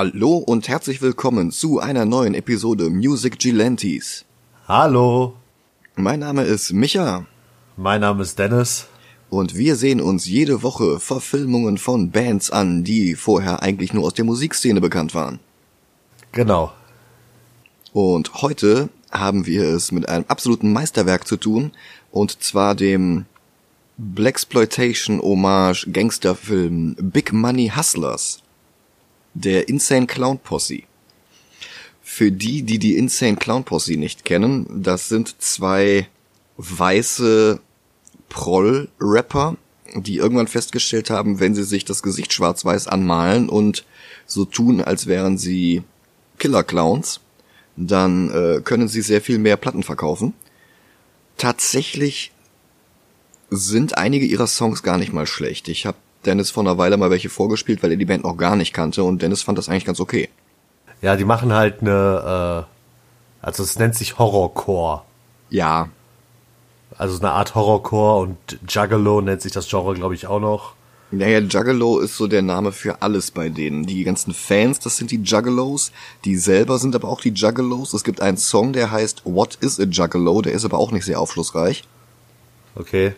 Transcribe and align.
Hallo 0.00 0.36
und 0.36 0.68
herzlich 0.68 1.02
willkommen 1.02 1.50
zu 1.50 1.80
einer 1.80 2.04
neuen 2.04 2.34
Episode 2.34 2.88
Music 2.88 3.36
Gilantes. 3.40 4.24
Hallo, 4.68 5.34
Mein 5.96 6.20
Name 6.20 6.44
ist 6.44 6.72
Micha 6.72 7.26
mein 7.76 8.02
Name 8.02 8.22
ist 8.22 8.38
Dennis. 8.38 8.86
und 9.28 9.56
wir 9.56 9.74
sehen 9.74 10.00
uns 10.00 10.24
jede 10.24 10.62
Woche 10.62 11.00
Verfilmungen 11.00 11.78
von 11.78 12.12
Bands 12.12 12.52
an, 12.52 12.84
die 12.84 13.16
vorher 13.16 13.60
eigentlich 13.64 13.92
nur 13.92 14.04
aus 14.04 14.14
der 14.14 14.24
Musikszene 14.24 14.80
bekannt 14.80 15.16
waren. 15.16 15.40
Genau. 16.30 16.72
Und 17.92 18.34
heute 18.34 18.90
haben 19.10 19.46
wir 19.46 19.64
es 19.64 19.90
mit 19.90 20.08
einem 20.08 20.26
absoluten 20.28 20.72
Meisterwerk 20.72 21.26
zu 21.26 21.36
tun, 21.36 21.72
und 22.12 22.40
zwar 22.40 22.76
dem 22.76 23.26
Blaxploitation 23.96 25.20
Hommage 25.20 25.88
Gangsterfilm 25.92 26.94
Big 27.00 27.32
Money 27.32 27.72
Hustlers, 27.76 28.44
der 29.40 29.68
Insane 29.68 30.06
Clown 30.06 30.38
Posse. 30.38 30.82
Für 32.02 32.32
die, 32.32 32.62
die 32.62 32.78
die 32.78 32.96
Insane 32.96 33.36
Clown 33.36 33.64
Posse 33.64 33.96
nicht 33.96 34.24
kennen, 34.24 34.82
das 34.82 35.08
sind 35.08 35.40
zwei 35.40 36.08
weiße 36.56 37.60
Proll-Rapper, 38.28 39.56
die 39.94 40.16
irgendwann 40.16 40.48
festgestellt 40.48 41.10
haben, 41.10 41.40
wenn 41.40 41.54
sie 41.54 41.64
sich 41.64 41.84
das 41.84 42.02
Gesicht 42.02 42.32
schwarz-weiß 42.32 42.88
anmalen 42.88 43.48
und 43.48 43.84
so 44.26 44.44
tun, 44.44 44.80
als 44.80 45.06
wären 45.06 45.38
sie 45.38 45.82
Killer-Clowns, 46.38 47.20
dann 47.76 48.30
äh, 48.30 48.60
können 48.62 48.88
sie 48.88 49.02
sehr 49.02 49.20
viel 49.20 49.38
mehr 49.38 49.56
Platten 49.56 49.82
verkaufen. 49.82 50.34
Tatsächlich 51.36 52.32
sind 53.50 53.96
einige 53.96 54.26
ihrer 54.26 54.46
Songs 54.46 54.82
gar 54.82 54.98
nicht 54.98 55.12
mal 55.12 55.26
schlecht. 55.26 55.68
Ich 55.68 55.86
habe 55.86 55.96
Dennis 56.26 56.50
vor 56.50 56.62
einer 56.62 56.78
Weile 56.78 56.96
mal 56.96 57.10
welche 57.10 57.28
vorgespielt, 57.28 57.82
weil 57.82 57.92
er 57.92 57.96
die 57.96 58.04
Band 58.04 58.24
noch 58.24 58.36
gar 58.36 58.56
nicht 58.56 58.72
kannte 58.72 59.04
und 59.04 59.22
Dennis 59.22 59.42
fand 59.42 59.58
das 59.58 59.68
eigentlich 59.68 59.84
ganz 59.84 60.00
okay. 60.00 60.28
Ja, 61.00 61.16
die 61.16 61.24
machen 61.24 61.52
halt 61.52 61.80
eine, 61.80 62.66
äh, 62.66 63.44
also 63.46 63.62
es 63.62 63.78
nennt 63.78 63.94
sich 63.94 64.18
Horrorcore. 64.18 65.02
Ja, 65.50 65.88
Also 66.96 67.18
eine 67.20 67.30
Art 67.30 67.54
Horrorcore 67.54 68.22
und 68.22 68.36
Juggalo 68.68 69.20
nennt 69.20 69.40
sich 69.42 69.52
das 69.52 69.68
Genre, 69.68 69.94
glaube 69.94 70.14
ich, 70.14 70.26
auch 70.26 70.40
noch. 70.40 70.74
Naja, 71.10 71.38
Juggalo 71.38 72.00
ist 72.00 72.16
so 72.16 72.26
der 72.26 72.42
Name 72.42 72.72
für 72.72 73.00
alles 73.00 73.30
bei 73.30 73.48
denen. 73.48 73.86
Die 73.86 74.04
ganzen 74.04 74.34
Fans, 74.34 74.78
das 74.80 74.96
sind 74.98 75.10
die 75.10 75.22
Juggalos. 75.22 75.90
Die 76.24 76.36
selber 76.36 76.78
sind 76.78 76.94
aber 76.94 77.08
auch 77.08 77.20
die 77.22 77.30
Juggalos. 77.30 77.94
Es 77.94 78.04
gibt 78.04 78.20
einen 78.20 78.36
Song, 78.36 78.72
der 78.74 78.90
heißt 78.90 79.22
What 79.24 79.54
is 79.60 79.78
a 79.80 79.84
Juggalo? 79.84 80.42
Der 80.42 80.52
ist 80.52 80.64
aber 80.66 80.78
auch 80.78 80.90
nicht 80.90 81.04
sehr 81.04 81.18
aufschlussreich. 81.20 81.84
Okay. 82.74 83.14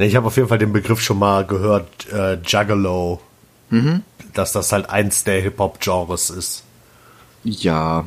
Ich 0.00 0.16
habe 0.16 0.26
auf 0.26 0.36
jeden 0.36 0.48
Fall 0.48 0.58
den 0.58 0.72
Begriff 0.72 1.00
schon 1.00 1.18
mal 1.18 1.46
gehört, 1.46 2.10
äh, 2.10 2.38
Juggalo. 2.44 3.20
Dass 4.32 4.52
das 4.52 4.72
halt 4.72 4.88
eins 4.88 5.24
der 5.24 5.40
Hip-Hop-Genres 5.42 6.30
ist. 6.30 6.64
Ja, 7.44 8.06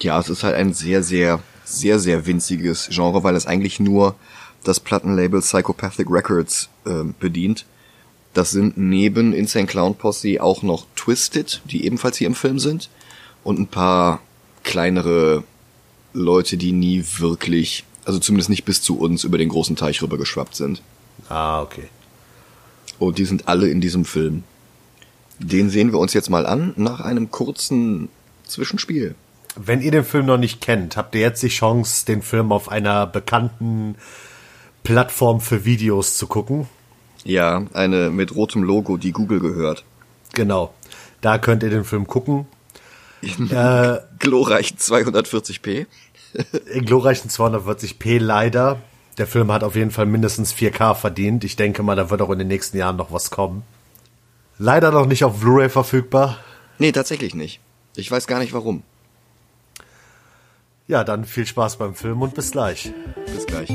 ja, 0.00 0.20
es 0.20 0.28
ist 0.28 0.42
halt 0.44 0.54
ein 0.54 0.72
sehr, 0.72 1.02
sehr, 1.02 1.40
sehr, 1.64 1.98
sehr 1.98 2.26
winziges 2.26 2.88
Genre, 2.90 3.24
weil 3.24 3.34
es 3.34 3.46
eigentlich 3.46 3.80
nur 3.80 4.14
das 4.64 4.80
Plattenlabel 4.80 5.40
Psychopathic 5.40 6.08
Records 6.10 6.68
ähm, 6.86 7.14
bedient. 7.18 7.66
Das 8.34 8.50
sind 8.50 8.76
neben 8.76 9.32
Insane 9.32 9.66
Clown 9.66 9.94
Posse 9.94 10.42
auch 10.42 10.62
noch 10.62 10.86
Twisted, 10.94 11.62
die 11.64 11.84
ebenfalls 11.86 12.18
hier 12.18 12.26
im 12.26 12.34
Film 12.34 12.58
sind, 12.58 12.90
und 13.44 13.58
ein 13.58 13.66
paar 13.66 14.20
kleinere 14.62 15.44
Leute, 16.12 16.56
die 16.56 16.72
nie 16.72 17.04
wirklich, 17.18 17.84
also 18.04 18.18
zumindest 18.18 18.50
nicht 18.50 18.64
bis 18.64 18.82
zu 18.82 18.98
uns 18.98 19.24
über 19.24 19.38
den 19.38 19.48
großen 19.48 19.76
Teich 19.76 20.02
rüber 20.02 20.18
geschwappt 20.18 20.56
sind. 20.56 20.82
Ah, 21.28 21.62
okay. 21.62 21.88
Und 22.98 23.18
die 23.18 23.24
sind 23.24 23.48
alle 23.48 23.68
in 23.68 23.80
diesem 23.80 24.04
Film. 24.04 24.44
Den 25.38 25.68
sehen 25.68 25.92
wir 25.92 25.98
uns 25.98 26.14
jetzt 26.14 26.30
mal 26.30 26.46
an 26.46 26.72
nach 26.76 27.00
einem 27.00 27.30
kurzen 27.30 28.08
Zwischenspiel. 28.44 29.14
Wenn 29.54 29.80
ihr 29.80 29.90
den 29.90 30.04
Film 30.04 30.26
noch 30.26 30.38
nicht 30.38 30.60
kennt, 30.60 30.96
habt 30.96 31.14
ihr 31.14 31.20
jetzt 31.20 31.42
die 31.42 31.48
Chance, 31.48 32.06
den 32.06 32.22
Film 32.22 32.52
auf 32.52 32.70
einer 32.70 33.06
bekannten 33.06 33.96
Plattform 34.82 35.40
für 35.40 35.64
Videos 35.64 36.16
zu 36.16 36.26
gucken. 36.26 36.68
Ja, 37.24 37.64
eine 37.72 38.10
mit 38.10 38.34
rotem 38.34 38.62
Logo, 38.62 38.96
die 38.96 39.12
Google 39.12 39.40
gehört. 39.40 39.84
Genau. 40.32 40.72
Da 41.20 41.38
könnt 41.38 41.62
ihr 41.62 41.70
den 41.70 41.84
Film 41.84 42.06
gucken. 42.06 42.46
Glorreich 44.18 44.74
240p. 44.78 45.86
In 46.72 46.84
glorreichen 46.84 47.30
240p 47.30 48.18
leider. 48.20 48.78
Der 49.18 49.26
Film 49.26 49.50
hat 49.50 49.64
auf 49.64 49.76
jeden 49.76 49.90
Fall 49.90 50.06
mindestens 50.06 50.52
4K 50.52 50.94
verdient. 50.94 51.44
Ich 51.44 51.56
denke 51.56 51.82
mal, 51.82 51.96
da 51.96 52.10
wird 52.10 52.20
auch 52.20 52.30
in 52.30 52.38
den 52.38 52.48
nächsten 52.48 52.76
Jahren 52.76 52.96
noch 52.96 53.12
was 53.12 53.30
kommen. 53.30 53.62
Leider 54.58 54.90
noch 54.90 55.06
nicht 55.06 55.24
auf 55.24 55.40
Blu-ray 55.40 55.68
verfügbar. 55.68 56.38
Nee, 56.78 56.92
tatsächlich 56.92 57.34
nicht. 57.34 57.60
Ich 57.96 58.10
weiß 58.10 58.26
gar 58.26 58.38
nicht 58.38 58.52
warum. 58.52 58.82
Ja, 60.86 61.02
dann 61.02 61.24
viel 61.24 61.46
Spaß 61.46 61.78
beim 61.78 61.94
Film 61.94 62.22
und 62.22 62.34
bis 62.34 62.52
gleich. 62.52 62.92
Bis 63.26 63.46
gleich. 63.46 63.70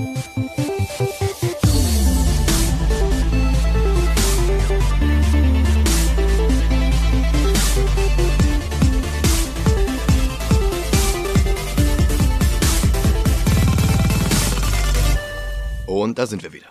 Und 16.02 16.18
da 16.18 16.26
sind 16.26 16.42
wir 16.42 16.52
wieder. 16.52 16.68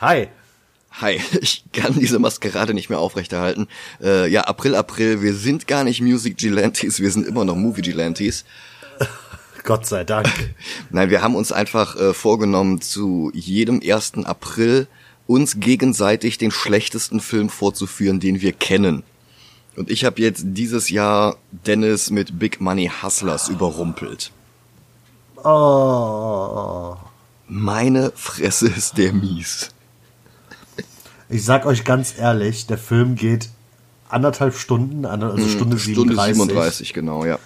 Hi. 0.00 0.28
Hi, 1.00 1.18
ich 1.40 1.64
kann 1.72 1.98
diese 1.98 2.18
Maskerade 2.18 2.74
nicht 2.74 2.90
mehr 2.90 2.98
aufrechterhalten. 2.98 3.66
Äh, 4.02 4.28
ja, 4.28 4.42
April, 4.42 4.74
April, 4.74 5.22
wir 5.22 5.34
sind 5.34 5.66
gar 5.66 5.84
nicht 5.84 6.02
Music 6.02 6.36
Gilantes, 6.36 7.00
wir 7.00 7.10
sind 7.10 7.26
immer 7.26 7.46
noch 7.46 7.56
Movie 7.56 7.80
Gilantes. 7.80 8.44
Gott 9.64 9.86
sei 9.86 10.04
Dank. 10.04 10.28
Nein, 10.90 11.08
wir 11.08 11.22
haben 11.22 11.34
uns 11.34 11.50
einfach 11.50 11.96
äh, 11.96 12.12
vorgenommen, 12.12 12.82
zu 12.82 13.30
jedem 13.32 13.80
1. 13.82 14.24
April 14.24 14.86
uns 15.26 15.58
gegenseitig 15.60 16.36
den 16.36 16.50
schlechtesten 16.50 17.20
Film 17.20 17.48
vorzuführen, 17.48 18.20
den 18.20 18.42
wir 18.42 18.52
kennen. 18.52 19.02
Und 19.76 19.90
ich 19.90 20.04
habe 20.04 20.20
jetzt 20.20 20.42
dieses 20.44 20.90
Jahr 20.90 21.36
Dennis 21.52 22.10
mit 22.10 22.38
Big 22.38 22.60
Money 22.60 22.90
Hustlers 23.02 23.48
überrumpelt. 23.48 24.30
Oh. 25.42 26.96
Meine 27.54 28.12
Fresse 28.14 28.66
ist 28.66 28.96
der 28.96 29.12
mies. 29.12 29.72
Ich 31.28 31.44
sag 31.44 31.66
euch 31.66 31.84
ganz 31.84 32.18
ehrlich, 32.18 32.66
der 32.66 32.78
Film 32.78 33.14
geht 33.14 33.50
anderthalb 34.08 34.56
Stunden, 34.56 35.04
also 35.04 35.36
Stunde 35.48 35.76
37. 35.76 35.92
Stunde 35.92 36.14
37, 36.14 36.94
genau, 36.94 37.26
ja. 37.26 37.38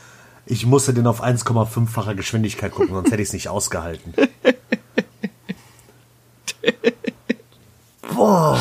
Ich 0.46 0.64
musste 0.64 0.94
den 0.94 1.08
auf 1.08 1.24
1,5-facher 1.24 2.14
Geschwindigkeit 2.14 2.70
gucken, 2.70 2.94
sonst 2.94 3.10
hätte 3.10 3.20
ich 3.20 3.30
es 3.30 3.32
nicht 3.32 3.48
ausgehalten. 3.48 4.14
Boah. 8.14 8.60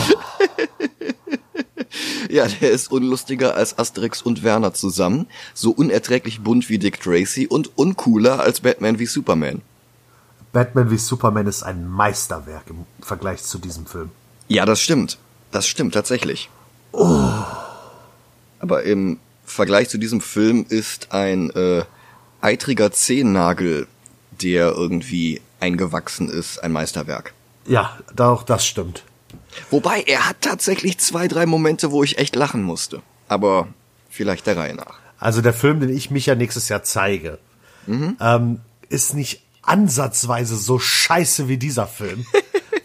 Ja, 2.27 2.47
der 2.47 2.71
ist 2.71 2.91
unlustiger 2.91 3.55
als 3.55 3.77
Asterix 3.77 4.23
und 4.23 4.41
Werner 4.41 4.73
zusammen, 4.73 5.27
so 5.53 5.69
unerträglich 5.69 6.41
bunt 6.41 6.69
wie 6.69 6.79
Dick 6.79 6.99
Tracy 6.99 7.45
und 7.45 7.77
uncooler 7.77 8.39
als 8.39 8.61
Batman 8.61 8.97
wie 8.97 9.05
Superman. 9.05 9.61
Batman 10.55 10.89
wie 10.89 10.97
Superman 10.97 11.47
ist 11.47 11.63
ein 11.63 11.85
Meisterwerk 11.85 12.63
im 12.69 12.85
Vergleich 13.01 13.43
zu 13.43 13.57
diesem 13.57 13.85
Film. 13.85 14.11
Ja, 14.47 14.65
das 14.65 14.79
stimmt. 14.79 15.17
Das 15.51 15.67
stimmt 15.67 15.93
tatsächlich. 15.93 16.49
Aber 16.93 18.83
im 18.83 19.19
Vergleich 19.43 19.89
zu 19.89 19.97
diesem 19.97 20.21
Film 20.21 20.65
ist 20.69 21.11
ein 21.11 21.49
äh, 21.49 21.83
eitriger 22.39 22.93
Zehennagel, 22.93 23.87
der 24.31 24.71
irgendwie 24.71 25.41
eingewachsen 25.59 26.29
ist, 26.29 26.59
ein 26.59 26.71
Meisterwerk. 26.71 27.33
Ja, 27.67 27.99
auch 28.17 28.43
das 28.43 28.65
stimmt. 28.65 29.03
Wobei, 29.71 30.03
er 30.07 30.29
hat 30.29 30.37
tatsächlich 30.39 30.99
zwei, 30.99 31.27
drei 31.27 31.45
Momente, 31.45 31.91
wo 31.91 32.01
ich 32.01 32.17
echt 32.17 32.33
lachen 32.37 32.63
musste. 32.63 33.01
Aber 33.27 33.67
vielleicht 34.09 34.47
der 34.47 34.55
Reihe 34.55 34.75
nach. 34.75 34.99
Also 35.19 35.41
der 35.41 35.53
Film, 35.53 35.81
den 35.81 35.89
ich 35.89 36.11
mich 36.11 36.27
ja 36.27 36.35
nächstes 36.35 36.69
Jahr 36.69 36.83
zeige, 36.83 37.39
ähm, 37.87 38.61
ist 38.87 39.15
nicht 39.15 39.44
ansatzweise 39.65 40.55
so 40.57 40.79
scheiße 40.79 41.47
wie 41.47 41.57
dieser 41.57 41.87
Film. 41.87 42.25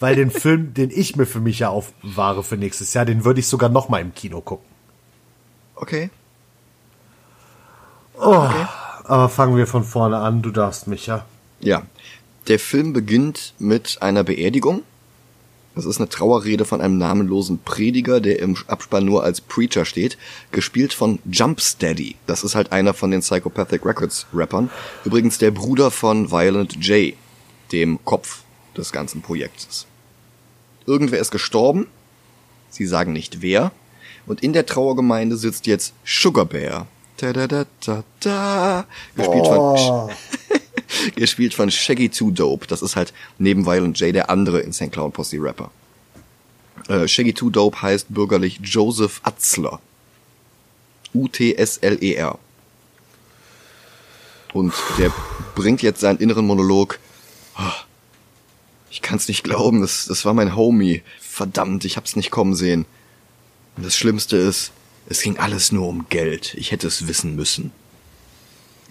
weil 0.00 0.16
den 0.16 0.30
Film, 0.30 0.74
den 0.74 0.90
ich 0.90 1.14
mir 1.16 1.26
für 1.26 1.40
mich 1.40 1.60
ja 1.60 1.68
aufwahre 1.68 2.42
für 2.42 2.56
nächstes 2.56 2.94
Jahr, 2.94 3.04
den 3.04 3.24
würde 3.24 3.40
ich 3.40 3.46
sogar 3.46 3.68
noch 3.68 3.88
mal 3.88 4.00
im 4.00 4.14
Kino 4.14 4.40
gucken. 4.40 4.66
Okay. 5.76 6.10
Aber 9.04 9.28
fangen 9.28 9.56
wir 9.56 9.66
von 9.66 9.84
vorne 9.84 10.18
an, 10.18 10.42
du 10.42 10.50
darfst 10.50 10.86
mich 10.86 11.06
ja. 11.06 11.24
Ja. 11.60 11.82
Der 12.48 12.58
Film 12.58 12.92
beginnt 12.92 13.54
mit 13.58 13.98
einer 14.00 14.24
Beerdigung. 14.24 14.82
Das 15.80 15.86
ist 15.86 15.96
eine 15.98 16.10
Trauerrede 16.10 16.66
von 16.66 16.82
einem 16.82 16.98
namenlosen 16.98 17.58
Prediger, 17.64 18.20
der 18.20 18.40
im 18.40 18.54
Abspann 18.66 19.06
nur 19.06 19.24
als 19.24 19.40
Preacher 19.40 19.86
steht, 19.86 20.18
gespielt 20.52 20.92
von 20.92 21.20
Jumpsteady. 21.24 22.16
Das 22.26 22.44
ist 22.44 22.54
halt 22.54 22.70
einer 22.70 22.92
von 22.92 23.10
den 23.10 23.22
Psychopathic 23.22 23.86
Records 23.86 24.26
Rappern. 24.34 24.68
Übrigens 25.06 25.38
der 25.38 25.52
Bruder 25.52 25.90
von 25.90 26.30
Violent 26.30 26.76
J, 26.84 27.14
dem 27.72 27.98
Kopf 28.04 28.42
des 28.76 28.92
ganzen 28.92 29.22
Projektes. 29.22 29.86
Irgendwer 30.84 31.18
ist 31.18 31.30
gestorben. 31.30 31.86
Sie 32.68 32.84
sagen 32.84 33.14
nicht 33.14 33.40
wer. 33.40 33.72
Und 34.26 34.42
in 34.42 34.52
der 34.52 34.66
Trauergemeinde 34.66 35.38
sitzt 35.38 35.66
jetzt 35.66 35.94
Sugar 36.04 36.44
Bear. 36.44 36.88
Da, 37.16 37.32
da, 37.32 37.46
da, 37.46 37.64
da, 37.82 38.04
da. 38.20 38.86
Gespielt 39.16 39.46
von, 39.46 40.10
gespielt 41.16 41.54
von 41.54 41.70
Shaggy 41.70 42.08
Too 42.08 42.30
Dope. 42.30 42.66
Das 42.66 42.82
ist 42.82 42.96
halt 42.96 43.12
neben 43.38 43.66
Violent 43.66 43.98
J 44.00 44.14
der 44.14 44.30
andere 44.30 44.60
Insane 44.60 44.90
Clown 44.90 45.12
Posse 45.12 45.36
Rapper. 45.40 45.70
Äh, 46.88 47.06
Shaggy 47.08 47.32
Too 47.34 47.50
Dope 47.50 47.80
heißt 47.82 48.06
bürgerlich 48.08 48.60
Joseph 48.62 49.20
Atzler. 49.22 49.80
U-T-S-L-E-R. 51.14 52.38
Und 54.52 54.72
der 54.98 55.12
bringt 55.54 55.82
jetzt 55.82 56.00
seinen 56.00 56.18
inneren 56.18 56.46
Monolog. 56.46 56.98
"Ah, 57.54 57.72
Ich 58.92 59.02
kann's 59.02 59.28
nicht 59.28 59.44
glauben, 59.44 59.80
das, 59.82 60.06
das 60.06 60.24
war 60.24 60.34
mein 60.34 60.56
Homie. 60.56 61.02
Verdammt, 61.20 61.84
ich 61.84 61.96
hab's 61.96 62.16
nicht 62.16 62.32
kommen 62.32 62.56
sehen. 62.56 62.86
Und 63.76 63.86
das 63.86 63.96
Schlimmste 63.96 64.36
ist, 64.36 64.72
es 65.06 65.22
ging 65.22 65.38
alles 65.38 65.70
nur 65.70 65.86
um 65.86 66.06
Geld. 66.08 66.54
Ich 66.54 66.72
hätte 66.72 66.88
es 66.88 67.06
wissen 67.06 67.36
müssen. 67.36 67.70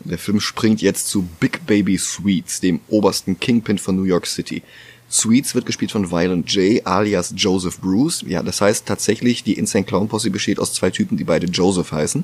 Der 0.04 0.18
Film 0.18 0.40
springt 0.40 0.82
jetzt 0.82 1.08
zu 1.08 1.24
Big 1.40 1.66
Baby 1.66 1.98
Sweets, 1.98 2.60
dem 2.60 2.80
obersten 2.88 3.40
Kingpin 3.40 3.78
von 3.78 3.96
New 3.96 4.04
York 4.04 4.26
City. 4.26 4.64
Sweets 5.12 5.56
wird 5.56 5.66
gespielt 5.66 5.92
von 5.92 6.12
Violent 6.12 6.52
J, 6.52 6.86
alias 6.86 7.34
Joseph 7.36 7.80
Bruce. 7.80 8.24
Ja, 8.28 8.44
das 8.44 8.62
heißt 8.62 8.86
tatsächlich, 8.86 9.44
die 9.44 9.54
Insane 9.54 9.86
Clown 9.86 10.08
Posse 10.08 10.30
besteht 10.30 10.60
aus 10.60 10.74
zwei 10.74 10.92
Typen, 10.92 11.18
die 11.18 11.24
beide 11.24 11.48
Joseph 11.48 11.92
heißen. 11.92 12.24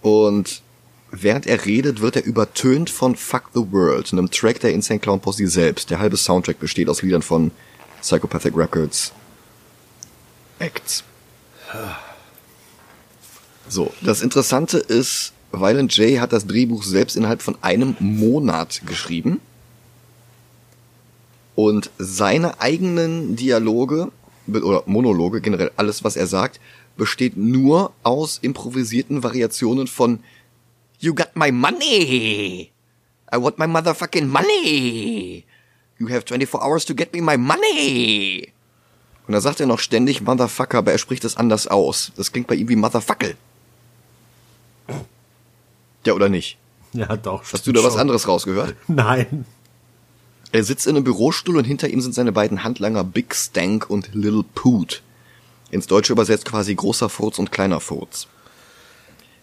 Und 0.00 0.62
während 1.10 1.46
er 1.46 1.64
redet, 1.64 2.00
wird 2.00 2.16
er 2.16 2.24
übertönt 2.24 2.88
von 2.88 3.16
Fuck 3.16 3.50
the 3.54 3.72
World, 3.72 4.12
einem 4.12 4.30
Track 4.30 4.60
der 4.60 4.72
Insane 4.72 5.00
Clown 5.00 5.20
Posse 5.20 5.48
selbst. 5.48 5.90
Der 5.90 5.98
halbe 5.98 6.16
Soundtrack 6.16 6.60
besteht 6.60 6.88
aus 6.88 7.02
Liedern 7.02 7.22
von 7.22 7.50
Psychopathic 8.00 8.56
Records, 8.56 9.12
Acts. 10.60 11.04
So, 13.68 13.92
das 14.00 14.22
Interessante 14.22 14.78
ist, 14.78 15.32
Violent 15.52 15.96
J 15.96 16.20
hat 16.20 16.32
das 16.32 16.46
Drehbuch 16.46 16.82
selbst 16.82 17.16
innerhalb 17.16 17.42
von 17.42 17.56
einem 17.62 17.96
Monat 18.00 18.82
geschrieben. 18.86 19.40
Und 21.54 21.90
seine 21.98 22.60
eigenen 22.60 23.36
Dialoge 23.36 24.10
oder 24.46 24.82
Monologe, 24.86 25.40
generell 25.40 25.70
alles, 25.76 26.04
was 26.04 26.16
er 26.16 26.26
sagt, 26.26 26.60
besteht 26.96 27.36
nur 27.36 27.92
aus 28.02 28.38
improvisierten 28.40 29.22
Variationen 29.22 29.86
von 29.86 30.20
You 31.00 31.14
got 31.14 31.30
my 31.34 31.52
money! 31.52 32.72
I 33.32 33.36
want 33.36 33.58
my 33.58 33.66
motherfucking 33.66 34.26
money! 34.26 35.44
You 35.98 36.08
have 36.08 36.22
24 36.26 36.60
hours 36.60 36.84
to 36.86 36.94
get 36.94 37.12
me 37.12 37.20
my 37.20 37.36
money! 37.36 38.52
Und 39.26 39.34
da 39.34 39.40
sagt 39.40 39.60
er 39.60 39.66
noch 39.66 39.78
ständig 39.78 40.22
Motherfucker, 40.22 40.78
aber 40.78 40.92
er 40.92 40.98
spricht 40.98 41.24
es 41.24 41.36
anders 41.36 41.66
aus. 41.66 42.12
Das 42.16 42.32
klingt 42.32 42.46
bei 42.46 42.54
ihm 42.54 42.68
wie 42.70 42.76
Motherfuckel. 42.76 43.36
Ja, 46.04 46.12
oder 46.14 46.28
nicht? 46.28 46.58
Ja, 46.92 47.16
doch. 47.16 47.42
Hast 47.52 47.66
du 47.66 47.72
da 47.72 47.82
was 47.82 47.96
anderes 47.96 48.28
rausgehört? 48.28 48.74
Nein. 48.88 49.44
Er 50.52 50.64
sitzt 50.64 50.86
in 50.86 50.96
einem 50.96 51.04
Bürostuhl 51.04 51.58
und 51.58 51.64
hinter 51.64 51.88
ihm 51.88 52.00
sind 52.00 52.14
seine 52.14 52.32
beiden 52.32 52.64
Handlanger 52.64 53.04
Big 53.04 53.34
Stank 53.34 53.90
und 53.90 54.14
Little 54.14 54.44
Poot. 54.54 55.02
Ins 55.70 55.86
Deutsche 55.86 56.14
übersetzt 56.14 56.46
quasi 56.46 56.74
großer 56.74 57.10
Furz 57.10 57.38
und 57.38 57.52
kleiner 57.52 57.80
Furz. 57.80 58.26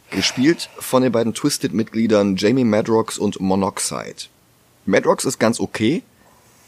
Gespielt 0.09 0.69
von 0.79 1.03
den 1.03 1.11
beiden 1.11 1.33
Twisted-Mitgliedern 1.33 2.35
Jamie 2.37 2.63
Madrox 2.63 3.19
und 3.19 3.39
Monoxide. 3.39 4.29
Madrox 4.85 5.25
ist 5.25 5.39
ganz 5.39 5.59
okay, 5.59 6.03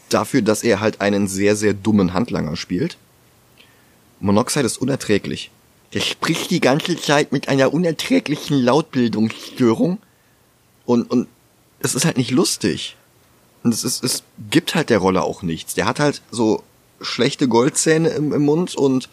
dafür, 0.08 0.42
dass 0.42 0.62
er 0.62 0.80
halt 0.80 1.00
einen 1.00 1.26
sehr, 1.26 1.56
sehr 1.56 1.74
dummen 1.74 2.14
Handlanger 2.14 2.56
spielt. 2.56 2.96
Monoxide 4.20 4.66
ist 4.66 4.78
unerträglich. 4.78 5.50
Der 5.94 6.00
spricht 6.00 6.50
die 6.50 6.60
ganze 6.60 6.96
Zeit 7.00 7.32
mit 7.32 7.48
einer 7.48 7.72
unerträglichen 7.72 8.58
Lautbildungsstörung 8.62 9.98
und, 10.84 11.10
und 11.10 11.28
es 11.80 11.94
ist 11.94 12.04
halt 12.04 12.18
nicht 12.18 12.30
lustig. 12.30 12.96
Und 13.62 13.72
es, 13.72 13.84
ist, 13.84 14.04
es 14.04 14.22
gibt 14.50 14.74
halt 14.74 14.90
der 14.90 14.98
Rolle 14.98 15.22
auch 15.22 15.42
nichts. 15.42 15.74
Der 15.74 15.86
hat 15.86 15.98
halt 15.98 16.22
so 16.30 16.62
schlechte 17.00 17.48
Goldzähne 17.48 18.10
im, 18.10 18.32
im 18.32 18.44
Mund 18.44 18.74
und 18.74 19.08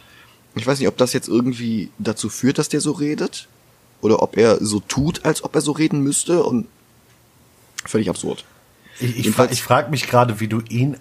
ich 0.56 0.66
weiß 0.66 0.80
nicht, 0.80 0.88
ob 0.88 0.98
das 0.98 1.14
jetzt 1.14 1.28
irgendwie 1.28 1.90
dazu 1.98 2.30
führt, 2.30 2.58
dass 2.58 2.70
der 2.70 2.82
so 2.82 2.92
redet. 2.92 3.48
Oder 4.02 4.22
ob 4.22 4.38
er 4.38 4.64
so 4.64 4.80
tut, 4.82 5.26
als 5.26 5.44
ob 5.44 5.56
er 5.56 5.62
so 5.62 5.72
reden 5.72 6.02
müsste 6.02 6.44
und 6.44 6.68
völlig 7.86 8.10
absurd. 8.10 8.46
Ich, 9.00 9.18
ich, 9.18 9.32
fra 9.32 9.50
ich 9.52 9.62
frage 9.62 9.90
mich 9.90 10.08
gerade, 10.08 10.40
wie 10.40 10.48
du 10.48 10.62
ihn 10.62 10.98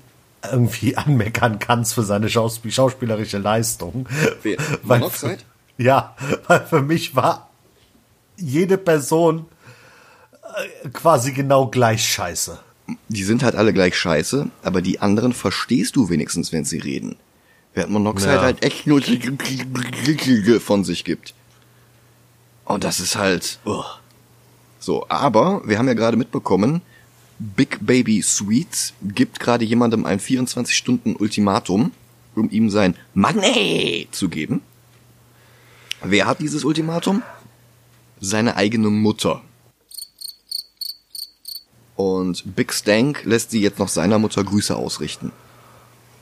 irgendwie 0.50 0.96
anmeckern 0.96 1.58
kannst 1.58 1.94
für 1.94 2.02
seine 2.02 2.28
Schauspiel 2.28 2.72
schauspielerische 2.72 3.38
Leistung. 3.38 4.08
Wer? 4.42 4.58
Weil- 4.82 5.00
Monoxide? 5.00 5.38
Ja, 5.78 6.16
weil 6.46 6.60
für 6.66 6.82
mich 6.82 7.14
war 7.16 7.50
jede 8.36 8.78
Person 8.78 9.46
äh, 10.42 10.88
quasi 10.90 11.32
genau 11.32 11.68
gleich 11.68 12.06
scheiße. 12.08 12.58
Die 13.08 13.24
sind 13.24 13.42
halt 13.42 13.54
alle 13.54 13.72
gleich 13.72 13.96
scheiße, 13.96 14.48
aber 14.62 14.82
die 14.82 15.00
anderen 15.00 15.32
verstehst 15.32 15.96
du 15.96 16.10
wenigstens, 16.10 16.52
wenn 16.52 16.64
sie 16.64 16.78
reden. 16.78 17.16
Während 17.72 17.92
Monoxide 17.92 18.34
Ja. 18.34 18.42
halt 18.42 18.62
echt 18.62 18.86
nur 18.86 19.00
von 20.60 20.84
sich 20.84 21.04
gibt. 21.04 21.34
Und 22.64 22.84
das 22.84 23.00
ist 23.00 23.16
halt... 23.16 23.58
ugh. 23.64 23.84
So, 24.78 25.06
aber 25.08 25.62
wir 25.64 25.78
haben 25.78 25.88
ja 25.88 25.94
gerade 25.94 26.18
mitbekommen, 26.18 26.82
Big 27.38 27.78
Baby 27.80 28.20
Sweets 28.22 28.92
gibt 29.02 29.40
gerade 29.40 29.64
jemandem 29.64 30.04
ein 30.04 30.20
24-Stunden-Ultimatum, 30.20 31.92
um 32.36 32.50
ihm 32.50 32.68
sein 32.68 32.94
Money 33.14 34.08
zu 34.12 34.28
geben. 34.28 34.60
Wer 36.06 36.26
hat 36.26 36.40
dieses 36.40 36.64
Ultimatum? 36.64 37.22
Seine 38.20 38.56
eigene 38.56 38.90
Mutter. 38.90 39.40
Und 41.96 42.54
Big 42.54 42.74
Stank 42.74 43.24
lässt 43.24 43.50
sie 43.50 43.62
jetzt 43.62 43.78
noch 43.78 43.88
seiner 43.88 44.18
Mutter 44.18 44.44
Grüße 44.44 44.76
ausrichten. 44.76 45.32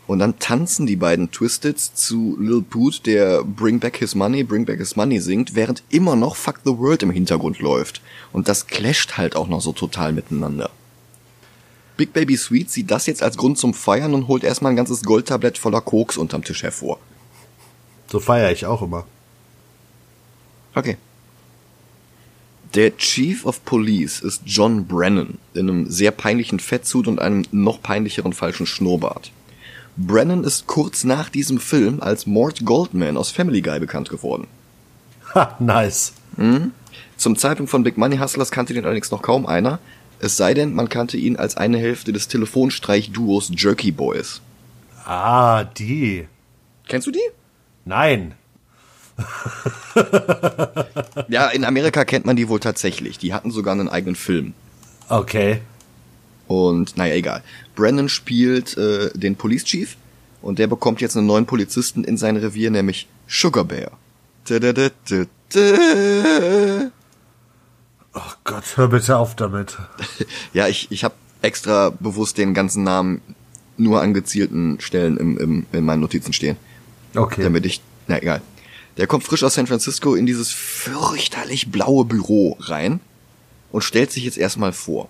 Und 0.06 0.20
dann 0.20 0.38
tanzen 0.38 0.86
die 0.86 0.94
beiden 0.94 1.32
Twisteds 1.32 1.94
zu 1.94 2.36
Lil 2.38 2.62
Poot, 2.62 3.06
der 3.06 3.42
Bring 3.42 3.80
Back 3.80 3.96
His 3.96 4.14
Money, 4.14 4.44
Bring 4.44 4.66
Back 4.66 4.78
His 4.78 4.94
Money 4.94 5.18
singt, 5.18 5.56
während 5.56 5.82
immer 5.88 6.14
noch 6.14 6.36
Fuck 6.36 6.60
the 6.64 6.78
World 6.78 7.02
im 7.02 7.10
Hintergrund 7.10 7.58
läuft. 7.58 8.02
Und 8.32 8.46
das 8.46 8.68
clasht 8.68 9.16
halt 9.16 9.34
auch 9.34 9.48
noch 9.48 9.60
so 9.60 9.72
total 9.72 10.12
miteinander. 10.12 10.70
Big 11.96 12.12
Baby 12.12 12.36
Sweet 12.36 12.70
sieht 12.70 12.90
das 12.90 13.06
jetzt 13.06 13.22
als 13.22 13.36
Grund 13.36 13.58
zum 13.58 13.74
Feiern 13.74 14.14
und 14.14 14.28
holt 14.28 14.44
erstmal 14.44 14.72
ein 14.72 14.76
ganzes 14.76 15.02
Goldtablett 15.02 15.58
voller 15.58 15.80
Koks 15.80 16.16
unterm 16.16 16.44
Tisch 16.44 16.62
hervor. 16.62 17.00
So 18.08 18.20
feiere 18.20 18.52
ich 18.52 18.66
auch 18.66 18.82
immer. 18.82 19.06
Okay. 20.74 20.96
Der 22.74 22.96
Chief 22.96 23.44
of 23.44 23.64
Police 23.64 24.20
ist 24.20 24.42
John 24.46 24.86
Brennan 24.86 25.38
in 25.52 25.68
einem 25.68 25.90
sehr 25.90 26.10
peinlichen 26.10 26.58
Fettsuit 26.58 27.06
und 27.06 27.20
einem 27.20 27.44
noch 27.52 27.82
peinlicheren 27.82 28.32
falschen 28.32 28.66
Schnurrbart. 28.66 29.30
Brennan 29.96 30.42
ist 30.42 30.66
kurz 30.66 31.04
nach 31.04 31.28
diesem 31.28 31.60
Film 31.60 32.00
als 32.00 32.26
Mort 32.26 32.64
Goldman 32.64 33.18
aus 33.18 33.30
Family 33.30 33.60
Guy 33.60 33.78
bekannt 33.78 34.08
geworden. 34.08 34.46
Ha, 35.34 35.54
nice. 35.58 36.14
Zum 37.18 37.36
Zeitpunkt 37.36 37.70
von 37.70 37.82
Big 37.82 37.98
Money 37.98 38.16
Hustlers 38.16 38.50
kannte 38.50 38.72
den 38.72 38.84
allerdings 38.84 39.10
noch 39.10 39.20
kaum 39.20 39.44
einer, 39.44 39.78
es 40.18 40.36
sei 40.36 40.54
denn, 40.54 40.72
man 40.72 40.88
kannte 40.88 41.16
ihn 41.16 41.36
als 41.36 41.56
eine 41.56 41.78
Hälfte 41.78 42.12
des 42.12 42.28
Telefonstreich-Duos 42.28 43.50
Jerky 43.56 43.90
Boys. 43.90 44.40
Ah, 45.04 45.64
die. 45.64 46.26
Kennst 46.86 47.06
du 47.06 47.10
die? 47.10 47.18
Nein. 47.84 48.34
Ja, 51.28 51.48
in 51.48 51.64
Amerika 51.64 52.04
kennt 52.04 52.26
man 52.26 52.36
die 52.36 52.48
wohl 52.48 52.60
tatsächlich. 52.60 53.18
Die 53.18 53.32
hatten 53.34 53.50
sogar 53.50 53.72
einen 53.72 53.88
eigenen 53.88 54.16
Film. 54.16 54.54
Okay. 55.08 55.60
Und 56.48 56.96
naja, 56.96 57.14
egal. 57.14 57.42
Brandon 57.74 58.08
spielt 58.08 58.76
äh, 58.76 59.10
den 59.14 59.36
Police 59.36 59.64
Chief 59.64 59.96
und 60.42 60.58
der 60.58 60.66
bekommt 60.66 61.00
jetzt 61.00 61.16
einen 61.16 61.26
neuen 61.26 61.46
Polizisten 61.46 62.04
in 62.04 62.16
sein 62.16 62.36
Revier, 62.36 62.70
nämlich 62.70 63.08
Sugar 63.28 63.64
Bear. 63.64 63.92
Oh 68.14 68.20
Gott, 68.44 68.64
hör 68.76 68.88
bitte 68.88 69.16
auf 69.16 69.36
damit. 69.36 69.78
Ja, 70.52 70.68
ich, 70.68 70.88
ich 70.90 71.02
habe 71.04 71.14
extra 71.40 71.90
bewusst 71.98 72.36
den 72.36 72.52
ganzen 72.52 72.84
Namen 72.84 73.22
nur 73.78 74.02
an 74.02 74.12
gezielten 74.12 74.78
Stellen 74.80 75.16
im, 75.16 75.38
im, 75.38 75.66
in 75.72 75.84
meinen 75.84 76.00
Notizen 76.00 76.34
stehen, 76.34 76.56
Okay. 77.16 77.42
damit 77.42 77.64
ich, 77.64 77.80
na 78.06 78.20
egal. 78.20 78.42
Der 78.96 79.06
kommt 79.06 79.24
frisch 79.24 79.42
aus 79.42 79.54
San 79.54 79.66
Francisco 79.66 80.14
in 80.14 80.26
dieses 80.26 80.50
fürchterlich 80.50 81.70
blaue 81.70 82.04
Büro 82.04 82.56
rein 82.60 83.00
und 83.70 83.82
stellt 83.82 84.12
sich 84.12 84.24
jetzt 84.24 84.38
erstmal 84.38 84.72
vor. 84.72 85.08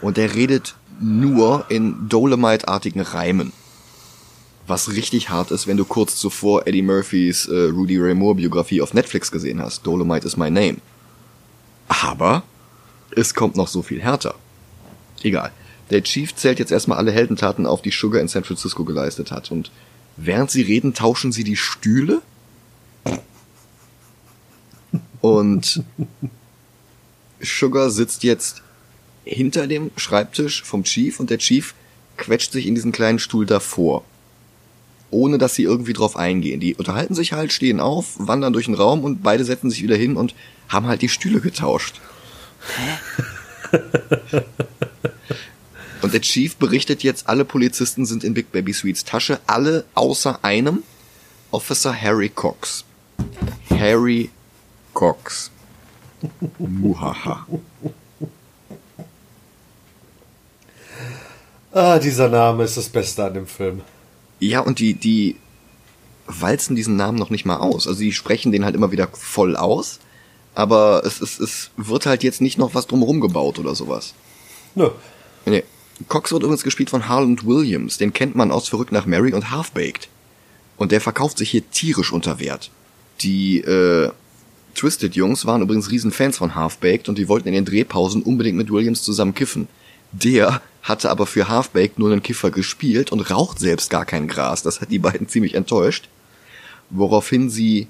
Und 0.00 0.16
der 0.16 0.34
redet 0.34 0.76
nur 1.00 1.66
in 1.68 2.08
Dolomite-artigen 2.08 3.00
Reimen. 3.00 3.52
Was 4.66 4.90
richtig 4.90 5.30
hart 5.30 5.50
ist, 5.50 5.66
wenn 5.66 5.76
du 5.76 5.84
kurz 5.84 6.16
zuvor 6.16 6.66
Eddie 6.66 6.82
Murphys 6.82 7.46
äh, 7.46 7.64
Rudy 7.64 7.98
Ray 7.98 8.14
Moore 8.14 8.36
Biografie 8.36 8.80
auf 8.80 8.94
Netflix 8.94 9.30
gesehen 9.30 9.60
hast. 9.60 9.86
Dolomite 9.86 10.26
is 10.26 10.36
my 10.36 10.50
name. 10.50 10.76
Aber 11.88 12.44
es 13.10 13.34
kommt 13.34 13.56
noch 13.56 13.68
so 13.68 13.82
viel 13.82 14.00
härter. 14.00 14.36
Egal. 15.22 15.50
Der 15.90 16.02
Chief 16.04 16.34
zählt 16.34 16.60
jetzt 16.60 16.70
erstmal 16.70 16.98
alle 16.98 17.10
Heldentaten 17.10 17.66
auf, 17.66 17.82
die 17.82 17.90
Sugar 17.90 18.20
in 18.20 18.28
San 18.28 18.44
Francisco 18.44 18.84
geleistet 18.84 19.32
hat. 19.32 19.50
Und 19.50 19.70
Während 20.22 20.50
sie 20.50 20.60
reden, 20.60 20.92
tauschen 20.92 21.32
sie 21.32 21.44
die 21.44 21.56
Stühle. 21.56 22.20
Und 25.20 25.82
Sugar 27.40 27.90
sitzt 27.90 28.22
jetzt 28.22 28.62
hinter 29.24 29.66
dem 29.66 29.90
Schreibtisch 29.96 30.62
vom 30.62 30.84
Chief 30.84 31.20
und 31.20 31.30
der 31.30 31.38
Chief 31.38 31.74
quetscht 32.16 32.52
sich 32.52 32.66
in 32.66 32.74
diesen 32.74 32.92
kleinen 32.92 33.18
Stuhl 33.18 33.46
davor. 33.46 34.04
Ohne 35.10 35.38
dass 35.38 35.54
sie 35.54 35.64
irgendwie 35.64 35.92
drauf 35.92 36.16
eingehen. 36.16 36.60
Die 36.60 36.74
unterhalten 36.74 37.14
sich 37.14 37.32
halt, 37.32 37.52
stehen 37.52 37.80
auf, 37.80 38.14
wandern 38.18 38.52
durch 38.52 38.66
den 38.66 38.74
Raum 38.74 39.02
und 39.02 39.22
beide 39.22 39.44
setzen 39.44 39.70
sich 39.70 39.82
wieder 39.82 39.96
hin 39.96 40.16
und 40.16 40.34
haben 40.68 40.86
halt 40.86 41.02
die 41.02 41.08
Stühle 41.08 41.40
getauscht. 41.40 42.00
und 46.02 46.12
der 46.12 46.20
Chief 46.20 46.56
berichtet 46.56 47.02
jetzt, 47.02 47.28
alle 47.28 47.44
Polizisten 47.44 48.06
sind 48.06 48.22
in 48.22 48.34
Big 48.34 48.52
Baby 48.52 48.72
Sweets 48.72 49.04
Tasche, 49.04 49.40
alle 49.46 49.84
außer 49.94 50.44
einem, 50.44 50.84
Officer 51.50 51.92
Harry 51.92 52.28
Cox. 52.28 52.84
Harry 53.70 54.30
Cox. 54.94 55.50
Muhaha. 56.58 57.46
Ah, 61.72 61.98
dieser 61.98 62.28
Name 62.28 62.64
ist 62.64 62.76
das 62.76 62.88
Beste 62.88 63.24
an 63.24 63.34
dem 63.34 63.46
Film. 63.46 63.82
Ja, 64.40 64.60
und 64.60 64.78
die, 64.78 64.94
die 64.94 65.36
walzen 66.26 66.76
diesen 66.76 66.96
Namen 66.96 67.18
noch 67.18 67.30
nicht 67.30 67.44
mal 67.44 67.58
aus. 67.58 67.86
Also 67.86 68.00
die 68.00 68.12
sprechen 68.12 68.52
den 68.52 68.64
halt 68.64 68.74
immer 68.74 68.92
wieder 68.92 69.08
voll 69.12 69.56
aus, 69.56 70.00
aber 70.54 71.02
es, 71.04 71.20
es, 71.20 71.38
es 71.38 71.70
wird 71.76 72.06
halt 72.06 72.22
jetzt 72.22 72.40
nicht 72.40 72.58
noch 72.58 72.74
was 72.74 72.86
drumherum 72.86 73.20
gebaut 73.20 73.58
oder 73.58 73.74
sowas. 73.74 74.14
Nö. 74.74 74.90
Nee. 75.46 75.64
Cox 76.08 76.32
wird 76.32 76.42
übrigens 76.42 76.64
gespielt 76.64 76.90
von 76.90 77.08
Harland 77.08 77.46
Williams. 77.46 77.98
Den 77.98 78.12
kennt 78.12 78.34
man 78.34 78.50
aus 78.50 78.68
Verrückt 78.68 78.92
nach 78.92 79.06
Mary 79.06 79.32
und 79.34 79.50
Half-Baked. 79.50 80.08
Und 80.76 80.92
der 80.92 81.00
verkauft 81.00 81.38
sich 81.38 81.50
hier 81.50 81.68
tierisch 81.70 82.12
unter 82.12 82.40
Wert. 82.40 82.70
Die 83.20 83.58
äh, 83.60 84.10
Twisted-Jungs 84.74 85.46
waren 85.46 85.62
übrigens 85.62 85.90
Riesenfans 85.90 86.38
von 86.38 86.54
Half-Baked 86.54 87.08
und 87.08 87.18
die 87.18 87.28
wollten 87.28 87.48
in 87.48 87.54
den 87.54 87.64
Drehpausen 87.64 88.22
unbedingt 88.22 88.56
mit 88.56 88.70
Williams 88.70 89.02
zusammen 89.02 89.34
kiffen. 89.34 89.68
Der 90.12 90.62
hatte 90.82 91.10
aber 91.10 91.26
für 91.26 91.48
Half-Baked 91.48 91.98
nur 91.98 92.10
einen 92.10 92.22
Kiffer 92.22 92.50
gespielt 92.50 93.12
und 93.12 93.30
raucht 93.30 93.58
selbst 93.58 93.90
gar 93.90 94.04
kein 94.04 94.28
Gras. 94.28 94.62
Das 94.62 94.80
hat 94.80 94.90
die 94.90 94.98
beiden 94.98 95.28
ziemlich 95.28 95.54
enttäuscht. 95.54 96.08
Woraufhin 96.90 97.50
sie 97.50 97.88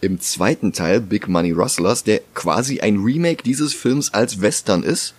im 0.00 0.20
zweiten 0.20 0.72
Teil 0.72 1.00
Big 1.00 1.28
Money 1.28 1.52
Rustlers, 1.52 2.04
der 2.04 2.20
quasi 2.34 2.80
ein 2.80 2.98
Remake 2.98 3.42
dieses 3.42 3.74
Films 3.74 4.14
als 4.14 4.40
Western 4.40 4.82
ist, 4.82 5.14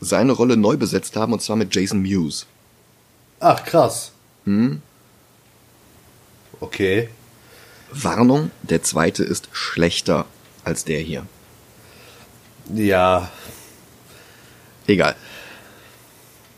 seine 0.00 0.32
Rolle 0.32 0.56
neu 0.56 0.76
besetzt 0.76 1.16
haben 1.16 1.32
und 1.32 1.42
zwar 1.42 1.56
mit 1.56 1.74
Jason 1.74 2.02
Mewes. 2.02 2.46
Ach, 3.40 3.64
krass. 3.64 4.12
Hm? 4.44 4.82
Okay. 6.60 7.08
Warnung, 7.90 8.50
der 8.62 8.82
zweite 8.82 9.24
ist 9.24 9.48
schlechter 9.52 10.26
als 10.68 10.84
der 10.84 11.00
hier. 11.00 11.26
Ja. 12.74 13.30
Egal. 14.86 15.16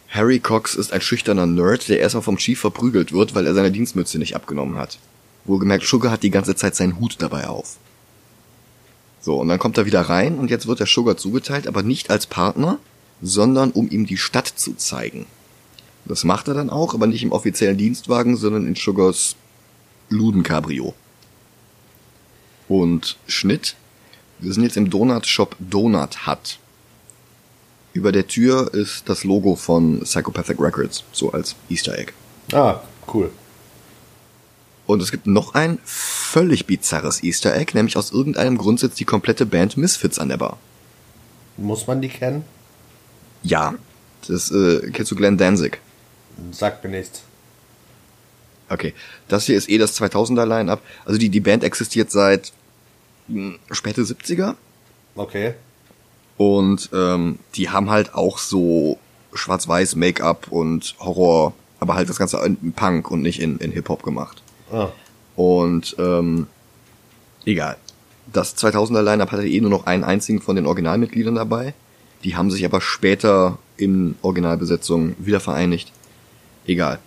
Harry 0.09 0.41
Cox 0.41 0.75
ist 0.75 0.93
ein 0.93 1.01
schüchterner 1.01 1.47
Nerd, 1.47 1.89
der 1.89 2.01
erstmal 2.01 2.23
vom 2.23 2.37
Chief 2.37 2.59
verprügelt 2.59 3.13
wird, 3.13 3.35
weil 3.35 3.47
er 3.47 3.55
seine 3.55 3.71
Dienstmütze 3.71 4.19
nicht 4.19 4.35
abgenommen 4.35 4.77
hat. 4.77 4.99
Wohlgemerkt, 5.45 5.85
Sugar 5.85 6.13
hat 6.13 6.23
die 6.23 6.31
ganze 6.31 6.57
Zeit 6.57 6.75
seinen 6.75 6.99
Hut 6.99 7.17
dabei 7.21 7.47
auf. 7.47 7.79
So, 9.21 9.39
und 9.39 9.49
dann 9.49 9.59
kommt 9.59 9.79
er 9.79 9.87
wieder 9.87 10.03
rein 10.03 10.39
und 10.39 10.51
jetzt 10.51 10.67
wird 10.67 10.81
der 10.81 10.87
Sugar 10.87 11.17
zugeteilt, 11.17 11.67
aber 11.67 11.83
nicht 11.83 12.11
als 12.11 12.27
Partner, 12.27 12.79
sondern 13.23 13.71
um 13.71 13.89
ihm 13.91 14.07
die 14.07 14.17
Stadt 14.17 14.49
zu 14.49 14.75
zeigen. 14.75 15.27
Das 16.07 16.25
macht 16.25 16.49
er 16.49 16.55
dann 16.55 16.71
auch, 16.71 16.95
aber 16.95 17.07
nicht 17.07 17.23
im 17.23 17.33
offiziellen 17.33 17.77
Dienstwagen, 17.77 18.37
sondern 18.37 18.67
in 18.67 18.75
Sugars 18.75 19.37
Ludencabrio. 20.09 20.95
Und 22.69 23.17
Schnitt. 23.27 23.77
Wir 24.41 24.55
sind 24.55 24.63
jetzt 24.63 24.77
im 24.77 24.89
Donut-Shop 24.89 25.55
Donut 25.59 26.27
Hut. 26.27 26.59
Über 27.93 28.11
der 28.11 28.27
Tür 28.27 28.73
ist 28.73 29.09
das 29.09 29.25
Logo 29.25 29.55
von 29.55 30.01
Psychopathic 30.01 30.59
Records, 30.61 31.05
so 31.13 31.33
als 31.33 31.57
Easter 31.69 31.99
Egg. 31.99 32.13
Ah, 32.53 32.81
cool. 33.13 33.31
Und 34.87 35.03
es 35.03 35.11
gibt 35.11 35.27
noch 35.27 35.55
ein 35.55 35.79
völlig 35.85 36.67
bizarres 36.67 37.23
Easter 37.23 37.55
Egg, 37.55 37.75
nämlich 37.75 37.97
aus 37.97 38.13
irgendeinem 38.13 38.57
Grund 38.57 38.81
sitzt 38.81 38.99
die 38.99 39.05
komplette 39.05 39.45
Band 39.45 39.77
Misfits 39.77 40.19
an 40.19 40.31
der 40.31 40.39
Bar. 40.39 40.57
Muss 41.57 41.87
man 41.87 42.01
die 42.01 42.09
kennen? 42.09 42.45
Ja. 43.43 43.75
Das 44.27 44.51
äh, 44.51 44.91
kennst 44.93 45.11
du 45.11 45.17
Glenn 45.17 45.37
Danzig? 45.37 45.81
Sagt 46.51 46.83
mir 46.85 46.91
nichts. 46.91 47.23
Okay. 48.69 48.95
Das 49.29 49.47
hier 49.47 49.57
ist 49.57 49.69
eh 49.69 49.79
das 49.79 50.01
2000er 50.01 50.47
Line-Up. 50.47 50.81
Also 51.05 51.19
die, 51.19 51.29
die 51.29 51.41
Band 51.41 51.65
existiert 51.65 52.11
seit 52.11 52.53
späte 53.71 54.03
70er. 54.03 54.55
Okay. 55.15 55.55
Und 56.37 56.91
ähm, 56.93 57.39
die 57.55 57.69
haben 57.71 57.91
halt 57.91 58.15
auch 58.15 58.39
so 58.39 58.99
schwarz-weiß 59.35 59.97
Make-up 59.97 60.49
und 60.51 60.95
Horror, 60.99 61.53
aber 61.79 61.95
halt 61.95 62.09
das 62.09 62.19
Ganze 62.19 62.39
in 62.39 62.73
Punk 62.73 63.11
und 63.11 63.23
nicht 63.23 63.41
in, 63.41 63.59
in 63.59 63.73
Hip-Hop 63.73 64.03
gemacht. 64.03 64.43
Ah. 64.73 64.89
Und 65.37 65.97
ähm, 65.99 66.47
egal. 67.45 67.77
Das 68.33 68.57
2000er 68.57 69.03
Line-Up 69.03 69.33
hatte 69.33 69.47
eh 69.47 69.61
nur 69.61 69.71
noch 69.71 69.87
einen 69.87 70.05
einzigen 70.05 70.41
von 70.41 70.57
den 70.57 70.67
Originalmitgliedern 70.67 71.35
dabei. 71.35 71.75
Die 72.23 72.37
haben 72.37 72.51
sich 72.51 72.65
aber 72.65 72.81
später 72.81 73.59
in 73.77 74.17
Originalbesetzung 74.23 75.17
wieder 75.19 75.41
vereinigt. 75.41 75.93
Egal. 76.67 77.01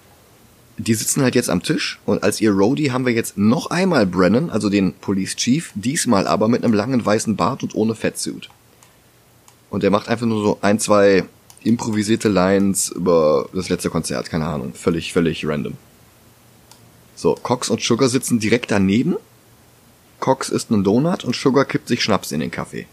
Die 0.78 0.96
sitzen 0.96 1.22
halt 1.22 1.36
jetzt 1.36 1.50
am 1.50 1.62
Tisch 1.62 2.00
und 2.06 2.24
als 2.24 2.42
ihr 2.42 2.52
Roadie 2.52 2.92
haben 2.92 3.06
wir 3.06 3.14
jetzt 3.14 3.38
noch 3.38 3.68
einmal 3.68 4.08
Brennan, 4.08 4.50
also 4.50 4.70
den 4.70 4.94
Police 4.94 5.36
Chief, 5.36 5.72
diesmal 5.76 6.26
aber 6.26 6.48
mit 6.48 6.64
einem 6.64 6.74
langen 6.74 7.06
weißen 7.06 7.36
Bart 7.36 7.62
und 7.62 7.76
ohne 7.76 7.94
Fettsuit. 7.94 8.50
Und 9.70 9.84
er 9.84 9.92
macht 9.92 10.08
einfach 10.08 10.26
nur 10.26 10.44
so 10.44 10.58
ein, 10.62 10.80
zwei 10.80 11.26
improvisierte 11.64 12.28
Lines 12.28 12.90
über 12.90 13.48
das 13.54 13.70
letzte 13.70 13.90
Konzert, 13.90 14.30
keine 14.30 14.48
Ahnung, 14.48 14.74
völlig, 14.74 15.14
völlig 15.14 15.46
random. 15.48 15.74
So, 17.16 17.36
Cox 17.36 17.70
und 17.70 17.82
Sugar 17.82 18.10
sitzen 18.10 18.40
direkt 18.40 18.72
daneben. 18.72 19.16
Cox 20.20 20.50
isst 20.50 20.72
einen 20.72 20.84
Donut 20.84 21.24
und 21.24 21.36
Sugar 21.36 21.66
kippt 21.66 21.88
sich 21.88 22.04
Schnaps 22.04 22.32
in 22.32 22.40
den 22.40 22.52
Kaffee. 22.52 22.88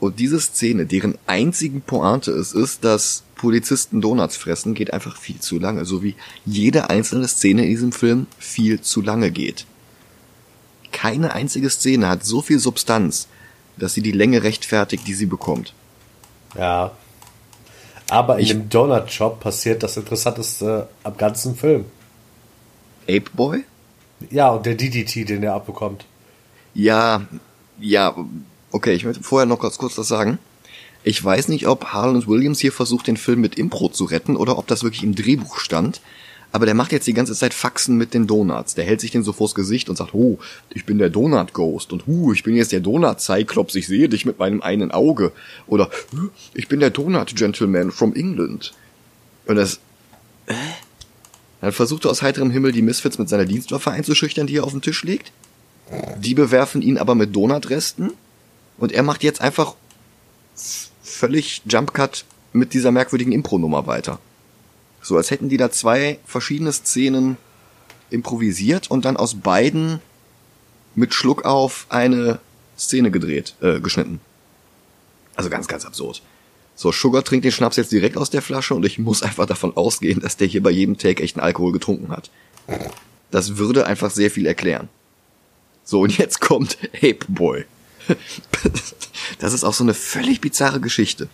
Und 0.00 0.18
diese 0.18 0.40
Szene, 0.40 0.86
deren 0.86 1.18
einzigen 1.26 1.82
Pointe 1.82 2.32
es 2.32 2.52
ist, 2.52 2.84
dass 2.84 3.22
Polizisten 3.34 4.00
Donuts 4.00 4.36
fressen, 4.36 4.74
geht 4.74 4.94
einfach 4.94 5.16
viel 5.16 5.38
zu 5.38 5.58
lange. 5.58 5.84
So 5.84 6.02
wie 6.02 6.14
jede 6.46 6.88
einzelne 6.88 7.28
Szene 7.28 7.64
in 7.64 7.70
diesem 7.70 7.92
Film 7.92 8.26
viel 8.38 8.80
zu 8.80 9.02
lange 9.02 9.30
geht. 9.30 9.66
Keine 10.90 11.34
einzige 11.34 11.68
Szene 11.68 12.08
hat 12.08 12.24
so 12.24 12.40
viel 12.40 12.58
Substanz, 12.58 13.28
dass 13.76 13.92
sie 13.92 14.02
die 14.02 14.12
Länge 14.12 14.42
rechtfertigt, 14.42 15.06
die 15.06 15.14
sie 15.14 15.26
bekommt. 15.26 15.74
Ja. 16.56 16.92
Aber 18.08 18.38
in 18.38 18.42
ich, 18.42 18.48
dem 18.48 18.68
Donut 18.70 19.12
Shop 19.12 19.38
passiert 19.38 19.82
das 19.82 19.98
Interessanteste 19.98 20.88
am 21.04 21.16
ganzen 21.16 21.56
Film. 21.56 21.84
Ape 23.04 23.30
Boy? 23.34 23.64
Ja, 24.30 24.48
und 24.50 24.64
der 24.66 24.74
DDT, 24.74 25.28
den 25.28 25.42
er 25.42 25.54
abbekommt. 25.54 26.06
Ja, 26.74 27.22
ja, 27.78 28.14
okay, 28.72 28.92
ich 28.92 29.04
möchte 29.04 29.22
vorher 29.22 29.46
noch 29.46 29.60
ganz 29.60 29.78
kurz 29.78 29.96
was 29.98 30.08
sagen. 30.08 30.38
Ich 31.02 31.22
weiß 31.22 31.48
nicht, 31.48 31.66
ob 31.66 31.86
Harlan 31.86 32.26
Williams 32.26 32.60
hier 32.60 32.72
versucht, 32.72 33.06
den 33.06 33.16
Film 33.16 33.40
mit 33.40 33.56
Impro 33.56 33.88
zu 33.88 34.04
retten 34.04 34.36
oder 34.36 34.58
ob 34.58 34.66
das 34.66 34.82
wirklich 34.82 35.02
im 35.02 35.14
Drehbuch 35.14 35.58
stand 35.58 36.00
aber 36.52 36.66
der 36.66 36.74
macht 36.74 36.92
jetzt 36.92 37.06
die 37.06 37.14
ganze 37.14 37.34
Zeit 37.34 37.54
Faxen 37.54 37.96
mit 37.96 38.12
den 38.12 38.26
Donuts. 38.26 38.74
Der 38.74 38.84
hält 38.84 39.00
sich 39.00 39.12
den 39.12 39.22
so 39.22 39.32
vors 39.32 39.54
Gesicht 39.54 39.88
und 39.88 39.96
sagt, 39.96 40.14
oh, 40.14 40.38
ich 40.70 40.84
bin 40.84 40.98
der 40.98 41.10
Donut 41.10 41.52
Ghost 41.52 41.92
und 41.92 42.06
hu, 42.06 42.32
ich 42.32 42.42
bin 42.42 42.56
jetzt 42.56 42.72
der 42.72 42.80
Donut 42.80 43.20
Cyclops, 43.20 43.74
ich 43.76 43.86
sehe 43.86 44.08
dich 44.08 44.24
mit 44.24 44.38
meinem 44.38 44.60
einen 44.60 44.90
Auge. 44.90 45.32
Oder 45.68 45.90
ich 46.54 46.66
bin 46.66 46.80
der 46.80 46.90
Donut 46.90 47.36
Gentleman 47.36 47.92
from 47.92 48.14
England. 48.14 48.72
Und 49.46 49.56
das, 49.56 49.80
äh? 50.46 50.54
Dann 51.60 51.72
versucht 51.72 52.06
er 52.06 52.10
aus 52.10 52.22
heiterem 52.22 52.50
Himmel 52.50 52.72
die 52.72 52.82
Misfits 52.82 53.18
mit 53.18 53.28
seiner 53.28 53.44
Dienstwaffe 53.44 53.90
einzuschüchtern, 53.90 54.46
die 54.46 54.56
er 54.56 54.64
auf 54.64 54.72
den 54.72 54.80
Tisch 54.80 55.04
legt. 55.04 55.30
Die 56.18 56.34
bewerfen 56.34 56.80
ihn 56.80 56.96
aber 56.96 57.14
mit 57.14 57.36
Donutresten. 57.36 58.12
Und 58.80 58.92
er 58.92 59.02
macht 59.02 59.22
jetzt 59.22 59.40
einfach 59.40 59.74
völlig 61.02 61.62
Jumpcut 61.66 62.24
mit 62.52 62.74
dieser 62.74 62.90
merkwürdigen 62.90 63.32
Impro-Nummer 63.32 63.86
weiter. 63.86 64.18
So 65.02 65.16
als 65.16 65.30
hätten 65.30 65.48
die 65.48 65.58
da 65.58 65.70
zwei 65.70 66.18
verschiedene 66.24 66.72
Szenen 66.72 67.36
improvisiert 68.08 68.90
und 68.90 69.04
dann 69.04 69.16
aus 69.16 69.36
beiden 69.36 70.00
mit 70.94 71.14
Schluck 71.14 71.44
auf 71.44 71.86
eine 71.90 72.40
Szene 72.76 73.10
gedreht, 73.10 73.54
äh, 73.60 73.80
geschnitten. 73.80 74.20
Also 75.36 75.50
ganz, 75.50 75.68
ganz 75.68 75.84
absurd. 75.84 76.22
So, 76.74 76.90
Sugar 76.90 77.22
trinkt 77.22 77.44
den 77.44 77.52
Schnaps 77.52 77.76
jetzt 77.76 77.92
direkt 77.92 78.16
aus 78.16 78.30
der 78.30 78.40
Flasche 78.40 78.74
und 78.74 78.86
ich 78.86 78.98
muss 78.98 79.22
einfach 79.22 79.46
davon 79.46 79.76
ausgehen, 79.76 80.20
dass 80.20 80.38
der 80.38 80.46
hier 80.46 80.62
bei 80.62 80.70
jedem 80.70 80.96
Take 80.96 81.22
echten 81.22 81.40
Alkohol 81.40 81.72
getrunken 81.72 82.10
hat. 82.10 82.30
Das 83.30 83.58
würde 83.58 83.86
einfach 83.86 84.10
sehr 84.10 84.30
viel 84.30 84.46
erklären. 84.46 84.88
So, 85.84 86.00
und 86.00 86.16
jetzt 86.16 86.40
kommt 86.40 86.78
Ape 86.96 87.26
Boy. 87.28 87.66
Das 89.38 89.52
ist 89.52 89.64
auch 89.64 89.74
so 89.74 89.84
eine 89.84 89.94
völlig 89.94 90.40
bizarre 90.40 90.80
Geschichte. 90.80 91.28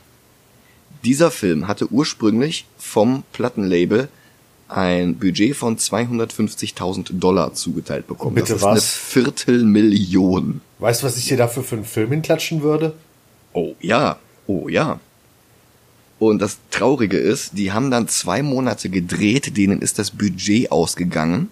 Dieser 1.05 1.31
Film 1.31 1.67
hatte 1.69 1.91
ursprünglich 1.91 2.67
vom 2.79 3.25
Plattenlabel 3.33 4.09
ein 4.69 5.17
Budget 5.17 5.57
von 5.57 5.79
250.000 5.79 7.19
Dollar 7.19 7.55
zugeteilt 7.55 8.07
bekommen. 8.07 8.35
Bitte 8.35 8.55
das 8.55 8.57
ist 8.57 8.63
was? 8.63 8.71
eine 8.71 8.81
Viertelmillion. 8.81 10.61
Weißt 10.79 11.03
du, 11.03 11.07
was 11.07 11.17
ich 11.17 11.27
dir 11.27 11.37
dafür 11.37 11.63
für 11.63 11.77
einen 11.77 11.85
Film 11.85 12.11
hinklatschen 12.11 12.63
würde? 12.63 12.95
Oh 13.53 13.75
ja, 13.81 14.19
oh 14.47 14.69
ja. 14.69 15.01
Und 16.19 16.41
das 16.41 16.59
Traurige 16.71 17.19
ist, 17.19 17.59
die 17.59 17.73
haben 17.73 17.91
dann 17.91 18.09
zwei 18.09 18.43
Monate 18.43 18.89
gedreht, 18.89 19.57
denen 19.57 19.83
ist 19.83 19.99
das 19.99 20.11
Budget 20.11 20.73
ausgegangen. 20.73 21.51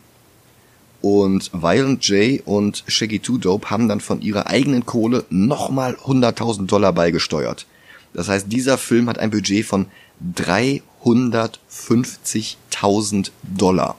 Und 1.04 1.52
Violent 1.52 2.08
J 2.08 2.40
und 2.46 2.82
Shaggy 2.86 3.18
Two 3.18 3.36
Dope 3.36 3.68
haben 3.68 3.88
dann 3.88 4.00
von 4.00 4.22
ihrer 4.22 4.46
eigenen 4.46 4.86
Kohle 4.86 5.26
nochmal 5.28 5.98
100.000 6.02 6.64
Dollar 6.64 6.94
beigesteuert. 6.94 7.66
Das 8.14 8.30
heißt, 8.30 8.50
dieser 8.50 8.78
Film 8.78 9.10
hat 9.10 9.18
ein 9.18 9.28
Budget 9.28 9.66
von 9.66 9.84
350.000 10.34 13.30
Dollar. 13.42 13.96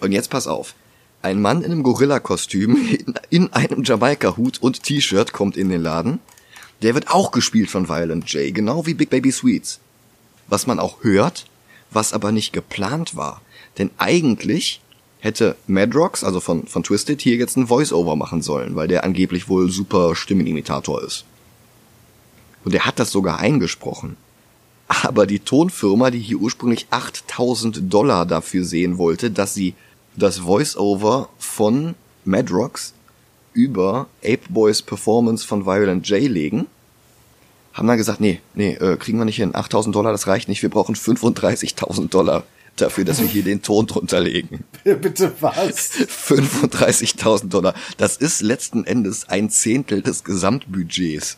Und 0.00 0.12
jetzt 0.12 0.30
pass 0.30 0.46
auf. 0.46 0.76
Ein 1.20 1.42
Mann 1.42 1.62
in 1.62 1.72
einem 1.72 1.82
Gorilla-Kostüm, 1.82 2.76
in, 2.76 3.14
in 3.30 3.52
einem 3.52 3.82
Jamaika-Hut 3.82 4.62
und 4.62 4.84
T-Shirt 4.84 5.32
kommt 5.32 5.56
in 5.56 5.68
den 5.68 5.82
Laden. 5.82 6.20
Der 6.82 6.94
wird 6.94 7.10
auch 7.10 7.32
gespielt 7.32 7.70
von 7.70 7.88
Violent 7.88 8.32
J, 8.32 8.54
genau 8.54 8.86
wie 8.86 8.94
Big 8.94 9.10
Baby 9.10 9.32
Sweets. 9.32 9.80
Was 10.46 10.68
man 10.68 10.78
auch 10.78 11.02
hört, 11.02 11.46
was 11.90 12.12
aber 12.12 12.32
nicht 12.32 12.52
geplant 12.52 13.16
war. 13.16 13.40
Denn 13.78 13.90
eigentlich 13.98 14.80
hätte 15.20 15.56
Madrox, 15.66 16.24
also 16.24 16.40
von, 16.40 16.66
von 16.66 16.82
Twisted, 16.82 17.20
hier 17.20 17.36
jetzt 17.36 17.56
ein 17.56 17.66
Voice-Over 17.66 18.16
machen 18.16 18.42
sollen, 18.42 18.76
weil 18.76 18.88
der 18.88 19.04
angeblich 19.04 19.48
wohl 19.48 19.70
super 19.70 20.14
Stimmenimitator 20.14 21.02
ist. 21.02 21.24
Und 22.64 22.74
er 22.74 22.84
hat 22.84 22.98
das 22.98 23.10
sogar 23.10 23.38
eingesprochen. 23.38 24.16
Aber 24.88 25.26
die 25.26 25.40
Tonfirma, 25.40 26.10
die 26.10 26.20
hier 26.20 26.38
ursprünglich 26.38 26.86
8000 26.90 27.92
Dollar 27.92 28.24
dafür 28.24 28.64
sehen 28.64 28.98
wollte, 28.98 29.30
dass 29.30 29.54
sie 29.54 29.74
das 30.16 30.38
Voice-Over 30.38 31.28
von 31.38 31.94
Madrox 32.24 32.94
über 33.52 34.06
Ape 34.22 34.48
Boys 34.48 34.82
Performance 34.82 35.46
von 35.46 35.66
Violent 35.66 36.08
J 36.08 36.22
legen, 36.22 36.66
haben 37.76 37.86
dann 37.86 37.98
gesagt, 37.98 38.20
nee, 38.20 38.40
nee, 38.54 38.72
äh, 38.72 38.96
kriegen 38.96 39.18
wir 39.18 39.26
nicht 39.26 39.36
hin. 39.36 39.54
8000 39.54 39.94
Dollar, 39.94 40.10
das 40.10 40.26
reicht 40.26 40.48
nicht. 40.48 40.62
Wir 40.62 40.70
brauchen 40.70 40.94
35.000 40.94 42.08
Dollar 42.08 42.44
dafür, 42.76 43.04
dass 43.04 43.20
wir 43.20 43.28
hier 43.28 43.42
den 43.42 43.60
Ton 43.62 43.86
drunter 43.86 44.20
legen. 44.20 44.64
Bitte 44.84 45.32
was? 45.40 45.92
35.000 45.92 47.48
Dollar. 47.48 47.74
Das 47.98 48.16
ist 48.16 48.40
letzten 48.40 48.84
Endes 48.84 49.28
ein 49.28 49.50
Zehntel 49.50 50.00
des 50.00 50.24
Gesamtbudgets. 50.24 51.36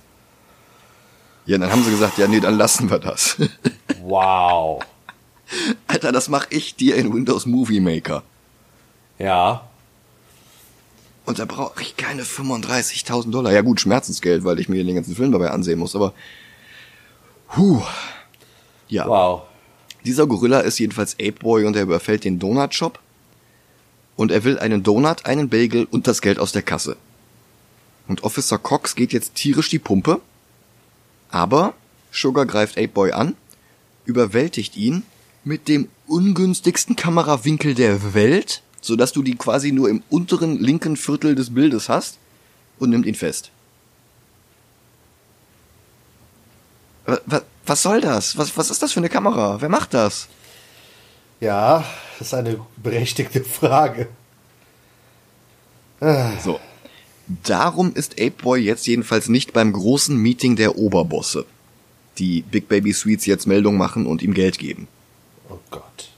Ja, 1.45 1.59
dann 1.59 1.73
haben 1.73 1.83
sie 1.83 1.91
gesagt, 1.91 2.19
ja, 2.19 2.29
nee, 2.29 2.41
dann 2.41 2.57
lassen 2.57 2.91
wir 2.91 2.99
das. 2.99 3.37
Wow. 4.01 4.83
Alter, 5.87 6.13
das 6.13 6.29
mache 6.31 6.47
ich 6.51 6.77
dir 6.77 6.97
in 6.97 7.13
Windows 7.13 7.45
Movie 7.45 7.81
Maker. 7.81 8.23
Ja. 9.19 9.68
Und 11.29 11.39
da 11.39 11.45
brauche 11.45 11.83
ich 11.83 11.99
keine 11.99 12.23
35.000 12.23 13.31
Dollar. 13.31 13.53
Ja 13.53 13.61
gut, 13.61 13.83
Schmerzensgeld, 13.83 14.45
weil 14.45 14.59
ich 14.59 14.71
mir 14.71 14.83
den 14.83 14.95
ganzen 14.95 15.15
Film 15.15 15.31
dabei 15.31 15.51
ansehen 15.51 15.79
muss, 15.79 15.95
aber 15.95 16.15
huh. 17.55 17.83
Ja. 18.89 19.07
Wow. 19.07 19.43
Dieser 20.07 20.27
Gorilla 20.27 20.61
ist 20.61 20.79
jedenfalls 20.79 21.17
Ape 21.17 21.33
Boy 21.33 21.67
und 21.67 21.77
er 21.77 21.83
überfällt 21.83 22.25
den 22.25 22.39
Donut 22.39 22.73
Shop. 22.73 22.99
Und 24.17 24.33
er 24.33 24.43
will 24.45 24.59
einen 24.59 24.83
Donut, 24.83 25.27
einen 25.27 25.51
Bagel 25.51 25.87
und 25.91 26.07
das 26.07 26.23
Geld 26.23 26.39
aus 26.39 26.53
der 26.53 26.63
Kasse. 26.63 26.97
Und 28.07 28.25
Officer 28.25 28.57
Cox 28.57 28.95
geht 28.95 29.13
jetzt 29.13 29.35
tierisch 29.35 29.69
die 29.69 29.79
Pumpe. 29.79 30.23
Aber 31.31 31.75
Sugar 32.11 32.47
greift 32.47 32.79
Ape 32.79 32.89
Boy 32.89 33.13
an, 33.13 33.37
überwältigt 34.07 34.79
ihn 34.79 35.03
mit 35.45 35.69
dem 35.69 35.89
ungünstigsten 36.07 36.97
Kamerawinkel 36.97 37.75
der 37.75 38.15
Welt, 38.15 38.63
sodass 38.81 39.13
du 39.13 39.23
die 39.23 39.37
quasi 39.37 39.73
nur 39.73 39.89
im 39.89 40.03
unteren 40.11 40.59
linken 40.59 40.97
Viertel 40.97 41.35
des 41.35 41.55
Bildes 41.55 41.89
hast 41.89 42.19
und 42.79 42.91
nimmt 42.91 43.07
ihn 43.07 43.15
fest. 43.15 43.51
Was, 47.05 47.43
was 47.65 47.83
soll 47.83 48.01
das? 48.01 48.37
Was, 48.37 48.57
was 48.57 48.71
ist 48.71 48.83
das 48.83 48.93
für 48.93 49.01
eine 49.01 49.09
Kamera? 49.09 49.61
Wer 49.61 49.69
macht 49.69 49.95
das? 49.95 50.29
Ja, 51.41 51.85
das 52.19 52.29
ist 52.29 52.35
eine 52.35 52.61
berechtigte 52.77 53.43
Frage. 53.45 54.09
So. 56.43 56.61
Darum 57.45 57.93
ist 57.95 58.15
Ape 58.15 58.43
Boy 58.43 58.61
jetzt 58.61 58.87
jedenfalls 58.87 59.29
nicht 59.29 59.53
beim 59.53 59.73
großen 59.73 60.17
Meeting 60.17 60.57
der 60.57 60.79
Oberbosse, 60.79 61.45
die 62.19 62.43
Big 62.43 62.69
Baby 62.69 62.93
Sweets 62.93 63.27
jetzt 63.27 63.47
Meldung 63.47 63.77
machen 63.77 64.07
und 64.07 64.23
ihm 64.23 64.33
Geld 64.33 64.59
geben. 64.59 64.89
Oh 65.51 65.59
Gott. 65.71 66.11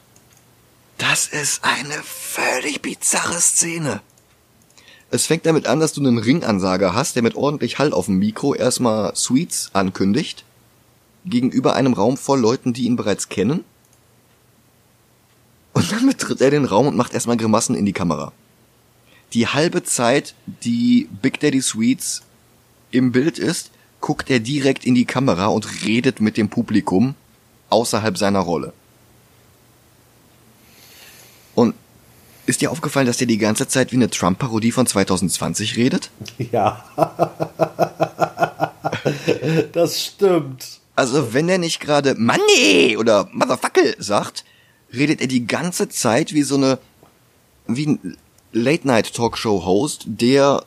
Das 1.01 1.27
ist 1.27 1.65
eine 1.65 2.03
völlig 2.05 2.83
bizarre 2.83 3.41
Szene. 3.41 4.03
Es 5.11 5.25
fängt 5.25 5.47
damit 5.47 5.67
an, 5.67 5.81
dass 5.81 5.95
du 5.95 6.03
einen 6.03 6.19
Ringansager 6.19 6.95
hast, 6.95 7.17
der 7.17 7.23
mit 7.23 7.37
ordentlich 7.37 7.79
Hall 7.79 7.95
auf 7.95 8.05
dem 8.05 8.19
Mikro 8.19 8.55
erstmal 8.55 9.17
Sweets 9.17 9.71
ankündigt, 9.73 10.45
gegenüber 11.25 11.75
einem 11.75 11.95
Raum 11.95 12.19
voll 12.19 12.39
Leuten, 12.39 12.75
die 12.75 12.85
ihn 12.85 12.97
bereits 12.97 13.31
kennen. 13.31 13.65
Und 15.73 15.91
dann 15.91 16.07
betritt 16.07 16.43
er 16.43 16.51
den 16.51 16.67
Raum 16.67 16.87
und 16.87 16.97
macht 16.97 17.15
erstmal 17.15 17.39
Grimassen 17.39 17.75
in 17.75 17.87
die 17.87 17.95
Kamera. 17.95 18.33
Die 19.33 19.47
halbe 19.47 19.83
Zeit, 19.83 20.35
die 20.45 21.09
Big 21.23 21.41
Daddy 21.41 21.63
Sweets 21.63 22.25
im 22.91 23.11
Bild 23.11 23.39
ist, 23.39 23.71
guckt 24.03 24.29
er 24.29 24.41
direkt 24.41 24.85
in 24.85 24.95
die 24.95 25.07
Kamera 25.07 25.47
und 25.47 25.83
redet 25.83 26.21
mit 26.21 26.37
dem 26.37 26.51
Publikum 26.51 27.15
außerhalb 27.71 28.19
seiner 28.19 28.41
Rolle. 28.41 28.75
Ist 32.51 32.61
dir 32.61 32.71
aufgefallen, 32.71 33.07
dass 33.07 33.17
der 33.19 33.27
die 33.27 33.39
ganze 33.39 33.67
Zeit 33.69 33.93
wie 33.93 33.97
eine 33.97 34.11
Trump-Parodie 34.11 34.73
von 34.73 34.87
2020 34.87 35.77
redet? 35.77 36.11
Ja. 36.53 36.85
das 39.73 40.05
stimmt. 40.05 40.81
Also 40.97 41.33
wenn 41.33 41.49
er 41.49 41.59
nicht 41.59 41.81
gerade 41.81 42.15
Money 42.17 42.97
oder 42.99 43.29
Motherfucker 43.33 43.83
sagt, 43.99 44.45
redet 44.93 45.21
er 45.21 45.27
die 45.29 45.47
ganze 45.47 45.89
Zeit 45.89 46.35
wie 46.35 46.43
so 46.43 46.57
eine, 46.57 46.79
wie 47.67 47.87
ein 47.87 48.17
Late-Night-Talkshow-Host, 48.53 50.03
der 50.07 50.65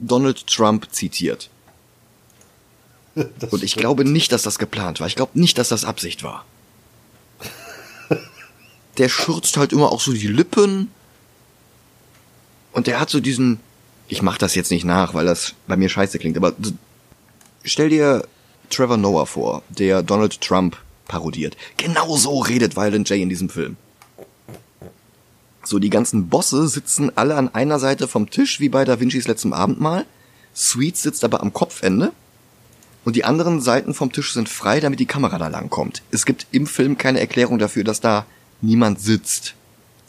Donald 0.00 0.46
Trump 0.46 0.88
zitiert. 0.92 1.48
Das 3.14 3.52
Und 3.52 3.62
ich 3.62 3.72
stimmt. 3.72 3.82
glaube 3.82 4.04
nicht, 4.04 4.32
dass 4.32 4.42
das 4.42 4.58
geplant 4.58 5.00
war. 5.00 5.06
Ich 5.06 5.16
glaube 5.16 5.38
nicht, 5.38 5.58
dass 5.58 5.68
das 5.68 5.84
Absicht 5.84 6.22
war. 6.22 6.44
Der 8.98 9.08
schürzt 9.08 9.56
halt 9.56 9.72
immer 9.72 9.92
auch 9.92 10.00
so 10.00 10.12
die 10.12 10.26
Lippen. 10.26 10.90
Und 12.72 12.86
der 12.86 13.00
hat 13.00 13.10
so 13.10 13.20
diesen, 13.20 13.60
ich 14.08 14.22
mach 14.22 14.38
das 14.38 14.54
jetzt 14.54 14.70
nicht 14.70 14.84
nach, 14.84 15.14
weil 15.14 15.26
das 15.26 15.54
bei 15.66 15.76
mir 15.76 15.88
scheiße 15.88 16.18
klingt, 16.18 16.36
aber 16.36 16.54
stell 17.64 17.88
dir 17.88 18.26
Trevor 18.70 18.96
Noah 18.96 19.26
vor, 19.26 19.62
der 19.68 20.02
Donald 20.02 20.40
Trump 20.40 20.76
parodiert. 21.08 21.56
Genau 21.76 22.16
so 22.16 22.38
redet 22.38 22.76
Violent 22.76 23.08
J 23.08 23.18
in 23.18 23.28
diesem 23.28 23.48
Film. 23.48 23.76
So, 25.64 25.78
die 25.78 25.90
ganzen 25.90 26.28
Bosse 26.28 26.68
sitzen 26.68 27.16
alle 27.16 27.36
an 27.36 27.52
einer 27.54 27.78
Seite 27.78 28.08
vom 28.08 28.30
Tisch, 28.30 28.60
wie 28.60 28.68
bei 28.68 28.84
Da 28.84 28.98
Vincis 28.98 29.28
letztem 29.28 29.52
Abendmahl. 29.52 30.06
Sweet 30.54 30.96
sitzt 30.96 31.24
aber 31.24 31.42
am 31.42 31.52
Kopfende. 31.52 32.12
Und 33.04 33.16
die 33.16 33.24
anderen 33.24 33.60
Seiten 33.60 33.94
vom 33.94 34.12
Tisch 34.12 34.32
sind 34.32 34.48
frei, 34.48 34.80
damit 34.80 35.00
die 35.00 35.06
Kamera 35.06 35.38
da 35.38 35.48
lang 35.48 35.70
kommt. 35.70 36.02
Es 36.10 36.26
gibt 36.26 36.46
im 36.50 36.66
Film 36.66 36.98
keine 36.98 37.20
Erklärung 37.20 37.58
dafür, 37.58 37.84
dass 37.84 38.00
da 38.00 38.26
niemand 38.60 39.00
sitzt. 39.00 39.54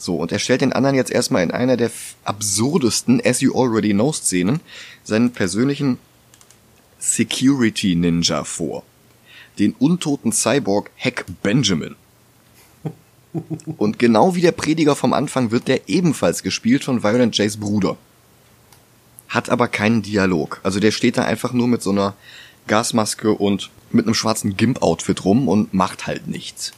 So, 0.02 0.16
und 0.16 0.32
er 0.32 0.40
stellt 0.40 0.62
den 0.62 0.72
anderen 0.72 0.96
jetzt 0.96 1.12
erstmal 1.12 1.44
in 1.44 1.52
einer 1.52 1.76
der 1.76 1.88
absurdesten 2.24 3.24
As 3.24 3.40
You 3.40 3.54
Already 3.54 3.92
Know 3.92 4.12
Szenen 4.12 4.58
seinen 5.04 5.32
persönlichen 5.32 5.98
Security 6.98 7.94
Ninja 7.94 8.42
vor. 8.42 8.82
Den 9.60 9.76
untoten 9.78 10.32
Cyborg 10.32 10.90
Hack 10.98 11.24
Benjamin. 11.44 11.94
Und 13.76 14.00
genau 14.00 14.34
wie 14.34 14.40
der 14.40 14.50
Prediger 14.50 14.96
vom 14.96 15.12
Anfang 15.12 15.52
wird 15.52 15.68
der 15.68 15.88
ebenfalls 15.88 16.42
gespielt 16.42 16.82
von 16.82 17.04
Violent 17.04 17.38
Jays 17.38 17.58
Bruder. 17.58 17.96
Hat 19.28 19.50
aber 19.50 19.68
keinen 19.68 20.02
Dialog. 20.02 20.58
Also 20.64 20.80
der 20.80 20.90
steht 20.90 21.16
da 21.16 21.22
einfach 21.22 21.52
nur 21.52 21.68
mit 21.68 21.80
so 21.80 21.90
einer 21.90 22.14
Gasmaske 22.66 23.30
und 23.30 23.70
mit 23.92 24.06
einem 24.06 24.14
schwarzen 24.14 24.56
Gimp-Outfit 24.56 25.24
rum 25.24 25.46
und 25.46 25.72
macht 25.72 26.08
halt 26.08 26.26
nichts. 26.26 26.72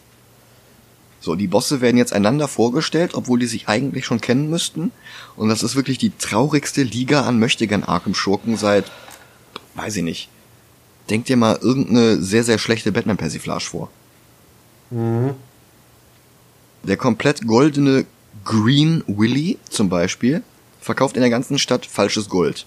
So, 1.25 1.37
die 1.37 1.47
Bosse 1.47 1.81
werden 1.81 1.97
jetzt 1.97 2.13
einander 2.13 2.49
vorgestellt, 2.49 3.15
obwohl 3.15 3.39
die 3.39 3.47
sich 3.47 3.67
eigentlich 3.67 4.05
schon 4.05 4.21
kennen 4.21 4.51
müssten. 4.51 4.93
Und 5.37 5.49
das 5.49 5.63
ist 5.63 5.75
wirklich 5.75 5.97
die 5.97 6.11
traurigste 6.11 6.83
Liga 6.83 7.23
an 7.23 7.39
Möchtegern 7.39 7.83
Arkham-Schurken 7.83 8.59
seit, 8.59 8.93
weiß 9.75 9.97
ich 9.97 10.03
nicht. 10.03 10.29
Denk 11.09 11.25
dir 11.25 11.39
mal 11.39 11.59
irgendeine 11.63 12.21
sehr, 12.21 12.45
sehr 12.45 12.59
schlechte 12.59 12.93
Batman-Persiflage 12.93 13.65
vor. 13.65 13.89
Der 16.83 16.99
komplett 16.99 17.47
goldene 17.47 18.05
Green 18.45 19.03
Willy 19.07 19.57
zum 19.71 19.89
Beispiel 19.89 20.43
verkauft 20.79 21.17
in 21.17 21.23
der 21.23 21.31
ganzen 21.31 21.59
Stadt 21.59 21.87
falsches 21.87 22.29
Gold. 22.29 22.67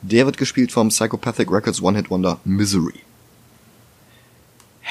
Der 0.00 0.24
wird 0.24 0.38
gespielt 0.38 0.72
vom 0.72 0.88
Psychopathic 0.88 1.52
Records 1.52 1.82
One-Hit 1.82 2.08
Wonder 2.08 2.40
Misery. 2.44 3.00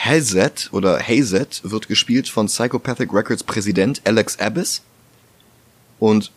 Hazet 0.05 0.69
oder 0.71 0.99
Hazet 0.99 1.62
wird 1.63 1.88
gespielt 1.88 2.29
von 2.29 2.47
Psychopathic 2.47 3.13
Records 3.13 3.43
Präsident 3.43 4.01
Alex 4.05 4.39
Abyss. 4.39 4.81
Und 5.99 6.31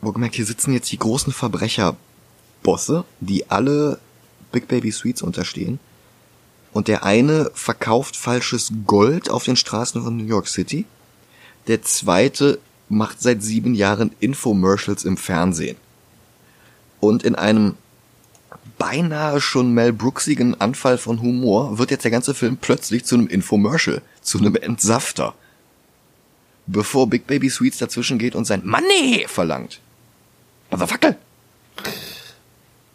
wo 0.00 0.12
gemerkt, 0.12 0.34
hier 0.34 0.46
sitzen 0.46 0.72
jetzt 0.72 0.90
die 0.90 0.98
großen 0.98 1.32
Verbrecherbosse, 1.32 3.04
die 3.20 3.48
alle 3.50 4.00
Big 4.50 4.66
Baby 4.66 4.90
Sweets 4.90 5.22
unterstehen. 5.22 5.78
Und 6.72 6.88
der 6.88 7.04
eine 7.04 7.50
verkauft 7.54 8.16
falsches 8.16 8.72
Gold 8.86 9.30
auf 9.30 9.44
den 9.44 9.56
Straßen 9.56 10.02
von 10.02 10.16
New 10.16 10.24
York 10.24 10.48
City. 10.48 10.86
Der 11.66 11.82
zweite 11.82 12.58
macht 12.88 13.20
seit 13.20 13.42
sieben 13.42 13.74
Jahren 13.74 14.10
Infomercials 14.18 15.04
im 15.04 15.16
Fernsehen. 15.16 15.76
Und 16.98 17.22
in 17.22 17.34
einem 17.34 17.76
beinahe 18.80 19.42
schon 19.42 19.74
Mel 19.74 19.92
Brooksigen 19.92 20.58
Anfall 20.58 20.96
von 20.96 21.20
Humor 21.20 21.78
wird 21.78 21.90
jetzt 21.90 22.04
der 22.04 22.10
ganze 22.10 22.34
Film 22.34 22.56
plötzlich 22.56 23.04
zu 23.04 23.14
einem 23.14 23.28
Infomercial, 23.28 24.00
zu 24.22 24.38
einem 24.38 24.56
Entsafter. 24.56 25.34
Bevor 26.66 27.06
Big 27.06 27.26
Baby 27.26 27.50
Sweets 27.50 27.76
dazwischen 27.76 28.18
geht 28.18 28.34
und 28.34 28.46
sein 28.46 28.62
Money 28.64 29.26
verlangt. 29.28 29.80
Motherfucker! 30.70 31.16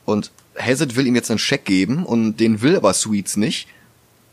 Und 0.06 0.32
Hazard 0.60 0.96
will 0.96 1.06
ihm 1.06 1.14
jetzt 1.14 1.30
einen 1.30 1.38
Scheck 1.38 1.66
geben 1.66 2.04
und 2.04 2.38
den 2.38 2.64
will 2.64 2.76
aber 2.76 2.94
Sweets 2.96 3.38
nicht. 3.38 3.68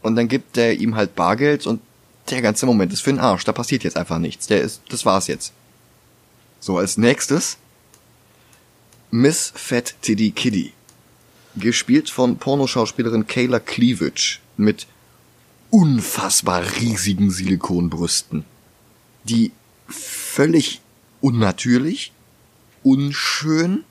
Und 0.01 0.17
dann 0.17 0.29
gibt 0.29 0.57
er 0.57 0.73
ihm 0.73 0.97
halt 0.97 1.15
Bargeld 1.15 1.67
und 1.67 1.83
der 2.31 2.41
ganze 2.41 2.65
Moment 2.65 2.95
ist 2.95 3.03
für 3.03 3.13
den 3.13 3.21
Arsch. 3.21 3.45
Da 3.45 3.53
passiert 3.53 3.85
jetzt 3.85 3.99
einfach 3.99 4.19
nichts. 4.19 4.47
Der 4.47 4.63
ist, 4.63 4.81
das 4.89 5.05
war's 5.05 5.27
jetzt. 5.27 5.53
So, 6.61 6.79
als 6.79 6.97
nächstes 6.97 7.59
Miss 9.11 9.53
Fat 9.55 9.97
Tiddy 10.01 10.31
Kiddy. 10.31 10.73
Gespielt 11.57 12.11
von 12.11 12.39
Pornoschauspielerin 12.39 13.27
Kayla 13.27 13.61
Cleavage 13.61 14.39
mit 14.57 14.87
unfassbar 15.71 16.63
riesigen 16.81 17.31
Silikonbrüsten. 17.31 18.45
Die 19.25 19.53
völlig 19.89 20.81
unnatürlich, 21.21 22.13
unschön, 22.83 23.85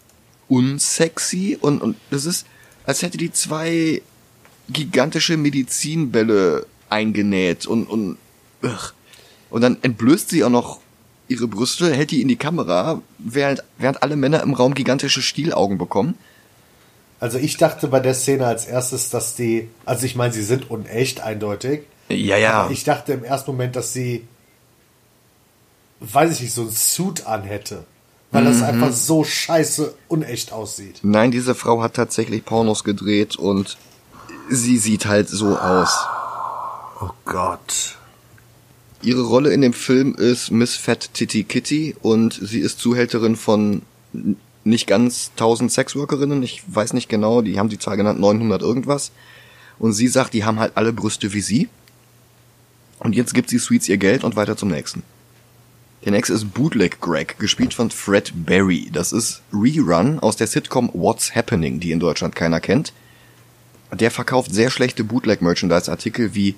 unsexy 0.48 1.58
und, 1.60 1.82
und 1.82 1.96
das 2.10 2.26
ist, 2.26 2.46
als 2.86 3.02
hätte 3.02 3.18
die 3.18 3.32
zwei 3.32 4.02
gigantische 4.70 5.38
Medizinbälle 5.38 6.66
eingenäht 6.90 7.66
und, 7.66 7.86
und, 7.86 8.18
ugh. 8.64 8.94
und 9.50 9.62
dann 9.62 9.78
entblößt 9.82 10.30
sie 10.30 10.44
auch 10.44 10.50
noch 10.50 10.82
ihre 11.28 11.48
Brüste, 11.48 11.94
hält 11.94 12.12
die 12.12 12.22
in 12.22 12.28
die 12.28 12.36
Kamera, 12.36 13.02
während, 13.18 13.64
während 13.78 14.04
alle 14.04 14.18
Männer 14.18 14.44
im 14.44 14.54
Raum 14.54 14.74
gigantische 14.74 15.22
Stielaugen 15.22 15.78
bekommen. 15.78 16.16
Also 17.22 17.38
ich 17.38 17.58
dachte 17.58 17.88
bei 17.88 18.00
der 18.00 18.16
Szene 18.16 18.48
als 18.48 18.66
erstes, 18.66 19.12
dass 19.12 19.36
die, 19.36 19.70
also 19.86 20.08
ich 20.08 20.16
meine, 20.16 20.34
sie 20.34 20.42
sind 20.42 20.72
unecht 20.72 21.22
eindeutig. 21.22 21.84
Ja, 22.10 22.36
ja. 22.36 22.54
Aber 22.54 22.72
ich 22.72 22.84
dachte 22.84 23.14
im 23.14 23.24
ersten 23.24 23.52
Moment, 23.52 23.76
dass 23.76 23.94
sie, 23.94 24.28
weiß 26.00 26.32
ich 26.34 26.42
nicht, 26.42 26.54
so 26.54 26.64
ein 26.64 26.72
Suit 26.72 27.28
anhätte. 27.28 27.86
Weil 28.32 28.46
das 28.46 28.64
einfach 28.64 28.92
so 28.92 29.24
scheiße 29.24 29.94
unecht 30.08 30.52
aussieht. 30.52 31.02
Nein, 31.04 31.32
diese 31.32 31.54
Frau 31.54 31.84
hat 31.84 31.94
tatsächlich 31.96 32.44
Pornos 32.44 32.84
gedreht 32.84 33.36
und 33.36 33.78
sie 34.50 34.78
sieht 34.78 35.06
halt 35.06 35.30
so 35.30 35.58
aus. 35.58 36.00
Oh 37.02 37.10
Gott. 37.26 37.98
Ihre 39.04 39.22
Rolle 39.22 39.54
in 39.54 39.62
dem 39.62 39.74
Film 39.74 40.16
ist 40.16 40.50
Miss 40.50 40.76
Fat 40.76 41.14
Titty 41.14 41.44
Kitty 41.44 41.96
und 42.02 42.40
sie 42.42 42.62
ist 42.62 42.80
Zuhälterin 42.80 43.36
von 43.36 43.84
nicht 44.64 44.88
ganz 44.88 45.32
1000 45.36 45.72
Sexworkerinnen, 45.72 46.44
ich 46.44 46.64
weiß 46.68 46.94
nicht 46.94 47.10
genau, 47.10 47.42
die 47.42 47.58
haben 47.58 47.70
die 47.70 47.80
Zahl 47.80 47.98
genannt, 47.98 48.20
900 48.20 48.62
irgendwas. 48.62 49.12
Und 49.80 49.94
sie 49.94 50.08
sagt, 50.08 50.34
die 50.34 50.46
haben 50.46 50.60
halt 50.60 50.74
alle 50.76 50.94
Brüste 50.94 51.34
wie 51.34 51.42
sie. 51.42 51.70
Und 53.00 53.16
jetzt 53.16 53.34
gibt 53.34 53.50
sie 53.50 53.58
Sweets 53.58 53.90
ihr 53.90 53.98
Geld 53.98 54.24
und 54.24 54.36
weiter 54.36 54.56
zum 54.56 54.70
nächsten. 54.70 55.02
Der 56.06 56.12
nächste 56.12 56.34
ist 56.34 56.54
Bootleg 56.54 57.00
Greg, 57.00 57.38
gespielt 57.40 57.74
von 57.74 57.92
Fred 57.92 58.32
Berry. 58.34 58.90
Das 58.92 59.12
ist 59.12 59.42
Rerun 59.54 60.20
aus 60.20 60.36
der 60.36 60.48
Sitcom 60.48 60.90
What's 60.94 61.36
Happening, 61.36 61.80
die 61.80 61.92
in 61.92 62.00
Deutschland 62.00 62.36
keiner 62.36 62.60
kennt. 62.60 62.94
Der 63.92 64.10
verkauft 64.10 64.54
sehr 64.54 64.72
schlechte 64.72 65.04
Bootleg-Merchandise-Artikel 65.04 66.34
wie 66.34 66.56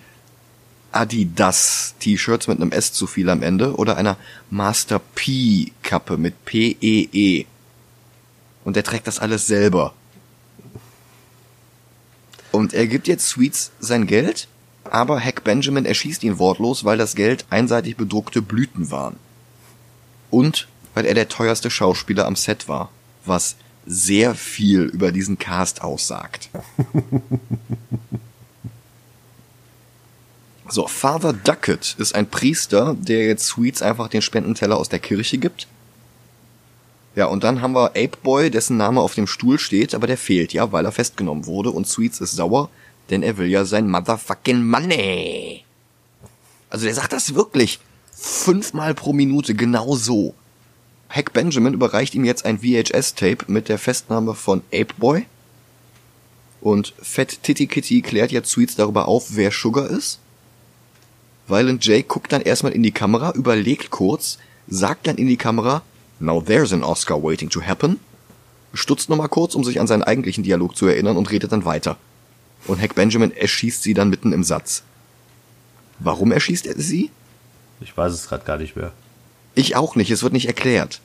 Adidas 0.93 1.95
T-Shirts 1.99 2.47
mit 2.47 2.61
einem 2.61 2.71
S 2.71 2.93
zu 2.93 3.07
viel 3.07 3.29
am 3.29 3.41
Ende 3.41 3.75
oder 3.75 3.97
einer 3.97 4.17
Master 4.49 4.99
P 4.99 5.71
Kappe 5.81 6.17
mit 6.17 6.45
P-E-E. 6.45 7.45
Und 8.63 8.77
er 8.77 8.83
trägt 8.83 9.07
das 9.07 9.19
alles 9.19 9.47
selber. 9.47 9.93
Und 12.51 12.73
er 12.73 12.87
gibt 12.87 13.07
jetzt 13.07 13.27
Sweets 13.27 13.71
sein 13.79 14.05
Geld, 14.07 14.47
aber 14.83 15.19
Hack 15.19 15.43
Benjamin 15.43 15.85
erschießt 15.85 16.23
ihn 16.23 16.39
wortlos, 16.39 16.83
weil 16.83 16.97
das 16.97 17.15
Geld 17.15 17.45
einseitig 17.49 17.97
bedruckte 17.97 18.41
Blüten 18.41 18.91
waren. 18.91 19.17
Und 20.29 20.67
weil 20.93 21.05
er 21.05 21.15
der 21.15 21.29
teuerste 21.29 21.69
Schauspieler 21.71 22.25
am 22.25 22.35
Set 22.35 22.67
war, 22.67 22.91
was 23.25 23.55
sehr 23.85 24.35
viel 24.35 24.83
über 24.83 25.11
diesen 25.11 25.37
Cast 25.37 25.81
aussagt. 25.81 26.49
So, 30.69 30.87
Father 30.87 31.33
Duckett 31.33 31.95
ist 31.99 32.15
ein 32.15 32.29
Priester, 32.29 32.95
der 32.97 33.25
jetzt 33.27 33.45
Sweets 33.45 33.81
einfach 33.81 34.07
den 34.07 34.21
Spendenteller 34.21 34.77
aus 34.77 34.89
der 34.89 34.99
Kirche 34.99 35.37
gibt. 35.37 35.67
Ja, 37.15 37.25
und 37.27 37.43
dann 37.43 37.61
haben 37.61 37.75
wir 37.75 37.91
Ape 37.91 38.17
Boy, 38.23 38.49
dessen 38.49 38.77
Name 38.77 38.99
auf 38.99 39.13
dem 39.13 39.27
Stuhl 39.27 39.59
steht, 39.59 39.93
aber 39.93 40.07
der 40.07 40.17
fehlt 40.17 40.51
ja, 40.51 40.71
weil 40.71 40.85
er 40.85 40.91
festgenommen 40.91 41.45
wurde 41.45 41.69
und 41.69 41.87
Sweets 41.87 42.21
ist 42.21 42.35
sauer, 42.35 42.69
denn 43.09 43.21
er 43.21 43.37
will 43.37 43.47
ja 43.47 43.65
sein 43.65 43.89
motherfucking 43.89 44.65
money. 44.65 45.63
Also 46.69 46.85
der 46.85 46.95
sagt 46.95 47.13
das 47.13 47.35
wirklich 47.35 47.79
fünfmal 48.11 48.95
pro 48.95 49.13
Minute 49.13 49.53
genau 49.53 49.95
so. 49.95 50.33
Hack 51.09 51.33
Benjamin 51.33 51.75
überreicht 51.75 52.15
ihm 52.15 52.25
jetzt 52.25 52.45
ein 52.45 52.59
VHS-Tape 52.59 53.45
mit 53.47 53.69
der 53.69 53.77
Festnahme 53.77 54.33
von 54.33 54.63
Ape 54.73 54.95
Boy. 54.97 55.27
Und 56.61 56.95
Fat 56.99 57.43
Titty 57.43 57.67
Kitty 57.67 58.01
klärt 58.01 58.31
jetzt 58.31 58.49
Sweets 58.49 58.75
darüber 58.75 59.07
auf, 59.07 59.35
wer 59.35 59.51
Sugar 59.51 59.87
ist. 59.87 60.19
Violent 61.47 61.85
J 61.85 62.07
guckt 62.07 62.31
dann 62.31 62.41
erstmal 62.41 62.71
in 62.71 62.81
die 62.81 62.91
Kamera, 62.91 63.33
überlegt 63.33 63.91
kurz, 63.91 64.39
sagt 64.67 65.05
dann 65.05 65.17
in 65.17 65.27
die 65.27 65.37
Kamera, 65.37 65.83
Now 66.23 66.41
there's 66.41 66.71
an 66.71 66.83
Oscar 66.83 67.21
waiting 67.21 67.49
to 67.49 67.61
happen, 67.61 67.99
stutzt 68.73 69.09
nochmal 69.09 69.27
kurz, 69.27 69.55
um 69.55 69.63
sich 69.65 69.79
an 69.81 69.87
seinen 69.87 70.03
eigentlichen 70.03 70.43
Dialog 70.43 70.75
zu 70.75 70.87
erinnern 70.87 71.17
und 71.17 71.29
redet 71.29 71.51
dann 71.51 71.65
weiter. 71.65 71.97
Und 72.65 72.81
Hack 72.81 72.95
Benjamin 72.95 73.31
erschießt 73.31 73.83
sie 73.83 73.93
dann 73.93 74.09
mitten 74.09 74.31
im 74.31 74.43
Satz. 74.43 74.83
Warum 75.99 76.31
erschießt 76.31 76.65
er 76.65 76.79
sie? 76.79 77.11
Ich 77.81 77.95
weiß 77.95 78.13
es 78.13 78.27
gerade 78.27 78.45
gar 78.45 78.57
nicht 78.57 78.77
mehr. 78.77 78.93
Ich 79.53 79.75
auch 79.75 79.97
nicht, 79.97 80.11
es 80.11 80.23
wird 80.23 80.31
nicht 80.31 80.47
erklärt. 80.47 81.01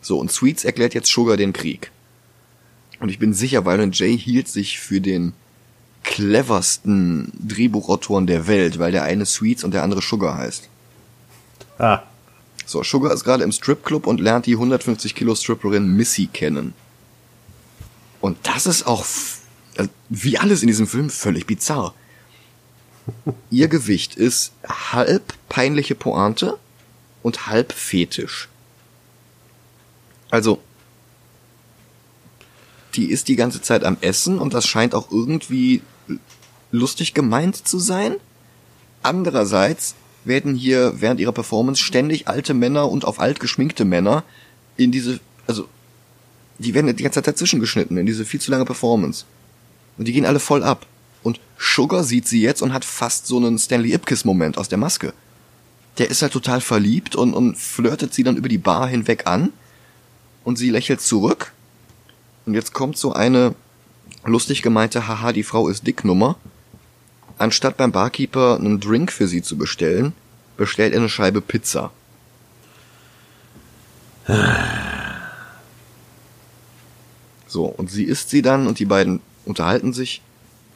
So, 0.00 0.18
und 0.18 0.32
Sweets 0.32 0.64
erklärt 0.64 0.94
jetzt 0.94 1.10
Sugar 1.10 1.36
den 1.36 1.52
Krieg. 1.52 1.90
Und 2.98 3.10
ich 3.10 3.18
bin 3.18 3.34
sicher, 3.34 3.66
Violent 3.66 3.98
J 3.98 4.18
hielt 4.18 4.48
sich 4.48 4.80
für 4.80 5.02
den 5.02 5.34
cleversten 6.02 7.30
Drehbuchautoren 7.46 8.26
der 8.26 8.46
Welt, 8.46 8.78
weil 8.78 8.90
der 8.90 9.02
eine 9.02 9.26
Sweets 9.26 9.64
und 9.64 9.74
der 9.74 9.82
andere 9.82 10.00
Sugar 10.00 10.38
heißt. 10.38 10.68
Ah, 11.78 12.02
So, 12.72 12.82
Sugar 12.82 13.12
ist 13.12 13.24
gerade 13.24 13.44
im 13.44 13.52
Stripclub 13.52 14.06
und 14.06 14.18
lernt 14.18 14.46
die 14.46 14.54
150 14.54 15.14
Kilo 15.14 15.34
Stripperin 15.34 15.94
Missy 15.94 16.26
kennen. 16.32 16.72
Und 18.22 18.38
das 18.44 18.64
ist 18.64 18.86
auch, 18.86 19.04
äh, 19.74 19.88
wie 20.08 20.38
alles 20.38 20.62
in 20.62 20.68
diesem 20.68 20.86
Film, 20.86 21.10
völlig 21.10 21.46
bizarr. 21.46 21.94
Ihr 23.50 23.68
Gewicht 23.68 24.16
ist 24.16 24.52
halb 24.66 25.34
peinliche 25.50 25.94
Pointe 25.94 26.58
und 27.22 27.46
halb 27.46 27.74
Fetisch. 27.74 28.48
Also, 30.30 30.62
die 32.94 33.10
ist 33.10 33.28
die 33.28 33.36
ganze 33.36 33.60
Zeit 33.60 33.84
am 33.84 33.98
Essen 34.00 34.38
und 34.38 34.54
das 34.54 34.66
scheint 34.66 34.94
auch 34.94 35.10
irgendwie 35.10 35.82
lustig 36.70 37.12
gemeint 37.12 37.68
zu 37.68 37.78
sein. 37.78 38.16
Andererseits 39.02 39.94
werden 40.24 40.54
hier 40.54 41.00
während 41.00 41.20
ihrer 41.20 41.32
Performance 41.32 41.82
ständig 41.82 42.28
alte 42.28 42.54
Männer 42.54 42.90
und 42.90 43.04
auf 43.04 43.20
alt 43.20 43.40
geschminkte 43.40 43.84
Männer 43.84 44.24
in 44.76 44.92
diese, 44.92 45.20
also, 45.46 45.68
die 46.58 46.74
werden 46.74 46.94
die 46.94 47.02
ganze 47.02 47.16
Zeit 47.16 47.26
dazwischen 47.26 47.60
geschnitten 47.60 47.96
in 47.96 48.06
diese 48.06 48.24
viel 48.24 48.40
zu 48.40 48.50
lange 48.50 48.64
Performance. 48.64 49.24
Und 49.98 50.08
die 50.08 50.12
gehen 50.12 50.26
alle 50.26 50.40
voll 50.40 50.62
ab. 50.62 50.86
Und 51.22 51.40
Sugar 51.58 52.02
sieht 52.04 52.26
sie 52.26 52.40
jetzt 52.40 52.62
und 52.62 52.72
hat 52.72 52.84
fast 52.84 53.26
so 53.26 53.36
einen 53.36 53.58
Stanley 53.58 53.92
Ipkiss-Moment 53.92 54.58
aus 54.58 54.68
der 54.68 54.78
Maske. 54.78 55.12
Der 55.98 56.10
ist 56.10 56.22
halt 56.22 56.32
total 56.32 56.60
verliebt 56.60 57.14
und, 57.14 57.34
und 57.34 57.56
flirtet 57.56 58.14
sie 58.14 58.22
dann 58.22 58.36
über 58.36 58.48
die 58.48 58.58
Bar 58.58 58.88
hinweg 58.88 59.26
an. 59.26 59.52
Und 60.44 60.56
sie 60.56 60.70
lächelt 60.70 61.00
zurück. 61.00 61.52
Und 62.46 62.54
jetzt 62.54 62.72
kommt 62.72 62.96
so 62.96 63.12
eine 63.12 63.54
lustig 64.24 64.62
gemeinte 64.62 65.06
Haha, 65.06 65.32
die 65.32 65.44
Frau 65.44 65.68
ist 65.68 65.86
dick 65.86 66.04
Nummer. 66.04 66.36
Anstatt 67.38 67.76
beim 67.76 67.92
Barkeeper 67.92 68.56
einen 68.56 68.80
Drink 68.80 69.12
für 69.12 69.26
sie 69.26 69.42
zu 69.42 69.56
bestellen, 69.56 70.12
bestellt 70.56 70.92
er 70.92 71.00
eine 71.00 71.08
Scheibe 71.08 71.40
Pizza. 71.40 71.90
So, 77.46 77.64
und 77.64 77.90
sie 77.90 78.04
isst 78.04 78.30
sie 78.30 78.42
dann 78.42 78.66
und 78.66 78.78
die 78.78 78.84
beiden 78.84 79.20
unterhalten 79.44 79.92
sich. 79.92 80.22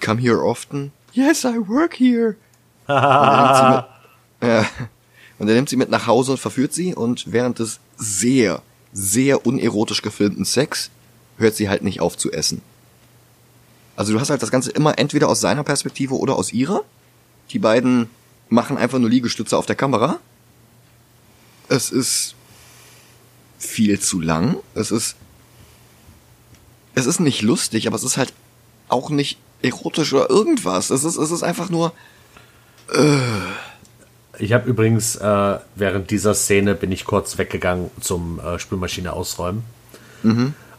come 0.01 0.21
here 0.21 0.43
often? 0.45 0.93
Yes, 1.13 1.45
I 1.45 1.57
work 1.67 1.95
here. 1.95 2.37
und, 2.87 2.95
er 2.95 3.15
nimmt 3.41 3.59
sie 3.59 3.67
mit, 3.67 3.83
ja, 4.43 4.67
und 5.39 5.49
er 5.49 5.55
nimmt 5.55 5.69
sie 5.69 5.77
mit 5.77 5.91
nach 5.91 6.07
Hause 6.07 6.33
und 6.33 6.39
verführt 6.39 6.73
sie 6.73 6.95
und 6.95 7.33
während 7.33 7.59
des 7.59 7.81
sehr, 7.97 8.63
sehr 8.93 9.47
unerotisch 9.47 10.03
gefilmten 10.03 10.45
Sex 10.45 10.91
hört 11.39 11.57
sie 11.57 11.69
halt 11.69 11.83
nicht 11.83 12.01
auf 12.01 12.17
zu 12.17 12.31
essen. 12.31 12.63
Also 13.97 14.13
du 14.13 14.21
hast 14.21 14.31
halt 14.31 14.43
das 14.43 14.51
Ganze 14.51 14.71
immer 14.71 14.99
entweder 14.99 15.29
aus 15.29 15.41
seiner 15.41 15.65
Perspektive 15.65 16.15
oder 16.15 16.37
aus 16.37 16.53
ihrer. 16.53 16.83
Die 17.51 17.59
beiden 17.59 18.09
machen 18.49 18.77
einfach 18.77 18.99
nur 18.99 19.11
Liegestütze 19.11 19.57
auf 19.57 19.67
der 19.67 19.77
Kamera. 19.77 20.19
Es 21.69 21.91
ist 21.91 22.35
viel 23.59 23.99
zu 23.99 24.21
lang. 24.21 24.59
Es 24.75 24.91
ist 24.91 25.17
es 26.95 27.07
ist 27.07 27.21
nicht 27.21 27.43
lustig, 27.43 27.87
aber 27.87 27.97
es 27.97 28.05
ist 28.05 28.17
halt 28.17 28.33
auch 28.89 29.11
nicht 29.11 29.39
erotisch 29.63 30.13
oder 30.13 30.31
irgendwas. 30.31 30.91
Es 30.91 31.03
ist 31.03 31.17
es 31.17 31.31
ist 31.31 31.43
einfach 31.43 31.71
nur 31.71 31.93
Ich 34.39 34.53
habe 34.53 34.69
übrigens 34.69 35.17
äh, 35.17 35.59
während 35.75 36.11
dieser 36.11 36.35
Szene 36.35 36.75
bin 36.75 36.93
ich 36.93 37.07
kurz 37.07 37.39
weggegangen 37.39 37.91
zum 38.01 38.39
äh, 38.41 38.59
Spülmaschine 38.59 39.15
ausräumen 39.15 39.65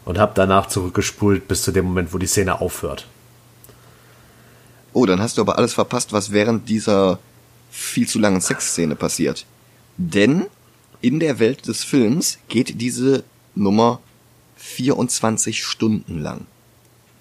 und 0.08 0.16
habe 0.16 0.32
danach 0.34 0.68
zurückgespult 0.68 1.48
bis 1.48 1.60
zu 1.60 1.70
dem 1.70 1.84
Moment, 1.84 2.14
wo 2.14 2.18
die 2.18 2.26
Szene 2.26 2.62
aufhört. 2.62 3.06
Oh, 4.94 5.04
dann 5.04 5.20
hast 5.20 5.36
du 5.36 5.42
aber 5.42 5.58
alles 5.58 5.74
verpasst, 5.74 6.14
was 6.14 6.32
während 6.32 6.66
dieser 6.70 7.18
viel 7.70 8.08
zu 8.08 8.18
langen 8.18 8.40
Sexszene 8.40 8.96
passiert. 8.96 9.44
Denn 9.98 10.46
in 11.02 11.20
der 11.20 11.38
Welt 11.40 11.68
des 11.68 11.84
Films 11.84 12.38
geht 12.48 12.80
diese 12.80 13.22
Nummer 13.54 14.00
24 14.56 15.62
Stunden 15.62 16.20
lang. 16.20 16.46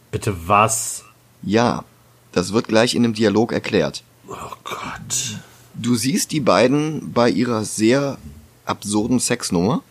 Bitte 0.09 0.47
was? 0.47 1.03
Ja, 1.43 1.83
das 2.31 2.53
wird 2.53 2.69
gleich 2.69 2.95
in 2.95 3.03
dem 3.03 3.13
Dialog 3.13 3.51
erklärt. 3.51 4.01
Oh 4.29 4.55
Gott. 4.63 5.41
Du 5.73 5.95
siehst 5.95 6.31
die 6.31 6.39
beiden 6.39 7.11
bei 7.11 7.29
ihrer 7.29 7.65
sehr 7.65 8.17
absurden 8.63 9.19
Sexnummer 9.19 9.83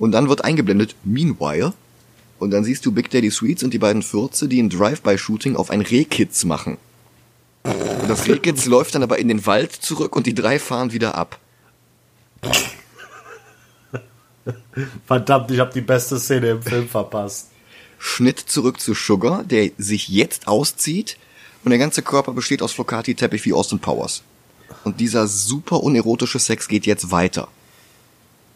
und 0.00 0.10
dann 0.10 0.28
wird 0.28 0.44
eingeblendet, 0.44 0.96
meanwhile, 1.04 1.74
und 2.38 2.50
dann 2.50 2.64
siehst 2.64 2.86
du 2.86 2.92
Big 2.92 3.10
Daddy 3.10 3.30
Sweets 3.30 3.62
und 3.62 3.74
die 3.74 3.78
beiden 3.78 4.02
Fürze, 4.02 4.48
die 4.48 4.62
ein 4.62 4.70
Drive-by-Shooting 4.70 5.56
auf 5.56 5.70
ein 5.70 5.80
Rehkitz 5.80 6.44
machen. 6.44 6.78
Und 7.64 8.08
das 8.08 8.26
Rehkitz 8.26 8.64
läuft 8.66 8.94
dann 8.94 9.02
aber 9.02 9.18
in 9.18 9.28
den 9.28 9.44
Wald 9.46 9.72
zurück 9.72 10.16
und 10.16 10.26
die 10.26 10.34
drei 10.34 10.58
fahren 10.58 10.92
wieder 10.92 11.14
ab. 11.14 11.38
Verdammt, 15.06 15.50
ich 15.50 15.58
habe 15.58 15.72
die 15.72 15.80
beste 15.80 16.18
Szene 16.18 16.50
im 16.50 16.62
Film 16.62 16.88
verpasst. 16.88 17.50
Schnitt 17.98 18.38
zurück 18.38 18.80
zu 18.80 18.94
Sugar, 18.94 19.42
der 19.44 19.70
sich 19.76 20.08
jetzt 20.08 20.46
auszieht 20.46 21.18
und 21.64 21.70
der 21.70 21.78
ganze 21.78 22.02
Körper 22.02 22.32
besteht 22.32 22.62
aus 22.62 22.72
Flocati-Teppich 22.72 23.44
wie 23.44 23.52
Austin 23.52 23.80
Powers. 23.80 24.22
Und 24.84 25.00
dieser 25.00 25.26
super 25.26 25.82
unerotische 25.82 26.38
Sex 26.38 26.68
geht 26.68 26.86
jetzt 26.86 27.10
weiter. 27.10 27.48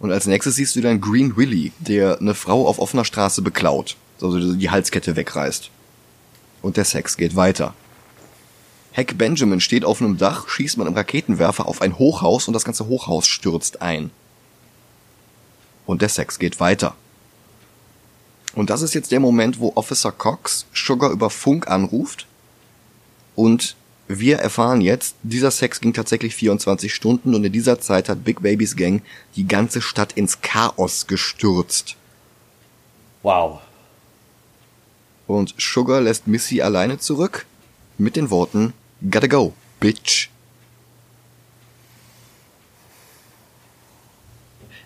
Und 0.03 0.11
als 0.11 0.27
nächstes 0.27 0.57
siehst 0.57 0.75
du 0.75 0.81
dann 0.81 1.01
Green 1.01 1.37
Willy, 1.37 1.71
der 1.79 2.19
eine 2.19 2.35
Frau 2.35 2.67
auf 2.67 2.81
offener 2.81 3.05
Straße 3.05 3.41
beklaut, 3.41 3.97
also 4.21 4.55
die 4.55 4.69
Halskette 4.69 5.15
wegreißt. 5.15 5.71
Und 6.61 6.77
der 6.77 6.85
Sex 6.85 7.17
geht 7.17 7.37
weiter. 7.37 7.73
Hack 8.93 9.17
Benjamin 9.17 9.61
steht 9.61 9.85
auf 9.85 10.03
einem 10.03 10.19
Dach, 10.19 10.49
schießt 10.49 10.77
mit 10.77 10.89
einem 10.89 10.97
Raketenwerfer 10.97 11.69
auf 11.69 11.81
ein 11.81 12.01
Hochhaus 12.01 12.49
und 12.49 12.53
das 12.53 12.65
ganze 12.65 12.89
Hochhaus 12.89 13.29
stürzt 13.29 13.81
ein. 13.81 14.11
Und 15.87 16.03
der 16.03 16.09
Sex 16.09 16.41
geht 16.41 16.59
weiter. 16.59 16.97
Und 18.57 18.71
das 18.71 18.83
ist 18.83 18.95
jetzt 18.95 19.13
der 19.13 19.21
Moment, 19.21 19.61
wo 19.61 19.71
Officer 19.77 20.11
Cox 20.11 20.67
Sugar 20.75 21.13
über 21.13 21.31
Funk 21.31 21.69
anruft 21.69 22.27
und 23.37 23.77
wir 24.21 24.39
erfahren 24.39 24.81
jetzt, 24.81 25.17
dieser 25.23 25.51
Sex 25.51 25.81
ging 25.81 25.93
tatsächlich 25.93 26.35
24 26.35 26.95
Stunden 26.95 27.35
und 27.35 27.45
in 27.45 27.53
dieser 27.53 27.81
Zeit 27.81 28.09
hat 28.09 28.25
Big 28.25 28.43
Babys 28.43 28.77
Gang 28.77 29.03
die 29.37 29.47
ganze 29.47 29.81
Stadt 29.81 30.13
ins 30.15 30.41
Chaos 30.41 31.07
gestürzt. 31.07 31.97
Wow. 33.23 33.61
Und 35.27 35.55
Sugar 35.59 36.01
lässt 36.01 36.27
Missy 36.27 36.61
alleine 36.61 36.99
zurück 36.99 37.47
mit 37.99 38.17
den 38.17 38.31
Worten 38.31 38.73
Gotta 39.11 39.27
go, 39.27 39.55
bitch. 39.81 40.29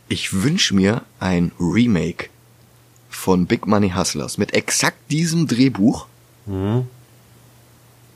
Ich 0.08 0.32
wünsch 0.32 0.72
mir 0.72 1.02
ein 1.18 1.52
Remake 1.58 2.28
von 3.10 3.46
Big 3.46 3.66
Money 3.66 3.90
Hustlers 3.90 4.38
mit 4.38 4.54
exakt 4.54 5.10
diesem 5.10 5.46
Drehbuch. 5.48 6.06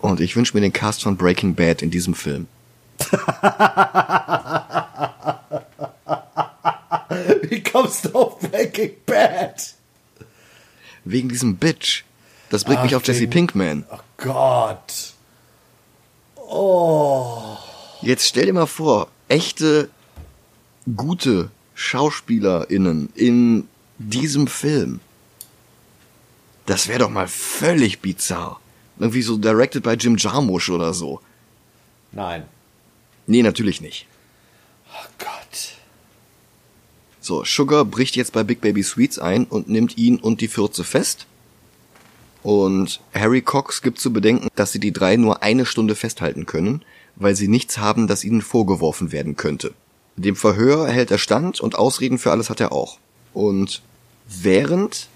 Und 0.01 0.21
ich 0.21 0.37
wünsch 0.37 0.55
mir 0.55 0.61
den 0.61 0.73
Cast 0.73 1.03
von 1.03 1.17
Breaking 1.17 1.55
Bad 1.55 1.83
in 1.83 1.91
diesem 1.91 2.15
Film. 2.15 2.49
Wie 7.43 7.63
kommst 7.63 8.07
du 8.07 8.13
auf 8.15 8.39
Breaking 8.41 8.93
Bad? 9.05 9.75
Wegen 11.05 11.29
diesem 11.29 11.57
Bitch. 11.57 12.05
Das 12.51 12.65
bringt 12.65 12.83
mich 12.83 12.93
Ach, 12.93 12.99
auf 12.99 13.07
Jesse 13.07 13.27
Pinkman. 13.27 13.85
Oh 13.91 13.99
Gott. 14.17 15.15
Oh. 16.37 17.57
Jetzt 18.03 18.27
stell 18.27 18.47
dir 18.47 18.53
mal 18.53 18.67
vor, 18.67 19.09
echte, 19.29 19.91
gute 20.97 21.51
SchauspielerInnen 21.75 23.11
in 23.15 23.69
diesem 23.99 24.47
Film. 24.47 25.01
Das 26.67 26.89
wäre 26.89 27.01
doch 27.01 27.11
mal 27.11 27.29
völlig 27.29 28.01
bizarr. 28.01 28.61
Irgendwie 29.01 29.23
so 29.23 29.39
directed 29.39 29.83
by 29.83 29.95
Jim 29.95 30.17
Jarmusch 30.17 30.69
oder 30.71 30.93
so. 30.93 31.21
Nein. 32.13 32.45
Nee, 33.27 33.43
natürlich 33.43 33.81
nicht. 33.81 34.07
Oh 34.93 35.09
Gott. 35.19 35.73
So, 37.21 37.45
Sugar 37.45 37.85
bricht 37.85 38.15
jetzt 38.17 38.33
bei 38.33 38.45
Big 38.45 38.61
Baby 38.61 38.83
Sweets 38.83 39.19
ein 39.19 39.45
und 39.45 39.69
nimmt 39.69 39.97
ihn 39.97 40.19
und 40.19 40.41
die 40.43 40.49
Fürze 40.49 40.85
fest. 40.85 41.27
Und 42.43 43.01
Harry 43.15 43.43
Cox 43.43 43.83
gibt 43.83 44.01
zu 44.01 44.13
bedenken, 44.13 44.49
dass 44.55 44.73
sie 44.73 44.81
die 44.81 44.93
drei 44.93 45.17
nur 45.17 45.43
eine 45.43 45.67
Stunde 45.67 45.95
festhalten 45.95 46.45
können, 46.47 46.83
weil 47.17 47.35
sie 47.35 47.49
nichts 47.49 47.79
haben, 47.79 48.07
das 48.07 48.25
ihnen 48.25 48.43
vorgeworfen 48.43 49.13
werden 49.13 49.37
könnte. 49.37 49.73
Dem 50.17 50.37
Verhör 50.37 50.89
hält 50.89 51.11
er 51.11 51.19
stand 51.19 51.61
und 51.61 51.77
Ausreden 51.77 52.19
für 52.19 52.31
alles 52.31 52.51
hat 52.51 52.61
er 52.61 52.73
auch. 52.73 52.99
Und 53.33 53.81
während 54.27 55.09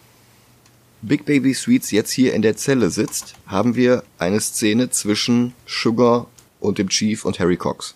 Big 1.07 1.27
Baby 1.27 1.53
Sweets 1.53 1.91
jetzt 1.91 2.13
hier 2.13 2.33
in 2.33 2.41
der 2.41 2.57
Zelle 2.57 2.89
sitzt, 2.89 3.35
haben 3.47 3.75
wir 3.75 4.05
eine 4.19 4.41
Szene 4.41 4.89
zwischen 4.89 5.53
Sugar 5.67 6.27
und 6.61 6.79
dem 6.79 6.89
Chief 6.89 7.25
und 7.27 7.39
Harry 7.39 7.59
Cox. 7.59 7.95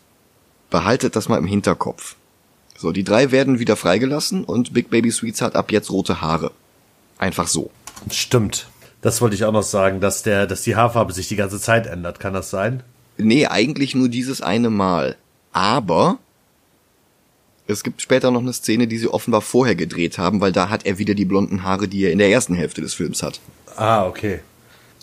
Behaltet 0.69 1.17
das 1.17 1.29
mal 1.29 1.39
im 1.39 1.47
Hinterkopf. 1.47 2.17
So, 2.77 2.93
die 2.93 3.05
drei 3.05 3.31
werden 3.31 3.59
wieder 3.59 3.77
freigelassen 3.77 4.45
und 4.45 4.75
Big 4.75 4.91
Baby 4.91 5.11
Sweets 5.11 5.41
hat 5.41 5.57
ab 5.57 5.73
jetzt 5.73 5.91
rote 5.91 6.21
Haare. 6.21 6.53
Einfach 7.17 7.49
so. 7.49 7.71
Stimmt. 8.11 8.69
Das 9.01 9.23
wollte 9.23 9.37
ich 9.37 9.45
auch 9.45 9.53
noch 9.53 9.63
sagen, 9.63 10.01
dass 10.01 10.23
der, 10.23 10.47
dass 10.47 10.63
die 10.63 10.77
Haarfarbe 10.77 11.13
sich 11.15 11.29
die 11.29 11.37
ganze 11.37 11.59
Zeit 11.59 11.87
ändert. 11.87 12.21
Kann 12.21 12.35
das 12.35 12.51
sein? 12.51 12.83
Nee, 13.17 13.47
eigentlich 13.47 13.95
nur 13.95 14.09
dieses 14.09 14.43
eine 14.43 14.71
Mal. 14.71 15.17
Aber 15.53 16.19
es 17.69 17.85
gibt 17.85 18.01
später 18.01 18.31
noch 18.31 18.41
eine 18.41 18.53
Szene, 18.55 18.89
die 18.89 18.99
sie 18.99 19.09
offenbar 19.09 19.43
vorher 19.43 19.77
gedreht 19.77 20.17
haben, 20.17 20.41
weil 20.41 20.53
da 20.53 20.71
hat 20.71 20.87
er 20.87 20.99
wieder 20.99 21.15
die 21.15 21.27
blonden 21.27 21.63
Haare, 21.63 21.87
die 21.87 22.03
er 22.05 22.13
in 22.13 22.19
der 22.19 22.31
ersten 22.31 22.55
Hälfte 22.55 22.81
des 22.81 22.95
Films 22.95 23.23
hat. 23.23 23.41
Ah, 23.77 24.07
okay. 24.07 24.41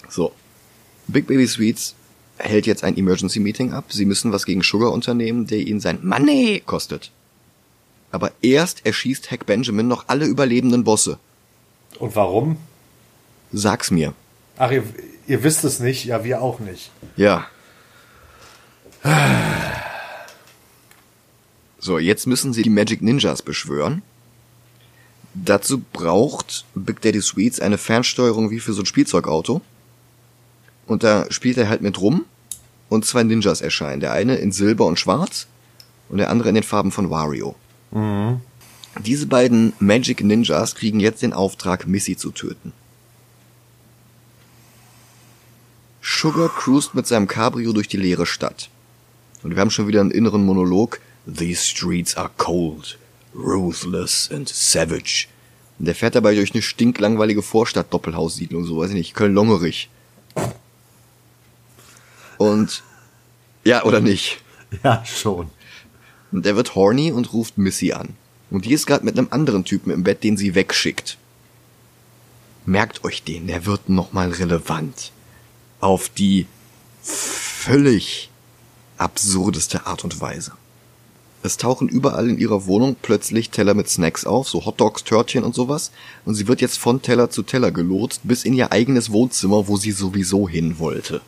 So. 0.09 0.31
Big 1.07 1.27
Baby 1.27 1.45
Sweets 1.45 1.93
hält 2.37 2.65
jetzt 2.65 2.83
ein 2.83 2.97
Emergency 2.97 3.39
Meeting 3.39 3.71
ab. 3.71 3.85
Sie 3.89 4.05
müssen 4.05 4.31
was 4.31 4.45
gegen 4.45 4.63
Sugar 4.63 4.91
unternehmen, 4.91 5.45
der 5.45 5.59
ihnen 5.59 5.79
sein 5.79 5.99
Money 6.01 6.63
kostet. 6.65 7.11
Aber 8.11 8.31
erst 8.41 8.83
erschießt 8.83 9.29
Hack 9.29 9.45
Benjamin 9.45 9.87
noch 9.87 10.05
alle 10.07 10.25
überlebenden 10.25 10.83
Bosse. 10.83 11.19
Und 11.99 12.15
warum? 12.15 12.57
Sag's 13.51 13.91
mir. 13.91 14.13
Ach, 14.57 14.71
ihr, 14.71 14.83
ihr 15.27 15.43
wisst 15.43 15.63
es 15.63 15.79
nicht. 15.79 16.05
Ja, 16.05 16.23
wir 16.23 16.41
auch 16.41 16.59
nicht. 16.59 16.89
Ja. 17.15 17.45
So, 21.85 21.99
jetzt 21.99 22.25
müssen 22.25 22.51
sie 22.51 22.63
die 22.63 22.71
Magic 22.71 23.03
Ninjas 23.03 23.43
beschwören. 23.43 24.01
Dazu 25.35 25.83
braucht 25.93 26.65
Big 26.73 26.99
Daddy 27.01 27.21
Sweets 27.21 27.59
eine 27.59 27.77
Fernsteuerung 27.77 28.49
wie 28.49 28.59
für 28.59 28.73
so 28.73 28.81
ein 28.81 28.87
Spielzeugauto. 28.87 29.61
Und 30.87 31.03
da 31.03 31.31
spielt 31.31 31.57
er 31.57 31.69
halt 31.69 31.83
mit 31.83 32.01
rum 32.01 32.25
und 32.89 33.05
zwei 33.05 33.21
Ninjas 33.21 33.61
erscheinen. 33.61 33.99
Der 33.99 34.13
eine 34.13 34.37
in 34.37 34.51
Silber 34.51 34.87
und 34.87 34.99
Schwarz 34.99 35.45
und 36.09 36.17
der 36.17 36.31
andere 36.31 36.49
in 36.49 36.55
den 36.55 36.63
Farben 36.63 36.91
von 36.91 37.11
Wario. 37.11 37.53
Diese 39.05 39.27
beiden 39.27 39.73
Magic 39.77 40.23
Ninjas 40.23 40.73
kriegen 40.73 40.99
jetzt 40.99 41.21
den 41.21 41.33
Auftrag, 41.33 41.85
Missy 41.85 42.17
zu 42.17 42.31
töten. 42.31 42.73
Sugar 46.01 46.49
cruist 46.49 46.95
mit 46.95 47.05
seinem 47.05 47.27
Cabrio 47.27 47.73
durch 47.73 47.87
die 47.87 47.97
leere 47.97 48.25
Stadt. 48.25 48.71
Und 49.43 49.51
wir 49.51 49.61
haben 49.61 49.69
schon 49.69 49.87
wieder 49.87 50.01
einen 50.01 50.09
inneren 50.09 50.43
Monolog. 50.43 50.99
These 51.27 51.63
streets 51.63 52.15
are 52.15 52.29
cold, 52.37 52.97
ruthless 53.33 54.29
and 54.31 54.47
savage. 54.47 55.27
Und 55.79 55.85
der 55.85 55.95
fährt 55.95 56.15
dabei 56.15 56.35
durch 56.35 56.53
eine 56.53 56.61
stinklangweilige 56.61 57.41
Vorstadt-Doppelhaussiedlung, 57.41 58.65
so 58.65 58.77
weiß 58.77 58.89
ich 58.89 58.95
nicht, 58.95 59.15
Köln-Longerich. 59.15 59.89
Und 62.37 62.83
ja, 63.63 63.83
oder 63.83 63.99
nicht? 63.99 64.41
Ja, 64.83 65.05
schon. 65.05 65.51
Und 66.33 66.45
er 66.45 66.57
wird 66.57 66.75
horny 66.75 67.11
und 67.11 67.31
ruft 67.31 67.57
Missy 67.57 67.93
an. 67.93 68.15
Und 68.49 68.65
die 68.65 68.73
ist 68.73 68.87
gerade 68.87 69.05
mit 69.05 69.17
einem 69.17 69.27
anderen 69.29 69.63
Typen 69.63 69.91
im 69.91 70.03
Bett, 70.03 70.23
den 70.23 70.35
sie 70.35 70.53
wegschickt. 70.53 71.17
Merkt 72.65 73.05
euch 73.05 73.23
den, 73.23 73.47
der 73.47 73.65
wird 73.65 73.87
nochmal 73.89 74.31
relevant. 74.31 75.11
Auf 75.79 76.09
die 76.09 76.47
völlig 77.03 78.29
absurdeste 78.97 79.85
Art 79.85 80.03
und 80.03 80.19
Weise. 80.19 80.53
Es 81.45 81.57
tauchen 81.57 81.87
überall 81.87 82.27
in 82.27 82.39
ihrer 82.39 82.65
Wohnung 82.65 82.95
plötzlich 82.99 83.51
Teller 83.51 83.75
mit 83.75 83.87
Snacks 83.87 84.25
auf, 84.25 84.49
so 84.49 84.65
Hotdogs, 84.65 85.03
Törtchen 85.03 85.43
und 85.43 85.53
sowas. 85.53 85.91
Und 86.25 86.33
sie 86.33 86.47
wird 86.47 86.59
jetzt 86.59 86.79
von 86.79 87.03
Teller 87.03 87.29
zu 87.29 87.43
Teller 87.43 87.69
gelotst, 87.69 88.21
bis 88.23 88.45
in 88.45 88.53
ihr 88.53 88.71
eigenes 88.71 89.11
Wohnzimmer, 89.11 89.67
wo 89.67 89.77
sie 89.77 89.91
sowieso 89.91 90.49
hin 90.49 90.79
wollte. 90.79 91.21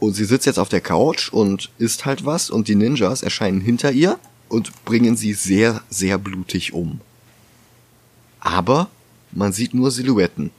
Und 0.00 0.14
sie 0.14 0.24
sitzt 0.24 0.46
jetzt 0.46 0.58
auf 0.58 0.70
der 0.70 0.80
Couch 0.80 1.32
und 1.32 1.70
isst 1.78 2.04
halt 2.04 2.26
was 2.26 2.50
und 2.50 2.66
die 2.66 2.74
Ninjas 2.74 3.22
erscheinen 3.22 3.60
hinter 3.60 3.92
ihr 3.92 4.18
und 4.48 4.84
bringen 4.84 5.16
sie 5.16 5.34
sehr, 5.34 5.82
sehr 5.88 6.18
blutig 6.18 6.72
um. 6.72 7.00
Aber 8.40 8.88
man 9.30 9.52
sieht 9.52 9.72
nur 9.72 9.92
Silhouetten. 9.92 10.50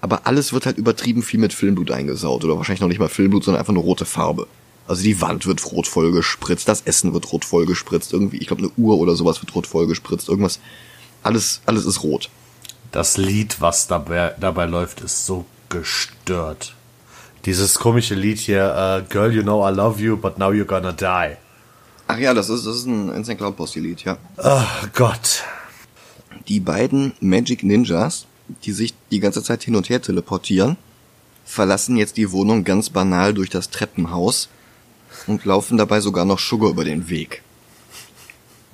Aber 0.00 0.26
alles 0.26 0.52
wird 0.52 0.66
halt 0.66 0.78
übertrieben 0.78 1.22
viel 1.22 1.38
mit 1.38 1.52
Filmblut 1.52 1.92
eingesaut. 1.92 2.42
Oder 2.42 2.56
wahrscheinlich 2.56 2.80
noch 2.80 2.88
nicht 2.88 2.98
mal 2.98 3.08
Filmblut, 3.08 3.44
sondern 3.44 3.60
einfach 3.60 3.72
nur 3.72 3.84
rote 3.84 4.04
Farbe. 4.04 4.48
Also 4.88 5.02
die 5.02 5.20
Wand 5.20 5.46
wird 5.46 5.64
rot 5.70 5.86
voll 5.86 6.12
gespritzt, 6.12 6.66
das 6.66 6.80
Essen 6.82 7.12
wird 7.12 7.30
rot 7.30 7.44
voll 7.44 7.66
gespritzt, 7.66 8.14
irgendwie, 8.14 8.38
ich 8.38 8.46
glaube 8.46 8.62
eine 8.62 8.72
Uhr 8.78 8.96
oder 8.98 9.14
sowas 9.14 9.40
wird 9.42 9.54
rot 9.54 9.66
voll 9.66 9.86
gespritzt, 9.86 10.28
irgendwas. 10.30 10.60
Alles, 11.22 11.60
alles 11.66 11.84
ist 11.84 12.02
rot. 12.02 12.30
Das 12.90 13.18
Lied, 13.18 13.60
was 13.60 13.86
dabei, 13.86 14.34
dabei 14.40 14.64
läuft, 14.64 15.02
ist 15.02 15.26
so 15.26 15.44
gestört. 15.68 16.74
Dieses 17.44 17.74
komische 17.74 18.14
Lied 18.14 18.38
hier, 18.38 19.02
uh, 19.04 19.06
Girl, 19.12 19.30
you 19.30 19.42
know 19.42 19.68
I 19.68 19.70
love 19.70 20.02
you, 20.02 20.16
but 20.16 20.38
now 20.38 20.50
you're 20.50 20.64
gonna 20.64 20.92
die. 20.92 21.36
Ach 22.06 22.18
ja, 22.18 22.32
das 22.32 22.48
ist, 22.48 22.64
das 22.64 22.76
ist 22.76 22.86
ein 22.86 23.10
Instant 23.10 23.38
Cloud 23.38 23.56
Posse 23.56 23.80
Lied, 23.80 24.02
ja. 24.04 24.16
Oh 24.38 24.86
Gott. 24.94 25.42
Die 26.48 26.60
beiden 26.60 27.12
Magic 27.20 27.62
Ninjas, 27.62 28.24
die 28.64 28.72
sich 28.72 28.94
die 29.10 29.20
ganze 29.20 29.42
Zeit 29.42 29.62
hin 29.62 29.76
und 29.76 29.90
her 29.90 30.00
teleportieren, 30.00 30.78
verlassen 31.44 31.98
jetzt 31.98 32.16
die 32.16 32.32
Wohnung 32.32 32.64
ganz 32.64 32.88
banal 32.88 33.34
durch 33.34 33.50
das 33.50 33.68
Treppenhaus 33.68 34.48
und 35.28 35.44
laufen 35.44 35.76
dabei 35.76 36.00
sogar 36.00 36.24
noch 36.24 36.38
Sugar 36.38 36.70
über 36.70 36.84
den 36.84 37.08
Weg. 37.08 37.42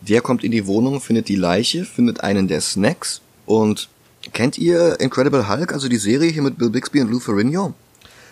Der 0.00 0.20
kommt 0.20 0.44
in 0.44 0.52
die 0.52 0.66
Wohnung, 0.66 1.00
findet 1.00 1.28
die 1.28 1.36
Leiche, 1.36 1.84
findet 1.84 2.20
einen 2.20 2.48
der 2.48 2.60
Snacks 2.60 3.20
und 3.46 3.88
kennt 4.32 4.58
ihr 4.58 4.98
Incredible 5.00 5.48
Hulk, 5.48 5.72
also 5.72 5.88
die 5.88 5.96
Serie 5.96 6.30
hier 6.30 6.42
mit 6.42 6.58
Bill 6.58 6.70
Bixby 6.70 7.00
und 7.00 7.10
Lou 7.10 7.20
Ferrigno? 7.20 7.74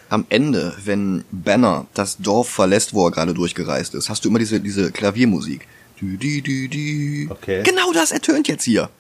Am 0.09 0.27
Ende, 0.29 0.77
wenn 0.85 1.25
Banner 1.31 1.87
das 1.95 2.19
Dorf 2.19 2.49
verlässt, 2.49 2.93
wo 2.93 3.07
er 3.07 3.11
gerade 3.11 3.33
durchgereist 3.33 3.95
ist, 3.95 4.11
hast 4.11 4.25
du 4.25 4.29
immer 4.29 4.39
diese, 4.39 4.61
diese 4.61 4.93
Klaviermusik. 4.93 5.67
Du, 5.99 6.17
du, 6.19 6.43
du. 6.43 7.31
Okay. 7.31 7.63
Genau 7.63 7.93
das 7.93 8.13
ertönt 8.13 8.49
jetzt 8.49 8.65
hier. 8.65 8.91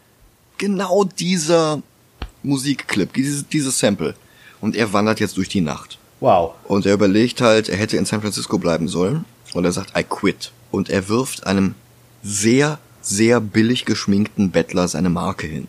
Genau 0.57 1.05
dieser 1.05 1.83
Musikclip, 2.43 3.13
dieses, 3.13 3.47
dieses 3.49 3.79
Sample. 3.79 4.15
Und 4.61 4.77
er 4.77 4.93
wandert 4.93 5.21
jetzt 5.21 5.37
durch 5.37 5.49
die 5.49 5.61
Nacht. 5.61 5.99
Wow. 6.23 6.55
Und 6.69 6.87
er 6.87 6.95
überlegt 6.95 7.41
halt, 7.41 7.69
er 7.69 7.77
hätte 7.77 7.97
in 7.97 8.05
San 8.05 8.21
Francisco 8.21 8.57
bleiben 8.57 8.87
sollen. 8.87 9.25
Und 9.55 9.65
er 9.65 9.73
sagt, 9.73 9.99
I 9.99 10.05
quit. 10.05 10.53
Und 10.71 10.89
er 10.89 11.09
wirft 11.09 11.49
einem 11.49 11.75
sehr, 12.23 12.79
sehr 13.01 13.41
billig 13.41 13.87
geschminkten 13.87 14.53
Bettler 14.53 14.87
seine 14.87 15.11
Marke 15.11 15.49
hin. 15.49 15.67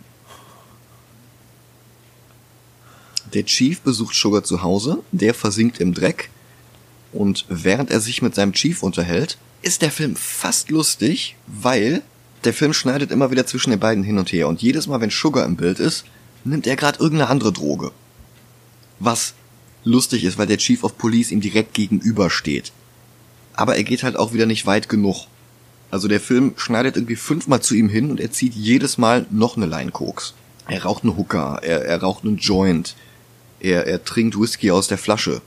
Der 3.33 3.45
Chief 3.45 3.81
besucht 3.81 4.13
Sugar 4.13 4.43
zu 4.43 4.61
Hause, 4.61 4.99
der 5.11 5.33
versinkt 5.33 5.79
im 5.79 5.95
Dreck. 5.95 6.29
Und 7.11 7.45
während 7.49 7.89
er 7.89 7.99
sich 7.99 8.21
mit 8.21 8.35
seinem 8.35 8.53
Chief 8.53 8.83
unterhält, 8.83 9.39
ist 9.63 9.81
der 9.81 9.89
Film 9.89 10.15
fast 10.15 10.69
lustig, 10.69 11.35
weil 11.47 12.03
der 12.43 12.53
Film 12.53 12.73
schneidet 12.73 13.09
immer 13.09 13.31
wieder 13.31 13.47
zwischen 13.47 13.71
den 13.71 13.79
beiden 13.79 14.03
hin 14.03 14.19
und 14.19 14.31
her. 14.31 14.47
Und 14.47 14.61
jedes 14.61 14.85
Mal, 14.85 15.01
wenn 15.01 15.09
Sugar 15.09 15.45
im 15.45 15.55
Bild 15.55 15.79
ist, 15.79 16.05
nimmt 16.43 16.67
er 16.67 16.75
gerade 16.75 16.99
irgendeine 16.99 17.31
andere 17.31 17.51
Droge. 17.51 17.91
Was 18.99 19.33
lustig 19.84 20.24
ist, 20.24 20.38
weil 20.38 20.48
der 20.48 20.58
Chief 20.58 20.84
of 20.84 20.98
Police 20.98 21.32
ihm 21.32 21.41
direkt 21.41 21.74
gegenüber 21.74 22.30
steht. 22.30 22.72
Aber 23.54 23.76
er 23.76 23.84
geht 23.84 24.04
halt 24.04 24.15
auch 24.15 24.34
wieder 24.34 24.46
nicht 24.46 24.65
weit 24.65 24.89
genug. 24.89 25.28
Also 25.91 26.08
der 26.08 26.19
Film 26.19 26.54
schneidet 26.58 26.96
irgendwie 26.96 27.15
fünfmal 27.15 27.62
zu 27.62 27.76
ihm 27.76 27.88
hin 27.88 28.10
und 28.10 28.19
er 28.19 28.32
zieht 28.32 28.56
jedes 28.56 28.98
Mal 28.98 29.28
noch 29.30 29.58
eine 29.58 29.67
Line 29.67 29.91
Koks. 29.91 30.34
Er 30.67 30.84
raucht 30.84 31.04
einen 31.04 31.17
Hooker, 31.17 31.60
er, 31.62 31.86
er 31.86 32.02
raucht 32.02 32.24
einen 32.24 32.38
Joint, 32.38 32.96
er, 33.60 33.86
er 33.86 34.04
trinkt 34.04 34.39
Whisky 34.39 34.72
aus 34.72 34.88
der 34.88 34.98
Flasche. 34.98 35.41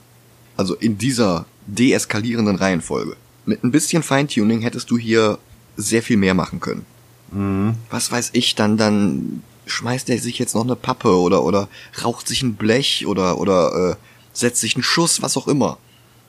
Also 0.55 0.75
in 0.75 0.97
dieser 0.97 1.45
deeskalierenden 1.65 2.55
Reihenfolge. 2.55 3.17
Mit 3.45 3.63
ein 3.63 3.71
bisschen 3.71 4.03
Feintuning 4.03 4.61
hättest 4.61 4.89
du 4.89 4.97
hier 4.97 5.37
sehr 5.75 6.01
viel 6.01 6.17
mehr 6.17 6.33
machen 6.33 6.59
können. 6.59 6.85
Mhm. 7.31 7.75
Was 7.89 8.11
weiß 8.11 8.29
ich, 8.33 8.55
dann, 8.55 8.77
dann 8.77 9.43
schmeißt 9.65 10.09
er 10.09 10.17
sich 10.17 10.39
jetzt 10.39 10.55
noch 10.55 10.63
eine 10.63 10.75
Pappe 10.75 11.19
oder, 11.19 11.43
oder 11.43 11.67
raucht 12.03 12.27
sich 12.27 12.41
ein 12.41 12.55
Blech 12.55 13.05
oder, 13.05 13.37
oder, 13.37 13.91
äh, 13.91 13.95
setzt 14.39 14.61
sich 14.61 14.75
einen 14.75 14.83
Schuss, 14.83 15.21
was 15.21 15.37
auch 15.37 15.47
immer. 15.47 15.77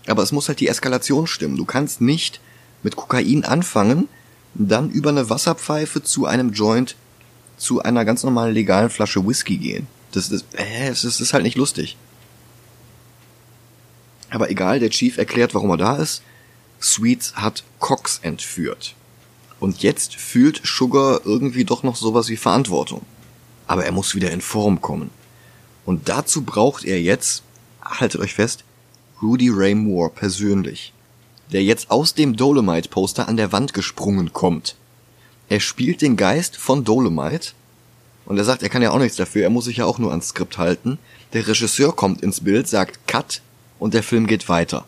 Aber 0.07 0.23
es 0.23 0.33
muss 0.33 0.49
halt 0.49 0.61
die 0.61 0.69
Eskalation 0.69 1.27
stimmen. 1.27 1.57
Du 1.57 1.65
kannst 1.65 2.01
nicht 2.01 2.41
mit 2.83 2.97
Kokain 2.97 3.45
anfangen, 3.45 4.09
dann 4.55 4.91
über 4.91 5.11
eine 5.11 5.29
Wasserpfeife 5.31 6.03
zu 6.03 6.27
einem 6.27 6.53
Joint 6.53 6.97
zu 7.57 7.83
einer 7.83 8.05
ganz 8.05 8.23
normalen 8.23 8.55
legalen 8.55 8.91
Flasche 8.91 9.27
Whisky 9.27 9.59
gehen. 9.59 9.87
Das 10.13 10.31
ist, 10.31 10.47
äh, 10.55 10.89
es 10.89 11.05
ist, 11.05 11.21
ist 11.21 11.33
halt 11.33 11.43
nicht 11.43 11.57
lustig. 11.57 11.97
Aber 14.31 14.51
egal, 14.51 14.79
der 14.79 14.91
Chief 14.91 15.19
erklärt, 15.19 15.55
warum 15.55 15.71
er 15.71 15.77
da 15.77 15.97
ist. 15.97 16.23
Sweets 16.81 17.35
hat 17.35 17.65
Cox 17.79 18.21
entführt. 18.23 18.95
Und 19.61 19.83
jetzt 19.83 20.15
fühlt 20.15 20.61
Sugar 20.65 21.23
irgendwie 21.25 21.65
doch 21.65 21.83
noch 21.83 21.97
sowas 21.97 22.29
wie 22.29 22.37
Verantwortung. 22.37 23.05
Aber 23.67 23.85
er 23.85 23.93
muss 23.93 24.15
wieder 24.15 24.31
in 24.31 24.41
Form 24.41 24.81
kommen. 24.81 25.11
Und 25.85 26.09
dazu 26.09 26.43
braucht 26.43 26.85
er 26.85 27.01
jetzt, 27.01 27.43
haltet 27.89 28.21
euch 28.21 28.35
fest, 28.35 28.65
Rudy 29.23 29.51
Ray 29.51 29.75
Moore 29.75 30.11
persönlich. 30.11 30.93
Der 31.53 31.63
jetzt 31.63 31.91
aus 31.91 32.15
dem 32.15 32.37
Dolomite-Poster 32.37 33.29
an 33.29 33.37
der 33.37 33.53
Wand 33.53 33.75
gesprungen 33.75 34.33
kommt. 34.33 34.77
Er 35.49 35.61
spielt 35.61 36.03
den 36.03 36.17
Geist 36.17 36.57
von 36.57 36.85
Dolomite. 36.85 37.53
Und 38.27 38.37
er 38.37 38.45
sagt, 38.45 38.63
er 38.63 38.69
kann 38.69 38.83
ja 38.83 38.91
auch 38.91 38.99
nichts 38.99 39.17
dafür, 39.17 39.43
er 39.45 39.51
muss 39.51 39.65
sich 39.65 39.79
ja 39.79 39.87
auch 39.87 39.99
nur 39.99 40.11
ans 40.11 40.29
Skript 40.29 40.59
halten. 40.59 40.99
Der 41.33 41.49
Regisseur 41.49 41.97
kommt 41.97 42.23
ins 42.23 42.43
Bild, 42.43 42.69
sagt 42.69 43.07
Cut 43.07 43.41
und 43.79 43.95
der 43.95 44.03
Film 44.03 44.27
geht 44.27 44.49
weiter. 44.51 44.85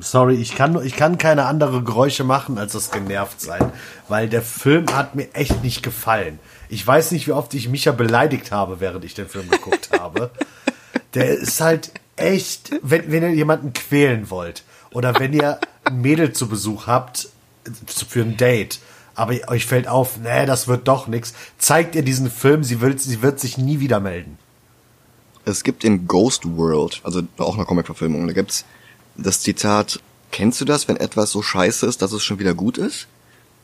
Sorry, 0.00 0.36
ich 0.36 0.54
kann, 0.54 0.82
ich 0.84 0.96
kann 0.96 1.18
keine 1.18 1.44
andere 1.46 1.82
Geräusche 1.82 2.24
machen, 2.24 2.56
als 2.56 2.72
das 2.72 2.90
genervt 2.90 3.40
sein, 3.40 3.72
weil 4.08 4.28
der 4.28 4.42
Film 4.42 4.86
hat 4.94 5.14
mir 5.14 5.28
echt 5.34 5.62
nicht 5.62 5.82
gefallen. 5.82 6.38
Ich 6.68 6.86
weiß 6.86 7.12
nicht, 7.12 7.26
wie 7.26 7.32
oft 7.32 7.54
ich 7.54 7.68
Micha 7.68 7.92
beleidigt 7.92 8.52
habe, 8.52 8.80
während 8.80 9.04
ich 9.04 9.14
den 9.14 9.28
Film 9.28 9.48
geguckt 9.48 9.90
habe. 9.98 10.30
Der 11.14 11.30
ist 11.30 11.60
halt 11.60 11.92
echt, 12.16 12.70
wenn, 12.82 13.10
wenn 13.10 13.22
ihr 13.22 13.34
jemanden 13.34 13.72
quälen 13.72 14.30
wollt 14.30 14.64
oder 14.90 15.18
wenn 15.18 15.32
ihr 15.32 15.58
ein 15.84 16.00
Mädel 16.00 16.32
zu 16.32 16.48
Besuch 16.48 16.86
habt 16.86 17.28
für 17.86 18.20
ein 18.20 18.36
Date, 18.36 18.80
aber 19.14 19.34
euch 19.48 19.66
fällt 19.66 19.88
auf, 19.88 20.18
nee, 20.18 20.46
das 20.46 20.68
wird 20.68 20.86
doch 20.86 21.06
nix, 21.06 21.34
zeigt 21.58 21.94
ihr 21.94 22.02
diesen 22.02 22.30
Film, 22.30 22.62
sie 22.62 22.80
wird, 22.80 23.00
sie 23.00 23.22
wird 23.22 23.40
sich 23.40 23.58
nie 23.58 23.80
wieder 23.80 24.00
melden. 24.00 24.38
Es 25.44 25.64
gibt 25.64 25.82
in 25.82 26.06
Ghost 26.06 26.44
World, 26.56 27.00
also 27.04 27.22
auch 27.38 27.56
eine 27.56 27.64
Comic-Verfilmung, 27.64 28.26
da 28.26 28.32
gibt's 28.32 28.64
das 29.16 29.40
Zitat, 29.40 30.00
kennst 30.30 30.60
du 30.60 30.64
das, 30.64 30.88
wenn 30.88 30.96
etwas 30.96 31.32
so 31.32 31.42
scheiße 31.42 31.86
ist, 31.86 32.02
dass 32.02 32.12
es 32.12 32.22
schon 32.22 32.38
wieder 32.38 32.54
gut 32.54 32.78
ist? 32.78 33.08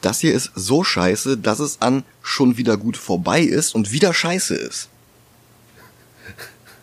Das 0.04 0.20
hier 0.20 0.34
ist 0.34 0.50
so 0.54 0.84
scheiße, 0.84 1.38
dass 1.38 1.60
es 1.60 1.80
an 1.80 2.04
schon 2.22 2.58
wieder 2.58 2.76
gut 2.76 2.98
vorbei 2.98 3.40
ist 3.40 3.74
und 3.74 3.90
wieder 3.90 4.12
scheiße 4.12 4.54
ist. 4.54 4.90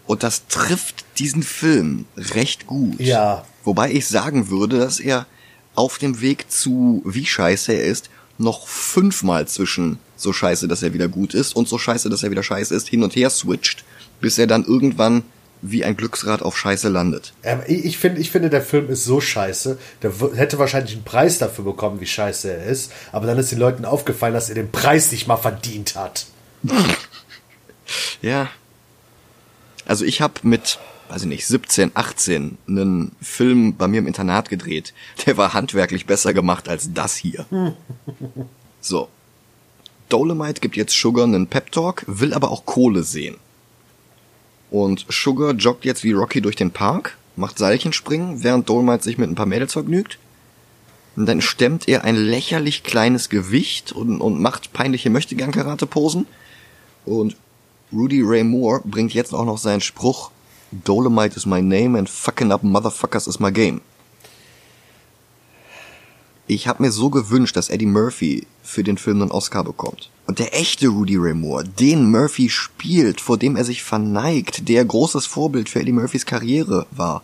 Und 0.07 0.23
das 0.23 0.47
trifft 0.47 1.05
diesen 1.19 1.43
Film 1.43 2.05
recht 2.17 2.65
gut. 2.65 2.99
Ja. 2.99 3.45
Wobei 3.63 3.91
ich 3.91 4.07
sagen 4.07 4.49
würde, 4.49 4.79
dass 4.79 4.99
er 4.99 5.27
auf 5.75 5.99
dem 5.99 6.19
Weg 6.19 6.51
zu 6.51 7.03
wie 7.05 7.27
scheiße 7.27 7.73
er 7.73 7.83
ist, 7.83 8.09
noch 8.39 8.67
fünfmal 8.67 9.47
zwischen 9.47 9.99
so 10.17 10.33
scheiße, 10.33 10.67
dass 10.67 10.81
er 10.81 10.95
wieder 10.95 11.07
gut 11.07 11.35
ist 11.35 11.55
und 11.55 11.67
so 11.67 11.77
scheiße, 11.77 12.09
dass 12.09 12.23
er 12.23 12.31
wieder 12.31 12.41
scheiße 12.41 12.73
ist, 12.73 12.87
hin 12.87 13.03
und 13.03 13.15
her 13.15 13.29
switcht, 13.29 13.83
bis 14.19 14.39
er 14.39 14.47
dann 14.47 14.65
irgendwann 14.65 15.21
wie 15.61 15.83
ein 15.85 15.95
Glücksrad 15.95 16.41
auf 16.41 16.57
Scheiße 16.57 16.89
landet. 16.89 17.33
Ähm, 17.43 17.61
ich, 17.67 17.85
ich, 17.85 17.97
find, 17.97 18.17
ich 18.17 18.31
finde, 18.31 18.49
der 18.49 18.61
Film 18.61 18.89
ist 18.89 19.05
so 19.05 19.21
scheiße. 19.21 19.77
Der 20.01 20.11
hätte 20.35 20.59
wahrscheinlich 20.59 20.93
einen 20.93 21.03
Preis 21.03 21.37
dafür 21.37 21.65
bekommen, 21.65 22.01
wie 22.01 22.07
scheiße 22.07 22.51
er 22.51 22.65
ist. 22.65 22.91
Aber 23.11 23.27
dann 23.27 23.37
ist 23.37 23.51
den 23.51 23.59
Leuten 23.59 23.85
aufgefallen, 23.85 24.33
dass 24.33 24.49
er 24.49 24.55
den 24.55 24.71
Preis 24.71 25.11
nicht 25.11 25.27
mal 25.27 25.37
verdient 25.37 25.95
hat. 25.95 26.25
Ja. 28.21 28.49
Also 29.85 30.05
ich 30.05 30.21
habe 30.21 30.35
mit, 30.43 30.79
weiß 31.09 31.23
ich 31.23 31.27
nicht, 31.27 31.45
17, 31.45 31.91
18 31.93 32.57
einen 32.67 33.11
Film 33.21 33.75
bei 33.75 33.87
mir 33.87 33.97
im 33.97 34.07
Internat 34.07 34.49
gedreht. 34.49 34.93
Der 35.25 35.37
war 35.37 35.53
handwerklich 35.53 36.05
besser 36.05 36.33
gemacht 36.33 36.69
als 36.69 36.93
das 36.93 37.15
hier. 37.15 37.45
So. 38.83 39.09
Dolomite 40.09 40.59
gibt 40.59 40.75
jetzt 40.75 40.99
Sugar 40.99 41.25
einen 41.25 41.45
Pep 41.45 41.71
Talk, 41.71 42.03
will 42.07 42.33
aber 42.33 42.49
auch 42.49 42.65
Kohle 42.65 43.03
sehen. 43.03 43.37
Und 44.71 45.05
Sugar 45.09 45.53
joggt 45.53 45.85
jetzt 45.85 46.03
wie 46.03 46.13
Rocky 46.13 46.41
durch 46.41 46.55
den 46.55 46.71
Park, 46.71 47.17
macht 47.35 47.59
Seilchen 47.59 47.93
springen, 47.93 48.43
während 48.43 48.67
Dolomite 48.69 49.03
sich 49.03 49.17
mit 49.17 49.29
ein 49.29 49.35
paar 49.35 49.45
Mädels 49.45 49.73
vergnügt. 49.73 50.17
Und 51.15 51.25
dann 51.25 51.41
stemmt 51.41 51.89
er 51.89 52.05
ein 52.05 52.15
lächerlich 52.15 52.83
kleines 52.83 53.29
Gewicht 53.29 53.91
und, 53.91 54.21
und 54.21 54.41
macht 54.41 54.71
peinliche 54.71 55.09
Möchtegern-Karate-Posen. 55.09 56.25
Und 57.05 57.35
Rudy 57.91 58.21
Ray 58.23 58.45
Moore 58.45 58.81
bringt 58.85 59.13
jetzt 59.13 59.33
auch 59.33 59.45
noch 59.45 59.57
seinen 59.57 59.81
Spruch, 59.81 60.31
Dolomite 60.71 61.35
is 61.35 61.45
my 61.45 61.61
name 61.61 61.97
and 61.97 62.09
fucking 62.09 62.53
up 62.53 62.63
motherfuckers 62.63 63.27
is 63.27 63.41
my 63.41 63.51
game. 63.51 63.81
Ich 66.53 66.67
habe 66.67 66.83
mir 66.83 66.91
so 66.91 67.09
gewünscht, 67.09 67.55
dass 67.55 67.69
Eddie 67.69 67.85
Murphy 67.85 68.45
für 68.61 68.83
den 68.83 68.97
Film 68.97 69.21
einen 69.21 69.31
Oscar 69.31 69.63
bekommt. 69.63 70.09
Und 70.27 70.37
der 70.37 70.53
echte 70.53 70.89
Rudy 70.89 71.15
Ray 71.15 71.33
Moore, 71.33 71.63
den 71.63 72.11
Murphy 72.11 72.49
spielt, 72.49 73.21
vor 73.21 73.37
dem 73.37 73.55
er 73.55 73.63
sich 73.63 73.83
verneigt, 73.83 74.67
der 74.67 74.83
großes 74.83 75.25
Vorbild 75.27 75.69
für 75.69 75.79
Eddie 75.79 75.93
Murphys 75.93 76.25
Karriere 76.25 76.87
war, 76.91 77.23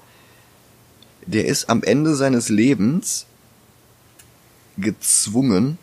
der 1.26 1.44
ist 1.44 1.70
am 1.70 1.84
Ende 1.84 2.16
seines 2.16 2.48
Lebens 2.48 3.26
gezwungen, 4.78 5.78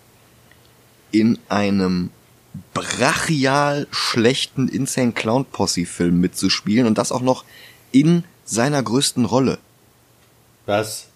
in 1.11 1.39
einem 1.51 2.09
brachial 2.73 3.87
schlechten 3.91 4.69
Insane 4.69 5.13
Clown 5.13 5.45
Posse 5.45 5.85
Film 5.85 6.19
mitzuspielen 6.19 6.87
und 6.87 6.97
das 6.97 7.13
auch 7.13 7.21
noch 7.21 7.45
in 7.93 8.25
seiner 8.47 8.83
größten 8.83 9.27
Rolle. 9.27 9.59
Was? 10.65 11.09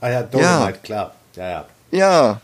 Ah 0.00 0.10
ja, 0.10 0.22
Dolomite, 0.22 0.70
ja. 0.70 0.72
klar. 0.72 1.14
Ja, 1.36 1.50
ja. 1.50 1.66
Ja. 1.90 2.40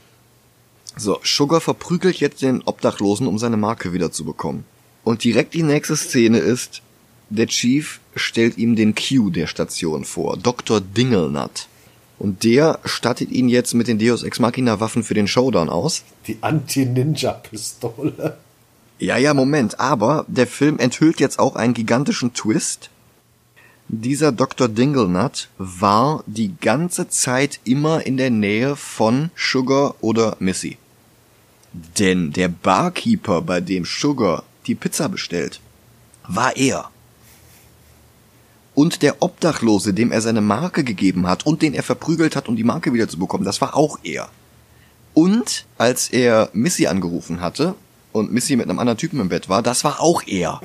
So, 0.97 1.20
Sugar 1.22 1.61
verprügelt 1.61 2.20
jetzt 2.20 2.43
den 2.43 2.62
Obdachlosen, 2.62 3.26
um 3.26 3.38
seine 3.38 3.57
Marke 3.57 3.93
wiederzubekommen. 3.93 4.64
Und 5.05 5.24
direkt 5.24 5.55
die 5.55 5.62
nächste 5.62 5.97
Szene 5.97 6.38
ist, 6.38 6.82
der 7.30 7.47
Chief 7.47 8.01
stellt 8.16 8.59
ihm 8.59 8.76
den 8.76 8.95
Q 8.95 9.30
der 9.30 9.47
Station 9.47 10.05
vor, 10.05 10.36
Dr. 10.36 10.80
Dingelnut. 10.80 11.68
Und 12.18 12.45
der 12.45 12.80
stattet 12.84 13.30
ihn 13.30 13.49
jetzt 13.49 13.72
mit 13.72 13.88
den 13.88 13.99
Deus 13.99 14.24
Ex 14.24 14.41
Machina 14.41 14.78
Waffen 14.78 15.05
für 15.05 15.14
den 15.14 15.26
Showdown 15.26 15.70
aus. 15.70 16.03
Die 16.26 16.36
Anti-Ninja-Pistole. 16.43 18.36
Ja, 18.99 19.16
ja, 19.16 19.32
Moment. 19.32 19.80
Aber 19.80 20.26
der 20.28 20.47
Film 20.47 20.78
enthüllt 20.78 21.18
jetzt 21.18 21.38
auch 21.38 21.57
einen 21.57 21.72
gigantischen 21.72 22.34
Twist. 22.34 22.91
Dieser 23.93 24.30
Dr. 24.30 24.68
Dinglenut 24.68 25.49
war 25.59 26.22
die 26.28 26.55
ganze 26.61 27.09
Zeit 27.09 27.59
immer 27.64 28.07
in 28.07 28.16
der 28.16 28.30
Nähe 28.30 28.76
von 28.76 29.32
Sugar 29.34 29.97
oder 30.01 30.36
Missy. 30.38 30.78
Denn 31.99 32.32
der 32.32 32.47
Barkeeper, 32.47 33.43
bei 33.43 33.61
dem 33.61 33.84
Sugar 33.84 34.45
die 34.68 34.76
Pizza 34.76 35.09
bestellt, 35.09 35.59
war 36.28 36.57
er 36.57 36.88
und 38.76 39.03
der 39.03 39.20
Obdachlose, 39.24 39.93
dem 39.93 40.12
er 40.12 40.20
seine 40.20 40.41
Marke 40.41 40.84
gegeben 40.84 41.26
hat 41.26 41.45
und 41.45 41.61
den 41.61 41.74
er 41.74 41.82
verprügelt 41.82 42.36
hat, 42.36 42.49
um 42.49 42.55
die 42.55 42.62
Marke 42.62 42.93
wieder 42.93 43.09
zu 43.09 43.18
bekommen, 43.18 43.45
das 43.45 43.61
war 43.61 43.74
auch 43.74 43.99
er. 44.05 44.28
Und 45.14 45.66
als 45.78 46.11
er 46.11 46.49
Missy 46.53 46.86
angerufen 46.86 47.41
hatte 47.41 47.74
und 48.12 48.32
Missy 48.32 48.55
mit 48.55 48.70
einem 48.70 48.78
anderen 48.78 48.99
Typen 48.99 49.18
im 49.18 49.30
Bett 49.30 49.49
war, 49.49 49.62
das 49.62 49.82
war 49.82 50.01
auch 50.01 50.22
er. 50.28 50.61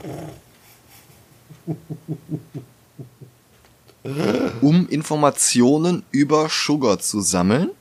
Um 4.61 4.87
Informationen 4.89 6.03
über 6.11 6.47
Sugar 6.49 6.99
zu 6.99 7.21
sammeln, 7.21 7.71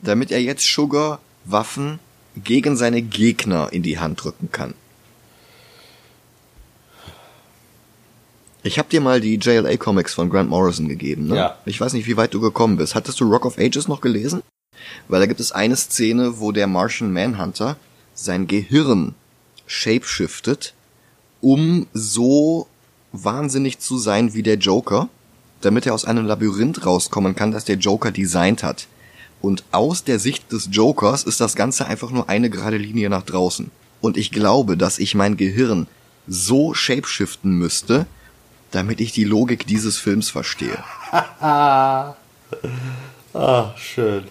damit 0.00 0.30
er 0.30 0.40
jetzt 0.40 0.64
Sugar 0.64 1.20
Waffen 1.44 1.98
gegen 2.36 2.76
seine 2.76 3.02
Gegner 3.02 3.68
in 3.72 3.82
die 3.82 3.98
Hand 3.98 4.24
drücken 4.24 4.50
kann. 4.50 4.74
Ich 8.62 8.78
habe 8.78 8.88
dir 8.88 9.02
mal 9.02 9.20
die 9.20 9.34
JLA 9.34 9.76
Comics 9.76 10.14
von 10.14 10.30
Grant 10.30 10.48
Morrison 10.48 10.88
gegeben, 10.88 11.26
ne? 11.26 11.36
Ja. 11.36 11.58
Ich 11.66 11.78
weiß 11.78 11.92
nicht, 11.92 12.06
wie 12.06 12.16
weit 12.16 12.32
du 12.32 12.40
gekommen 12.40 12.76
bist. 12.78 12.94
Hattest 12.94 13.20
du 13.20 13.30
Rock 13.30 13.44
of 13.44 13.58
Ages 13.58 13.88
noch 13.88 14.00
gelesen? 14.00 14.42
Weil 15.08 15.20
da 15.20 15.26
gibt 15.26 15.40
es 15.40 15.52
eine 15.52 15.76
Szene, 15.76 16.40
wo 16.40 16.50
der 16.50 16.66
Martian 16.66 17.12
Manhunter 17.12 17.76
sein 18.14 18.46
Gehirn 18.46 19.14
shapeshiftet, 19.66 20.72
um 21.42 21.86
so 21.92 22.66
wahnsinnig 23.12 23.80
zu 23.80 23.98
sein 23.98 24.32
wie 24.32 24.42
der 24.42 24.56
Joker, 24.56 25.10
damit 25.64 25.86
er 25.86 25.94
aus 25.94 26.04
einem 26.04 26.26
Labyrinth 26.26 26.84
rauskommen 26.84 27.34
kann, 27.34 27.52
das 27.52 27.64
der 27.64 27.76
Joker 27.76 28.10
designt 28.10 28.62
hat. 28.62 28.86
Und 29.40 29.64
aus 29.72 30.04
der 30.04 30.18
Sicht 30.18 30.52
des 30.52 30.68
Jokers 30.70 31.24
ist 31.24 31.40
das 31.40 31.54
Ganze 31.54 31.86
einfach 31.86 32.10
nur 32.10 32.28
eine 32.28 32.50
gerade 32.50 32.76
Linie 32.76 33.10
nach 33.10 33.22
draußen. 33.22 33.70
Und 34.00 34.16
ich 34.16 34.30
glaube, 34.30 34.76
dass 34.76 34.98
ich 34.98 35.14
mein 35.14 35.36
Gehirn 35.36 35.86
so 36.26 36.74
shapeshiften 36.74 37.52
müsste, 37.52 38.06
damit 38.70 39.00
ich 39.00 39.12
die 39.12 39.24
Logik 39.24 39.66
dieses 39.66 39.98
Films 39.98 40.30
verstehe. 40.30 40.82
ah, 41.12 42.14
schön. 43.76 44.24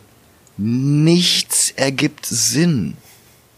Nichts 0.58 1.72
ergibt 1.72 2.26
Sinn. 2.26 2.98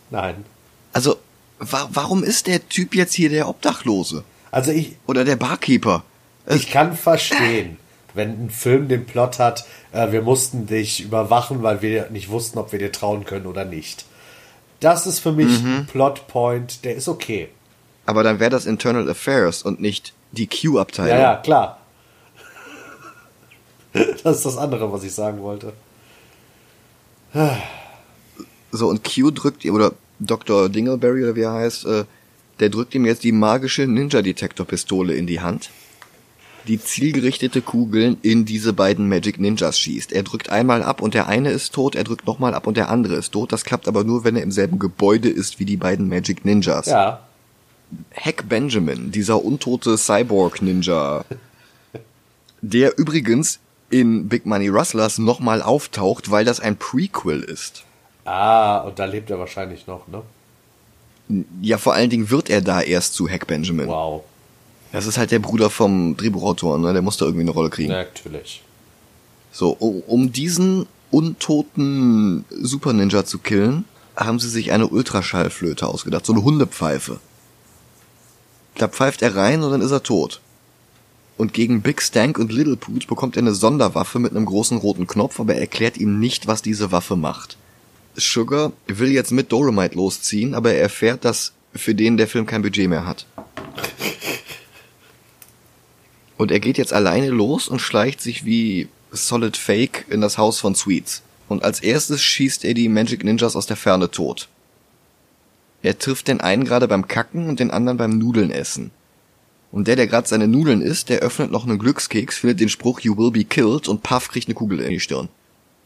Nein. 0.09 0.45
Also, 0.93 1.17
wa 1.59 1.89
warum 1.91 2.23
ist 2.23 2.47
der 2.47 2.67
Typ 2.69 2.95
jetzt 2.95 3.13
hier 3.13 3.29
der 3.29 3.49
Obdachlose? 3.49 4.23
Also 4.51 4.71
ich. 4.71 4.95
Oder 5.07 5.25
der 5.25 5.35
Barkeeper? 5.35 6.03
Ich 6.47 6.69
kann 6.69 6.95
verstehen, 6.95 7.77
wenn 8.13 8.45
ein 8.45 8.49
Film 8.49 8.87
den 8.87 9.05
Plot 9.05 9.39
hat, 9.39 9.65
äh, 9.91 10.11
wir 10.11 10.21
mussten 10.21 10.67
dich 10.67 11.01
überwachen, 11.01 11.63
weil 11.63 11.81
wir 11.81 12.09
nicht 12.09 12.29
wussten, 12.29 12.59
ob 12.59 12.71
wir 12.71 12.79
dir 12.79 12.91
trauen 12.91 13.25
können 13.25 13.45
oder 13.45 13.65
nicht. 13.65 14.05
Das 14.79 15.07
ist 15.07 15.19
für 15.19 15.31
mich 15.31 15.61
mhm. 15.61 15.75
ein 15.75 15.85
Plotpoint, 15.87 16.85
der 16.85 16.95
ist 16.95 17.07
okay. 17.07 17.49
Aber 18.05 18.23
dann 18.23 18.39
wäre 18.39 18.51
das 18.51 18.65
Internal 18.65 19.09
Affairs 19.09 19.63
und 19.63 19.81
nicht 19.81 20.13
die 20.31 20.47
Q-Abteilung. 20.47 21.17
Ja, 21.17 21.33
ja, 21.33 21.35
klar. 21.37 21.79
Das 24.23 24.37
ist 24.37 24.45
das 24.45 24.57
andere, 24.57 24.91
was 24.91 25.05
ich 25.05 25.13
sagen 25.13 25.41
wollte. 25.41 25.71
So, 28.71 28.89
und 28.89 29.03
Q 29.05 29.31
drückt, 29.31 29.65
oder 29.65 29.93
Dr. 30.19 30.67
Dingleberry, 30.67 31.23
oder 31.23 31.35
wie 31.35 31.43
er 31.43 31.53
heißt, 31.53 31.85
äh, 31.85 32.03
der 32.59 32.69
drückt 32.69 32.93
ihm 32.93 33.05
jetzt 33.05 33.23
die 33.23 33.31
magische 33.31 33.87
Ninja-Detektor-Pistole 33.87 35.13
in 35.13 35.27
die 35.27 35.39
Hand, 35.39 35.69
die 36.67 36.81
zielgerichtete 36.81 37.61
Kugeln 37.61 38.17
in 38.21 38.45
diese 38.45 38.73
beiden 38.73 39.07
Magic 39.07 39.39
Ninjas 39.39 39.79
schießt. 39.79 40.11
Er 40.11 40.23
drückt 40.23 40.49
einmal 40.49 40.83
ab 40.83 41.01
und 41.01 41.13
der 41.13 41.27
eine 41.27 41.51
ist 41.51 41.73
tot, 41.73 41.95
er 41.95 42.03
drückt 42.03 42.25
nochmal 42.25 42.53
ab 42.53 42.67
und 42.67 42.77
der 42.77 42.89
andere 42.89 43.15
ist 43.15 43.31
tot. 43.31 43.51
Das 43.51 43.63
klappt 43.63 43.87
aber 43.87 44.03
nur, 44.03 44.23
wenn 44.23 44.35
er 44.35 44.43
im 44.43 44.51
selben 44.51 44.79
Gebäude 44.79 45.29
ist 45.29 45.59
wie 45.59 45.65
die 45.65 45.77
beiden 45.77 46.09
Magic 46.09 46.45
Ninjas. 46.45 46.87
Ja. 46.87 47.21
Hack 48.15 48.49
Benjamin, 48.49 49.11
dieser 49.11 49.43
untote 49.43 49.97
Cyborg-Ninja, 49.97 51.23
der 52.61 52.97
übrigens 52.97 53.59
in 53.89 54.27
Big 54.27 54.45
Money 54.45 54.67
Rustlers 54.69 55.19
nochmal 55.19 55.61
auftaucht, 55.61 56.31
weil 56.31 56.45
das 56.45 56.59
ein 56.59 56.77
Prequel 56.77 57.41
ist. 57.41 57.83
Ah, 58.25 58.79
und 58.79 58.97
da 58.97 59.05
lebt 59.05 59.29
er 59.29 59.37
wahrscheinlich 59.37 59.85
noch, 59.85 60.07
ne? 60.07 60.23
Ja, 61.61 61.77
vor 61.77 61.93
allen 61.93 62.09
Dingen 62.09 62.29
wird 62.29 62.49
er 62.49 62.61
da 62.61 62.81
erst 62.81 63.13
zu 63.13 63.29
Hack 63.29 63.47
Benjamin. 63.47 63.87
Wow. 63.87 64.23
Das 64.95 65.07
ist 65.07 65.17
halt 65.17 65.31
der 65.31 65.39
Bruder 65.39 65.69
vom 65.69 66.15
Drehbuchautor, 66.15 66.79
ne? 66.79 66.93
Der 66.93 67.01
muss 67.01 67.17
da 67.17 67.25
irgendwie 67.25 67.41
eine 67.41 67.51
Rolle 67.51 67.69
kriegen. 67.69 67.89
Natürlich. 67.89 68.63
So, 69.51 69.71
um 69.71 70.31
diesen 70.31 70.85
untoten 71.11 72.45
Super 72.49 72.93
Ninja 72.93 73.25
zu 73.25 73.39
killen, 73.39 73.83
haben 74.15 74.39
sie 74.39 74.47
sich 74.47 74.71
eine 74.71 74.87
Ultraschallflöte 74.87 75.85
ausgedacht, 75.85 76.25
so 76.25 76.31
eine 76.31 76.45
Hundepfeife. 76.45 77.19
Da 78.77 78.87
pfeift 78.87 79.21
er 79.21 79.35
rein 79.35 79.63
und 79.63 79.71
dann 79.71 79.81
ist 79.81 79.91
er 79.91 80.01
tot. 80.01 80.39
Und 81.35 81.51
gegen 81.51 81.81
Big 81.81 82.01
Stank 82.01 82.39
und 82.39 82.53
Little 82.53 82.77
Poot 82.77 83.07
bekommt 83.07 83.35
er 83.35 83.41
eine 83.41 83.53
Sonderwaffe 83.53 84.19
mit 84.19 84.31
einem 84.31 84.45
großen 84.45 84.77
roten 84.77 85.07
Knopf, 85.07 85.41
aber 85.41 85.55
er 85.55 85.59
erklärt 85.59 85.97
ihm 85.97 86.19
nicht, 86.19 86.47
was 86.47 86.61
diese 86.61 86.93
Waffe 86.93 87.17
macht. 87.17 87.57
Sugar 88.15 88.71
will 88.87 89.11
jetzt 89.11 89.33
mit 89.33 89.51
Dolomite 89.51 89.95
losziehen, 89.95 90.55
aber 90.55 90.71
er 90.71 90.83
erfährt, 90.83 91.25
dass 91.25 91.51
für 91.73 91.93
den 91.93 92.15
der 92.15 92.29
Film 92.29 92.45
kein 92.45 92.61
Budget 92.61 92.87
mehr 92.87 93.05
hat. 93.05 93.25
Und 96.37 96.51
er 96.51 96.59
geht 96.59 96.77
jetzt 96.77 96.93
alleine 96.93 97.29
los 97.29 97.67
und 97.67 97.79
schleicht 97.79 98.21
sich 98.21 98.45
wie 98.45 98.89
Solid 99.11 99.55
Fake 99.57 100.05
in 100.09 100.21
das 100.21 100.37
Haus 100.37 100.59
von 100.59 100.75
Sweets. 100.75 101.21
Und 101.47 101.63
als 101.63 101.79
erstes 101.79 102.21
schießt 102.21 102.65
er 102.65 102.73
die 102.73 102.89
Magic 102.89 103.23
Ninjas 103.23 103.55
aus 103.55 103.67
der 103.67 103.77
Ferne 103.77 104.11
tot. 104.11 104.49
Er 105.83 105.97
trifft 105.97 106.27
den 106.27 106.41
einen 106.41 106.65
gerade 106.65 106.87
beim 106.87 107.07
Kacken 107.07 107.47
und 107.47 107.59
den 107.59 107.71
anderen 107.71 107.97
beim 107.97 108.17
Nudeln 108.17 108.51
essen. 108.51 108.91
Und 109.71 109.87
der, 109.87 109.95
der 109.95 110.07
gerade 110.07 110.27
seine 110.27 110.47
Nudeln 110.47 110.81
isst, 110.81 111.09
der 111.09 111.19
öffnet 111.19 111.51
noch 111.51 111.65
einen 111.65 111.77
Glückskeks, 111.77 112.39
findet 112.39 112.59
den 112.59 112.69
Spruch 112.69 113.01
You 113.01 113.17
will 113.17 113.31
be 113.31 113.43
killed 113.43 113.87
und 113.87 114.03
paff 114.03 114.29
kriegt 114.29 114.47
eine 114.47 114.55
Kugel 114.55 114.79
in 114.79 114.89
die 114.89 114.99
Stirn. 114.99 115.29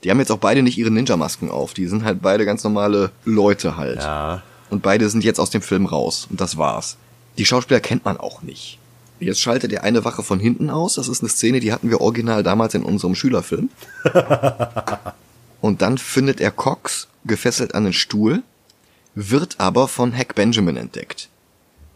Die 0.03 0.09
haben 0.09 0.19
jetzt 0.19 0.31
auch 0.31 0.37
beide 0.37 0.63
nicht 0.63 0.77
ihre 0.77 0.91
Ninja-Masken 0.91 1.49
auf. 1.51 1.73
Die 1.73 1.87
sind 1.87 2.05
halt 2.05 2.21
beide 2.21 2.45
ganz 2.45 2.63
normale 2.63 3.11
Leute 3.25 3.75
halt. 3.75 3.97
Ja. 3.97 4.43
Und 4.69 4.81
beide 4.81 5.09
sind 5.09 5.23
jetzt 5.23 5.39
aus 5.39 5.49
dem 5.49 5.61
Film 5.61 5.85
raus. 5.85 6.27
Und 6.29 6.39
das 6.39 6.57
war's. 6.57 6.97
Die 7.37 7.45
Schauspieler 7.45 7.81
kennt 7.81 8.05
man 8.05 8.17
auch 8.17 8.41
nicht. 8.41 8.78
Jetzt 9.19 9.41
schaltet 9.41 9.71
er 9.73 9.83
eine 9.83 10.05
Wache 10.05 10.23
von 10.23 10.39
hinten 10.39 10.69
aus. 10.69 10.95
Das 10.95 11.07
ist 11.07 11.21
eine 11.21 11.29
Szene, 11.29 11.59
die 11.59 11.73
hatten 11.73 11.89
wir 11.89 12.01
original 12.01 12.43
damals 12.43 12.73
in 12.73 12.83
unserem 12.83 13.15
Schülerfilm. 13.15 13.69
und 15.61 15.81
dann 15.81 15.97
findet 15.97 16.39
er 16.39 16.51
Cox 16.51 17.07
gefesselt 17.25 17.75
an 17.75 17.83
den 17.83 17.93
Stuhl 17.93 18.43
wird 19.15 19.59
aber 19.59 19.87
von 19.87 20.15
Hack 20.15 20.35
Benjamin 20.35 20.77
entdeckt. 20.77 21.29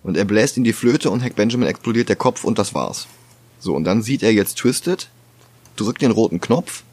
Und 0.03 0.17
er 0.17 0.25
bläst 0.25 0.57
in 0.57 0.63
die 0.63 0.73
Flöte 0.73 1.09
und 1.09 1.23
Hack 1.23 1.35
Benjamin 1.35 1.67
explodiert 1.67 2.09
der 2.09 2.15
Kopf 2.15 2.43
und 2.43 2.59
das 2.59 2.73
war's. 2.73 3.07
So, 3.59 3.75
und 3.75 3.85
dann 3.85 4.01
sieht 4.01 4.23
er 4.23 4.33
jetzt 4.33 4.57
Twisted, 4.57 5.09
drückt 5.77 6.01
den 6.01 6.11
roten 6.11 6.41
Knopf 6.41 6.83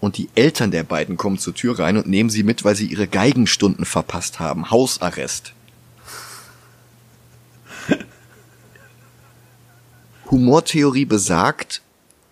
und 0.00 0.18
die 0.18 0.28
Eltern 0.36 0.70
der 0.70 0.84
beiden 0.84 1.16
kommen 1.16 1.38
zur 1.38 1.54
Tür 1.54 1.78
rein 1.78 1.96
und 1.96 2.06
nehmen 2.06 2.30
sie 2.30 2.44
mit, 2.44 2.64
weil 2.64 2.76
sie 2.76 2.86
ihre 2.86 3.08
Geigenstunden 3.08 3.84
verpasst 3.84 4.38
haben. 4.38 4.70
Hausarrest. 4.70 5.52
Humortheorie 10.30 11.04
besagt, 11.04 11.82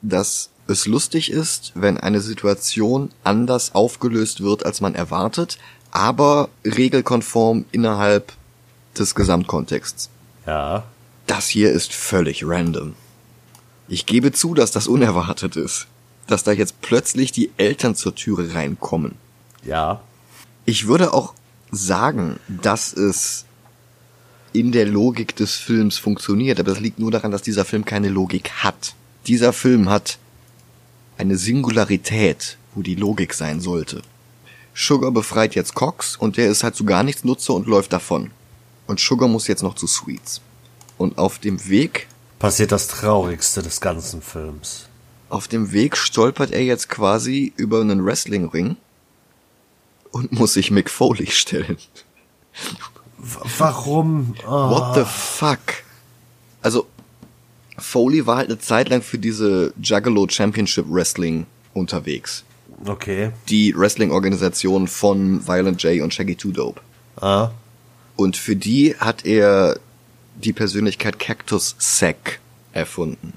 dass 0.03 0.51
es 0.67 0.87
lustig 0.87 1.31
ist, 1.31 1.73
wenn 1.75 1.99
eine 1.99 2.21
Situation 2.21 3.11
anders 3.23 3.75
aufgelöst 3.75 4.43
wird, 4.43 4.65
als 4.65 4.81
man 4.81 4.95
erwartet, 4.95 5.59
aber 5.91 6.49
regelkonform 6.65 7.67
innerhalb 7.71 8.33
des 8.99 9.15
Gesamtkontexts. 9.15 10.11
Ja. 10.47 10.85
Das 11.27 11.49
hier 11.49 11.73
ist 11.73 11.93
völlig 11.93 12.45
random. 12.47 12.95
Ich 13.89 14.07
gebe 14.07 14.33
zu, 14.33 14.55
dass 14.55 14.71
das 14.71 14.89
unerwartet 14.89 15.57
ist. 15.57 15.87
Dass 16.27 16.43
da 16.43 16.53
jetzt 16.53 16.81
plötzlich 16.81 17.33
die 17.33 17.51
Eltern 17.59 17.95
zur 17.95 18.15
Türe 18.15 18.55
reinkommen. 18.55 19.17
Ja. 19.63 20.01
Ich 20.65 20.87
würde 20.87 21.13
auch 21.13 21.35
sagen, 21.71 22.39
dass 22.49 22.93
es 22.93 23.45
in 24.55 24.71
der 24.71 24.87
Logik 24.87 25.35
des 25.35 25.57
Films 25.57 25.99
funktioniert, 25.99 26.61
aber 26.61 26.71
das 26.71 26.81
liegt 26.81 27.01
nur 27.01 27.11
daran, 27.11 27.33
dass 27.33 27.43
dieser 27.43 27.65
Film 27.65 27.85
keine 27.85 28.09
Logik 28.09 28.51
hat. 28.63 28.95
Dieser 29.27 29.53
Film 29.53 29.91
hat 29.91 30.19
eine 31.19 31.37
Singularität, 31.37 32.57
wo 32.75 32.83
die 32.83 32.95
Logik 32.95 33.35
sein 33.35 33.61
sollte. 33.61 34.01
Sugar 34.73 35.11
befreit 35.11 35.57
jetzt 35.57 35.75
Cox 35.75 36.17
und 36.17 36.37
der 36.37 36.49
ist 36.49 36.63
halt 36.63 36.77
zu 36.77 36.85
gar 36.85 37.03
nichts 37.03 37.25
Nutzer 37.25 37.53
und 37.53 37.67
läuft 37.67 37.93
davon. 37.93 38.31
Und 38.87 39.01
Sugar 39.01 39.29
muss 39.29 39.49
jetzt 39.49 39.63
noch 39.63 39.75
zu 39.75 39.89
Sweets. 39.89 40.41
Und 40.99 41.19
auf 41.19 41.41
dem 41.41 41.69
Weg 41.69 42.07
Passiert 42.39 42.71
das 42.71 42.87
Traurigste 42.87 43.61
des 43.63 43.81
ganzen 43.81 44.23
Films. 44.23 44.87
Auf 45.31 45.49
dem 45.49 45.73
Weg 45.73 45.97
stolpert 45.97 46.53
er 46.53 46.63
jetzt 46.63 46.89
quasi 46.89 47.53
über 47.57 47.81
einen 47.81 48.05
Wrestlingring 48.05 48.77
und 50.13 50.31
muss 50.31 50.55
sich 50.55 50.71
Mick 50.71 50.91
Foley 50.91 51.27
stellen. 51.29 51.79
Warum? 53.59 54.35
Oh. 54.47 54.71
What 54.71 54.95
the 54.95 55.05
fuck? 55.05 55.83
Also, 56.63 56.87
Foley 57.79 58.27
war 58.27 58.37
halt 58.39 58.49
eine 58.49 58.59
Zeit 58.59 58.89
lang 58.89 59.03
für 59.03 59.19
diese 59.19 59.73
Juggalo 59.81 60.27
Championship 60.29 60.87
Wrestling 60.89 61.47
unterwegs. 61.73 62.45
Okay. 62.85 63.31
Die 63.49 63.75
Wrestling-Organisation 63.77 64.89
von 64.89 65.47
Violent 65.47 65.83
J 65.83 66.03
und 66.03 66.13
Shaggy 66.13 66.37
Two 66.37 66.51
Dope. 66.51 66.81
Ah. 67.21 67.51
Und 68.17 68.37
für 68.37 68.57
die 68.57 68.95
hat 68.97 69.25
er 69.25 69.79
die 70.37 70.53
Persönlichkeit 70.53 71.19
Cactus 71.19 71.77
Sack 71.79 72.41
erfunden. 72.73 73.33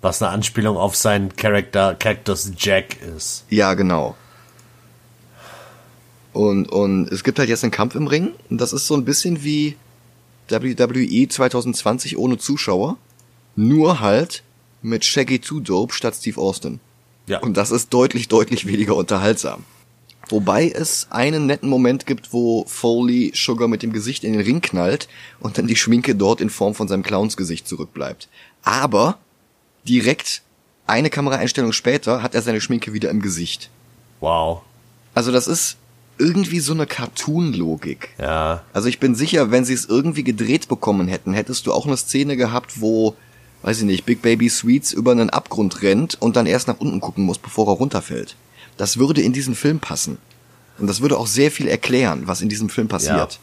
Was 0.00 0.22
eine 0.22 0.30
Anspielung 0.30 0.76
auf 0.76 0.94
seinen 0.94 1.34
Charakter 1.34 1.94
Cactus 1.94 2.52
Jack 2.56 3.02
ist. 3.02 3.44
Ja, 3.50 3.74
genau. 3.74 4.16
Und, 6.38 6.70
und 6.70 7.10
es 7.10 7.24
gibt 7.24 7.40
halt 7.40 7.48
jetzt 7.48 7.64
einen 7.64 7.72
Kampf 7.72 7.96
im 7.96 8.06
Ring. 8.06 8.30
Und 8.48 8.60
das 8.60 8.72
ist 8.72 8.86
so 8.86 8.94
ein 8.94 9.04
bisschen 9.04 9.42
wie 9.42 9.74
WWE 10.48 11.26
2020 11.26 12.16
ohne 12.16 12.38
Zuschauer. 12.38 12.96
Nur 13.56 13.98
halt 13.98 14.44
mit 14.80 15.04
Shaggy 15.04 15.40
Two 15.40 15.58
Dope 15.58 15.92
statt 15.92 16.14
Steve 16.14 16.40
Austin. 16.40 16.78
Ja. 17.26 17.40
Und 17.40 17.56
das 17.56 17.72
ist 17.72 17.92
deutlich, 17.92 18.28
deutlich 18.28 18.66
weniger 18.66 18.94
unterhaltsam. 18.94 19.64
Wobei 20.28 20.70
es 20.70 21.08
einen 21.10 21.46
netten 21.46 21.68
Moment 21.68 22.06
gibt, 22.06 22.32
wo 22.32 22.64
Foley 22.68 23.32
Sugar 23.34 23.66
mit 23.66 23.82
dem 23.82 23.92
Gesicht 23.92 24.22
in 24.22 24.32
den 24.32 24.42
Ring 24.42 24.60
knallt 24.60 25.08
und 25.40 25.58
dann 25.58 25.66
die 25.66 25.74
Schminke 25.74 26.14
dort 26.14 26.40
in 26.40 26.50
Form 26.50 26.76
von 26.76 26.86
seinem 26.86 27.02
Clownsgesicht 27.02 27.66
zurückbleibt. 27.66 28.28
Aber 28.62 29.18
direkt 29.82 30.42
eine 30.86 31.10
Kameraeinstellung 31.10 31.72
später 31.72 32.22
hat 32.22 32.36
er 32.36 32.42
seine 32.42 32.60
Schminke 32.60 32.92
wieder 32.92 33.10
im 33.10 33.22
Gesicht. 33.22 33.70
Wow. 34.20 34.62
Also 35.14 35.32
das 35.32 35.48
ist 35.48 35.78
irgendwie 36.18 36.60
so 36.60 36.72
eine 36.72 36.86
Cartoon-Logik. 36.86 38.10
Ja. 38.18 38.62
Also 38.72 38.88
ich 38.88 38.98
bin 38.98 39.14
sicher, 39.14 39.50
wenn 39.50 39.64
sie 39.64 39.74
es 39.74 39.86
irgendwie 39.86 40.24
gedreht 40.24 40.68
bekommen 40.68 41.08
hätten, 41.08 41.32
hättest 41.32 41.66
du 41.66 41.72
auch 41.72 41.86
eine 41.86 41.96
Szene 41.96 42.36
gehabt, 42.36 42.80
wo, 42.80 43.16
weiß 43.62 43.78
ich 43.78 43.84
nicht, 43.84 44.04
Big 44.04 44.22
Baby 44.22 44.48
Sweets 44.48 44.92
über 44.92 45.12
einen 45.12 45.30
Abgrund 45.30 45.82
rennt 45.82 46.20
und 46.20 46.36
dann 46.36 46.46
erst 46.46 46.68
nach 46.68 46.80
unten 46.80 47.00
gucken 47.00 47.24
muss, 47.24 47.38
bevor 47.38 47.68
er 47.68 47.76
runterfällt. 47.76 48.36
Das 48.76 48.98
würde 48.98 49.22
in 49.22 49.32
diesen 49.32 49.54
Film 49.54 49.80
passen. 49.80 50.18
Und 50.78 50.86
das 50.86 51.00
würde 51.00 51.18
auch 51.18 51.26
sehr 51.26 51.50
viel 51.50 51.66
erklären, 51.66 52.22
was 52.26 52.40
in 52.40 52.48
diesem 52.48 52.68
Film 52.68 52.88
passiert. 52.88 53.32
Ja. 53.34 53.38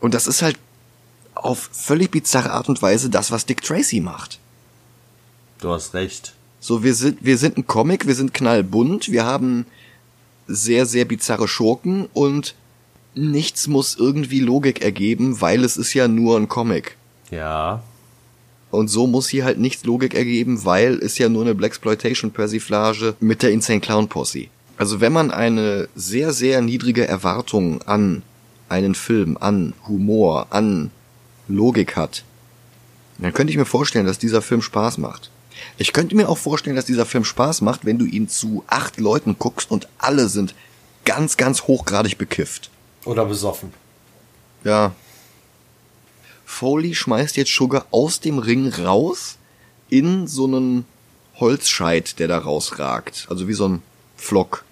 Und 0.00 0.14
das 0.14 0.26
ist 0.26 0.42
halt 0.42 0.58
auf 1.34 1.70
völlig 1.72 2.10
bizarre 2.10 2.50
Art 2.50 2.68
und 2.68 2.82
Weise 2.82 3.10
das, 3.10 3.30
was 3.30 3.46
Dick 3.46 3.62
Tracy 3.62 4.00
macht. 4.00 4.40
Du 5.60 5.70
hast 5.70 5.94
recht. 5.94 6.34
So, 6.60 6.82
wir 6.82 6.94
sind, 6.94 7.24
wir 7.24 7.38
sind 7.38 7.58
ein 7.58 7.66
Comic, 7.66 8.06
wir 8.06 8.14
sind 8.14 8.34
knallbunt, 8.34 9.12
wir 9.12 9.24
haben 9.24 9.66
sehr, 10.46 10.86
sehr 10.86 11.04
bizarre 11.04 11.48
Schurken 11.48 12.08
und 12.12 12.54
nichts 13.14 13.66
muss 13.66 13.96
irgendwie 13.96 14.40
Logik 14.40 14.82
ergeben, 14.82 15.40
weil 15.40 15.64
es 15.64 15.76
ist 15.76 15.94
ja 15.94 16.08
nur 16.08 16.36
ein 16.36 16.48
Comic. 16.48 16.96
Ja. 17.30 17.82
Und 18.70 18.88
so 18.88 19.06
muss 19.06 19.28
hier 19.28 19.44
halt 19.44 19.58
nichts 19.58 19.84
Logik 19.84 20.14
ergeben, 20.14 20.64
weil 20.64 20.94
es 20.96 21.18
ja 21.18 21.28
nur 21.28 21.42
eine 21.42 21.54
Blaxploitation-Persiflage 21.54 23.14
mit 23.20 23.42
der 23.42 23.52
Insane 23.52 23.80
Clown 23.80 24.08
Posse. 24.08 24.48
Also 24.76 25.00
wenn 25.00 25.12
man 25.12 25.30
eine 25.30 25.88
sehr, 25.94 26.32
sehr 26.32 26.60
niedrige 26.60 27.08
Erwartung 27.08 27.80
an 27.82 28.22
einen 28.68 28.94
Film, 28.94 29.38
an 29.40 29.72
Humor, 29.88 30.48
an 30.50 30.90
Logik 31.48 31.96
hat, 31.96 32.24
dann 33.18 33.32
könnte 33.32 33.50
ich 33.50 33.56
mir 33.56 33.64
vorstellen, 33.64 34.06
dass 34.06 34.18
dieser 34.18 34.42
Film 34.42 34.60
Spaß 34.60 34.98
macht. 34.98 35.30
Ich 35.78 35.92
könnte 35.92 36.14
mir 36.16 36.28
auch 36.28 36.38
vorstellen, 36.38 36.76
dass 36.76 36.86
dieser 36.86 37.06
Film 37.06 37.24
Spaß 37.24 37.60
macht, 37.60 37.84
wenn 37.84 37.98
du 37.98 38.04
ihn 38.04 38.28
zu 38.28 38.64
acht 38.66 38.98
Leuten 38.98 39.36
guckst 39.38 39.70
und 39.70 39.88
alle 39.98 40.28
sind 40.28 40.54
ganz, 41.04 41.36
ganz 41.36 41.62
hochgradig 41.62 42.18
bekifft. 42.18 42.70
Oder 43.04 43.24
besoffen. 43.24 43.72
Ja. 44.64 44.94
Foley 46.44 46.94
schmeißt 46.94 47.36
jetzt 47.36 47.54
Sugar 47.54 47.86
aus 47.90 48.20
dem 48.20 48.38
Ring 48.38 48.68
raus 48.68 49.38
in 49.88 50.26
so 50.26 50.44
einen 50.44 50.84
Holzscheit, 51.38 52.18
der 52.18 52.28
da 52.28 52.38
rausragt. 52.38 53.26
Also 53.30 53.48
wie 53.48 53.54
so 53.54 53.68
ein 53.68 53.82
Flock. 54.16 54.64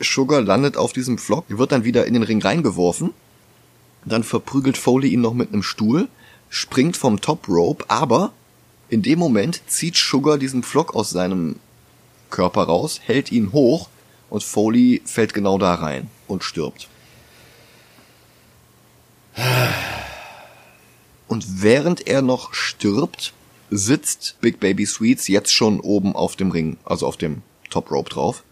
Sugar 0.00 0.42
landet 0.42 0.76
auf 0.76 0.92
diesem 0.92 1.18
Flock, 1.18 1.44
wird 1.48 1.72
dann 1.72 1.84
wieder 1.84 2.06
in 2.06 2.14
den 2.14 2.22
Ring 2.22 2.42
reingeworfen. 2.42 3.12
Dann 4.04 4.24
verprügelt 4.24 4.76
Foley 4.76 5.08
ihn 5.08 5.20
noch 5.20 5.34
mit 5.34 5.52
einem 5.52 5.62
Stuhl, 5.62 6.08
springt 6.50 6.96
vom 6.96 7.20
Top 7.20 7.48
Rope, 7.48 7.84
aber 7.88 8.32
in 8.88 9.02
dem 9.02 9.18
Moment 9.18 9.62
zieht 9.66 9.96
Sugar 9.96 10.38
diesen 10.38 10.62
Flock 10.62 10.94
aus 10.94 11.10
seinem 11.10 11.56
Körper 12.30 12.64
raus, 12.64 13.00
hält 13.04 13.32
ihn 13.32 13.52
hoch 13.52 13.88
und 14.30 14.42
Foley 14.42 15.02
fällt 15.04 15.34
genau 15.34 15.58
da 15.58 15.74
rein 15.74 16.10
und 16.26 16.44
stirbt. 16.44 16.88
Und 21.28 21.62
während 21.62 22.06
er 22.06 22.22
noch 22.22 22.54
stirbt, 22.54 23.32
sitzt 23.70 24.36
Big 24.40 24.60
Baby 24.60 24.86
Sweets 24.86 25.28
jetzt 25.28 25.52
schon 25.52 25.80
oben 25.80 26.14
auf 26.14 26.36
dem 26.36 26.50
Ring, 26.50 26.76
also 26.84 27.06
auf 27.06 27.16
dem 27.16 27.42
Top 27.70 27.90
Rope 27.90 28.10
drauf. 28.10 28.44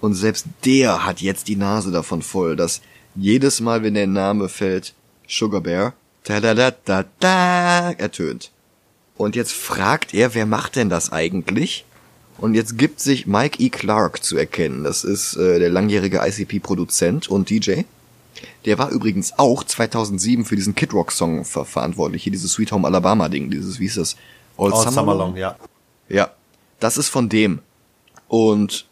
Und 0.00 0.14
selbst 0.14 0.46
der 0.64 1.04
hat 1.04 1.20
jetzt 1.20 1.48
die 1.48 1.56
Nase 1.56 1.90
davon 1.90 2.22
voll, 2.22 2.54
dass 2.56 2.80
jedes 3.14 3.60
Mal, 3.60 3.82
wenn 3.82 3.94
der 3.94 4.06
Name 4.06 4.48
fällt, 4.48 4.94
Sugar 5.26 5.60
Bear, 5.60 5.94
da 6.24 6.40
da 6.40 6.54
da 6.54 6.70
da 6.70 7.04
da 7.18 7.90
ertönt. 7.92 8.50
Und 9.18 9.34
jetzt 9.34 9.52
fragt 9.52 10.14
er, 10.14 10.34
wer 10.34 10.46
macht 10.46 10.76
denn 10.76 10.88
das 10.88 11.10
eigentlich? 11.12 11.84
Und 12.38 12.54
jetzt 12.54 12.78
gibt 12.78 13.00
sich 13.00 13.26
Mike 13.26 13.60
E. 13.60 13.68
Clark 13.68 14.22
zu 14.22 14.36
erkennen. 14.36 14.84
Das 14.84 15.02
ist 15.02 15.34
äh, 15.34 15.58
der 15.58 15.70
langjährige 15.70 16.20
ICP-Produzent 16.24 17.28
und 17.28 17.50
DJ. 17.50 17.82
Der 18.64 18.78
war 18.78 18.90
übrigens 18.90 19.36
auch 19.36 19.64
2007 19.64 20.44
für 20.44 20.54
diesen 20.54 20.76
Kid 20.76 20.92
Rock 20.92 21.10
Song 21.10 21.44
ver 21.44 21.64
verantwortlich. 21.64 22.22
Hier 22.22 22.30
dieses 22.30 22.52
Sweet 22.52 22.70
Home 22.70 22.86
Alabama 22.86 23.28
Ding, 23.28 23.50
dieses, 23.50 23.80
wie 23.80 23.86
ist 23.86 23.96
das? 23.96 24.14
All, 24.56 24.72
All 24.72 24.88
Summer, 24.88 25.16
Long, 25.16 25.36
ja. 25.36 25.56
Ja, 26.08 26.30
das 26.78 26.96
ist 26.96 27.08
von 27.08 27.28
dem. 27.28 27.58
Und 28.28 28.86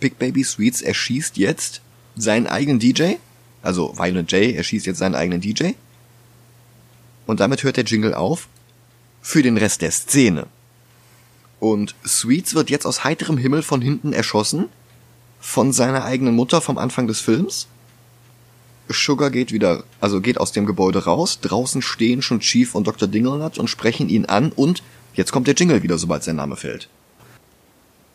Big 0.00 0.18
Baby 0.18 0.44
Sweets 0.44 0.82
erschießt 0.82 1.38
jetzt 1.38 1.80
seinen 2.14 2.46
eigenen 2.46 2.78
DJ. 2.78 3.14
Also 3.62 3.96
Violent 3.96 4.30
J 4.32 4.54
erschießt 4.54 4.84
jetzt 4.84 4.98
seinen 4.98 5.14
eigenen 5.14 5.40
DJ. 5.40 5.70
Und 7.26 7.40
damit 7.40 7.62
hört 7.62 7.78
der 7.78 7.84
Jingle 7.84 8.12
auf 8.12 8.48
für 9.26 9.42
den 9.42 9.56
Rest 9.56 9.82
der 9.82 9.90
Szene. 9.90 10.46
Und 11.58 11.96
Sweets 12.06 12.54
wird 12.54 12.70
jetzt 12.70 12.86
aus 12.86 13.02
heiterem 13.02 13.38
Himmel 13.38 13.62
von 13.62 13.82
hinten 13.82 14.12
erschossen 14.12 14.66
von 15.40 15.72
seiner 15.72 16.04
eigenen 16.04 16.36
Mutter 16.36 16.60
vom 16.60 16.78
Anfang 16.78 17.08
des 17.08 17.20
Films. 17.20 17.66
Sugar 18.88 19.30
geht 19.30 19.50
wieder, 19.50 19.82
also 20.00 20.20
geht 20.20 20.38
aus 20.38 20.52
dem 20.52 20.64
Gebäude 20.64 21.06
raus. 21.06 21.40
Draußen 21.40 21.82
stehen 21.82 22.22
schon 22.22 22.38
Chief 22.38 22.76
und 22.76 22.86
Dr. 22.86 23.08
Dinglenut 23.08 23.58
und 23.58 23.68
sprechen 23.68 24.08
ihn 24.08 24.26
an 24.26 24.52
und 24.52 24.84
jetzt 25.14 25.32
kommt 25.32 25.48
der 25.48 25.56
Jingle 25.56 25.82
wieder, 25.82 25.98
sobald 25.98 26.22
sein 26.22 26.36
Name 26.36 26.54
fällt. 26.54 26.88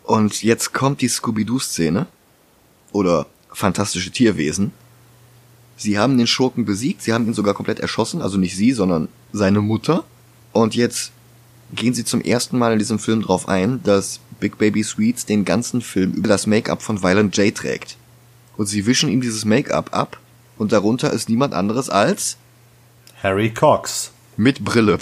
Und 0.04 0.42
jetzt 0.44 0.74
kommt 0.74 1.02
die 1.02 1.10
Scooby-Doo-Szene. 1.10 2.08
Oder 2.94 3.26
fantastische 3.52 4.12
Tierwesen. 4.12 4.72
Sie 5.76 6.00
haben 6.00 6.18
den 6.18 6.28
Schurken 6.28 6.64
besiegt, 6.64 7.02
sie 7.02 7.12
haben 7.12 7.28
ihn 7.28 7.34
sogar 7.34 7.54
komplett 7.54 7.82
erschossen, 7.82 8.22
also 8.22 8.38
nicht 8.38 8.56
sie, 8.56 8.72
sondern 8.72 9.10
seine 9.34 9.60
Mutter. 9.60 10.06
Und 10.54 10.76
jetzt 10.76 11.12
gehen 11.74 11.94
sie 11.94 12.04
zum 12.04 12.22
ersten 12.22 12.58
Mal 12.58 12.74
in 12.74 12.80
diesem 12.80 13.00
Film 13.00 13.22
drauf 13.22 13.48
ein, 13.48 13.82
dass 13.84 14.20
Big 14.40 14.58
Baby 14.58 14.84
Sweets 14.84 15.26
den 15.26 15.46
ganzen 15.46 15.82
Film 15.82 16.12
über 16.14 16.28
das 16.28 16.48
Make-up 16.48 16.82
von 16.82 17.02
Violent 17.02 17.36
J 17.38 17.56
trägt. 17.56 17.98
Und 18.58 18.66
sie 18.68 18.86
wischen 18.86 19.10
ihm 19.10 19.22
dieses 19.22 19.46
Make-up 19.46 19.94
ab 19.94 20.20
und 20.58 20.72
darunter 20.72 21.12
ist 21.14 21.30
niemand 21.30 21.54
anderes 21.54 21.90
als 21.90 22.38
Harry 23.24 23.52
Cox. 23.54 24.12
mit 24.36 24.64
Brille. 24.64 24.98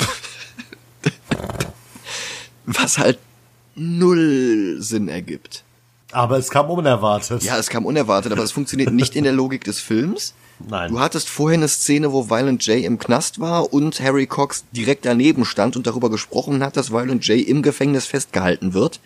Was 2.65 2.97
halt 2.97 3.17
null 3.75 4.77
Sinn 4.79 5.07
ergibt. 5.07 5.63
Aber 6.11 6.37
es 6.37 6.49
kam 6.49 6.69
unerwartet. 6.69 7.43
Ja, 7.43 7.57
es 7.57 7.69
kam 7.69 7.85
unerwartet, 7.85 8.31
aber 8.31 8.43
es 8.43 8.51
funktioniert 8.51 8.91
nicht 8.91 9.15
in 9.15 9.23
der 9.23 9.33
Logik 9.33 9.63
des 9.63 9.79
Films. 9.79 10.33
Nein. 10.67 10.91
Du 10.91 10.99
hattest 10.99 11.29
vorher 11.29 11.57
eine 11.57 11.67
Szene, 11.67 12.11
wo 12.11 12.29
Violent 12.29 12.65
J 12.65 12.83
im 12.83 12.99
Knast 12.99 13.39
war 13.39 13.73
und 13.73 13.99
Harry 14.01 14.27
Cox 14.27 14.65
direkt 14.71 15.05
daneben 15.05 15.45
stand 15.45 15.77
und 15.77 15.87
darüber 15.87 16.09
gesprochen 16.09 16.63
hat, 16.63 16.75
dass 16.75 16.91
Violent 16.91 17.25
J 17.27 17.47
im 17.47 17.61
Gefängnis 17.61 18.05
festgehalten 18.05 18.73
wird. 18.73 18.99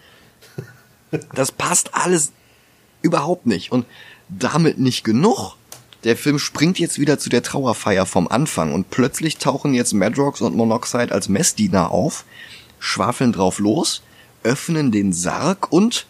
Das 1.33 1.51
passt 1.51 1.93
alles 1.93 2.31
überhaupt 3.03 3.45
nicht. 3.45 3.71
Und 3.71 3.85
damit 4.29 4.79
nicht 4.79 5.03
genug. 5.03 5.55
Der 6.03 6.17
Film 6.17 6.39
springt 6.39 6.79
jetzt 6.79 6.99
wieder 6.99 7.19
zu 7.19 7.29
der 7.29 7.43
Trauerfeier 7.43 8.05
vom 8.05 8.27
Anfang 8.27 8.73
und 8.73 8.89
plötzlich 8.89 9.37
tauchen 9.37 9.73
jetzt 9.73 9.93
Madrox 9.93 10.41
und 10.41 10.55
Monoxide 10.55 11.13
als 11.13 11.29
Messdiener 11.29 11.91
auf, 11.91 12.25
schwafeln 12.79 13.31
drauf 13.31 13.59
los, 13.59 14.01
öffnen 14.43 14.91
den 14.91 15.13
Sarg 15.13 15.71
und 15.71 16.05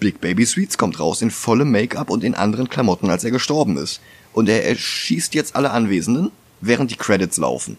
Big 0.00 0.20
Baby 0.20 0.46
Sweets 0.46 0.78
kommt 0.78 1.00
raus 1.00 1.22
in 1.22 1.30
vollem 1.30 1.70
Make-up 1.70 2.10
und 2.10 2.24
in 2.24 2.34
anderen 2.34 2.68
Klamotten, 2.68 3.10
als 3.10 3.24
er 3.24 3.30
gestorben 3.30 3.76
ist. 3.76 4.00
Und 4.36 4.50
er 4.50 4.66
erschießt 4.66 5.34
jetzt 5.34 5.56
alle 5.56 5.70
Anwesenden, 5.70 6.30
während 6.60 6.90
die 6.90 6.96
Credits 6.96 7.38
laufen. 7.38 7.78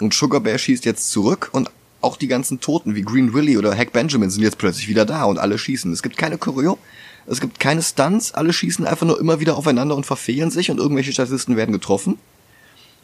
Und 0.00 0.14
Sugar 0.14 0.40
Bear 0.40 0.56
schießt 0.56 0.86
jetzt 0.86 1.10
zurück 1.10 1.50
und 1.52 1.70
auch 2.00 2.16
die 2.16 2.26
ganzen 2.26 2.58
Toten 2.58 2.94
wie 2.94 3.02
Green 3.02 3.34
Willy 3.34 3.58
oder 3.58 3.76
Hack 3.76 3.92
Benjamin 3.92 4.30
sind 4.30 4.42
jetzt 4.42 4.56
plötzlich 4.56 4.88
wieder 4.88 5.04
da 5.04 5.24
und 5.24 5.38
alle 5.38 5.58
schießen. 5.58 5.92
Es 5.92 6.02
gibt 6.02 6.16
keine 6.16 6.38
Choreo, 6.38 6.78
es 7.26 7.42
gibt 7.42 7.60
keine 7.60 7.82
Stunts, 7.82 8.32
alle 8.32 8.54
schießen 8.54 8.86
einfach 8.86 9.06
nur 9.06 9.20
immer 9.20 9.40
wieder 9.40 9.58
aufeinander 9.58 9.94
und 9.94 10.06
verfehlen 10.06 10.50
sich 10.50 10.70
und 10.70 10.78
irgendwelche 10.78 11.12
Statisten 11.12 11.56
werden 11.56 11.72
getroffen. 11.72 12.18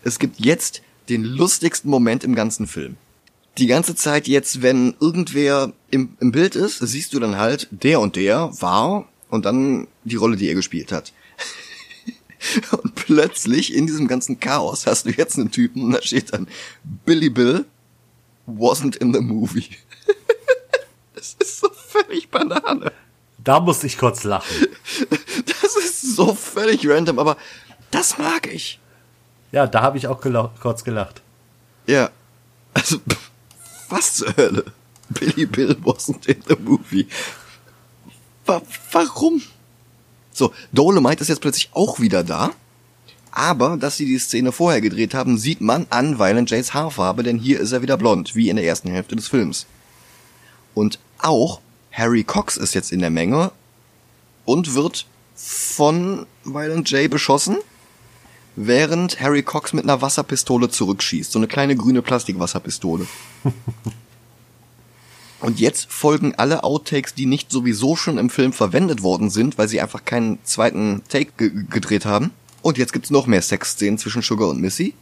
Es 0.02 0.18
gibt 0.18 0.40
jetzt 0.40 0.80
den 1.10 1.22
lustigsten 1.22 1.90
Moment 1.90 2.24
im 2.24 2.34
ganzen 2.34 2.66
Film. 2.66 2.96
Die 3.58 3.66
ganze 3.66 3.94
Zeit 3.94 4.26
jetzt, 4.26 4.62
wenn 4.62 4.94
irgendwer 5.00 5.74
im, 5.90 6.16
im 6.18 6.32
Bild 6.32 6.56
ist, 6.56 6.78
siehst 6.78 7.12
du 7.12 7.20
dann 7.20 7.36
halt, 7.36 7.68
der 7.72 8.00
und 8.00 8.16
der 8.16 8.50
war 8.62 9.06
und 9.28 9.44
dann 9.44 9.86
die 10.04 10.16
Rolle, 10.16 10.38
die 10.38 10.48
er 10.48 10.54
gespielt 10.54 10.92
hat. 10.92 11.12
Und 12.70 12.94
plötzlich 12.94 13.74
in 13.74 13.86
diesem 13.86 14.08
ganzen 14.08 14.40
Chaos 14.40 14.86
hast 14.86 15.06
du 15.06 15.10
jetzt 15.10 15.38
einen 15.38 15.50
Typen 15.50 15.82
und 15.84 15.92
da 15.92 16.02
steht 16.02 16.32
dann 16.32 16.48
Billy 17.04 17.30
Bill 17.30 17.64
wasn't 18.46 18.96
in 18.96 19.12
the 19.12 19.20
movie. 19.20 19.68
Das 21.14 21.34
ist 21.40 21.60
so 21.60 21.70
völlig 21.70 22.28
Banane. 22.28 22.92
Da 23.38 23.58
musste 23.58 23.86
ich 23.86 23.96
kurz 23.96 24.22
lachen. 24.22 24.66
Das 25.46 25.76
ist 25.76 26.14
so 26.14 26.34
völlig 26.34 26.86
random, 26.86 27.18
aber 27.18 27.36
das 27.90 28.18
mag 28.18 28.46
ich. 28.52 28.78
Ja, 29.50 29.66
da 29.66 29.82
habe 29.82 29.96
ich 29.98 30.06
auch 30.06 30.20
gela 30.20 30.52
kurz 30.60 30.84
gelacht. 30.84 31.22
Ja. 31.86 32.10
Also, 32.74 32.98
pff, 32.98 33.30
was 33.88 34.14
zur 34.16 34.36
Hölle? 34.36 34.64
Billy 35.08 35.46
Bill 35.46 35.76
wasn't 35.82 36.26
in 36.26 36.42
the 36.46 36.56
movie. 36.56 37.08
Wa 38.44 38.60
warum? 38.92 39.42
So, 40.36 40.52
Dolomite 40.70 41.22
ist 41.22 41.28
jetzt 41.28 41.40
plötzlich 41.40 41.70
auch 41.72 41.98
wieder 41.98 42.22
da. 42.22 42.50
Aber, 43.30 43.78
dass 43.78 43.96
sie 43.96 44.04
die 44.04 44.18
Szene 44.18 44.52
vorher 44.52 44.82
gedreht 44.82 45.14
haben, 45.14 45.38
sieht 45.38 45.62
man 45.62 45.86
an 45.88 46.18
Violent 46.18 46.50
Jays 46.50 46.74
Haarfarbe, 46.74 47.22
denn 47.22 47.38
hier 47.38 47.58
ist 47.58 47.72
er 47.72 47.80
wieder 47.80 47.96
blond, 47.96 48.34
wie 48.34 48.50
in 48.50 48.56
der 48.56 48.66
ersten 48.66 48.90
Hälfte 48.90 49.16
des 49.16 49.28
Films. 49.28 49.64
Und 50.74 50.98
auch 51.18 51.60
Harry 51.90 52.22
Cox 52.22 52.58
ist 52.58 52.74
jetzt 52.74 52.92
in 52.92 53.00
der 53.00 53.08
Menge 53.08 53.50
und 54.44 54.74
wird 54.74 55.06
von 55.34 56.26
Violent 56.44 56.90
J 56.90 57.10
beschossen, 57.10 57.56
während 58.56 59.18
Harry 59.18 59.42
Cox 59.42 59.72
mit 59.72 59.84
einer 59.84 60.02
Wasserpistole 60.02 60.68
zurückschießt. 60.68 61.32
So 61.32 61.38
eine 61.38 61.48
kleine 61.48 61.76
grüne 61.76 62.02
Plastikwasserpistole. 62.02 63.06
Und 65.40 65.60
jetzt 65.60 65.92
folgen 65.92 66.34
alle 66.36 66.64
Outtakes, 66.64 67.14
die 67.14 67.26
nicht 67.26 67.50
sowieso 67.50 67.94
schon 67.94 68.18
im 68.18 68.30
Film 68.30 68.52
verwendet 68.52 69.02
worden 69.02 69.30
sind, 69.30 69.58
weil 69.58 69.68
sie 69.68 69.80
einfach 69.80 70.04
keinen 70.04 70.38
zweiten 70.44 71.02
Take 71.08 71.32
ge 71.36 71.64
gedreht 71.70 72.06
haben. 72.06 72.30
Und 72.62 72.78
jetzt 72.78 72.92
gibt's 72.92 73.10
noch 73.10 73.26
mehr 73.26 73.42
Sexszenen 73.42 73.98
zwischen 73.98 74.22
Sugar 74.22 74.48
und 74.48 74.60
Missy. 74.60 74.94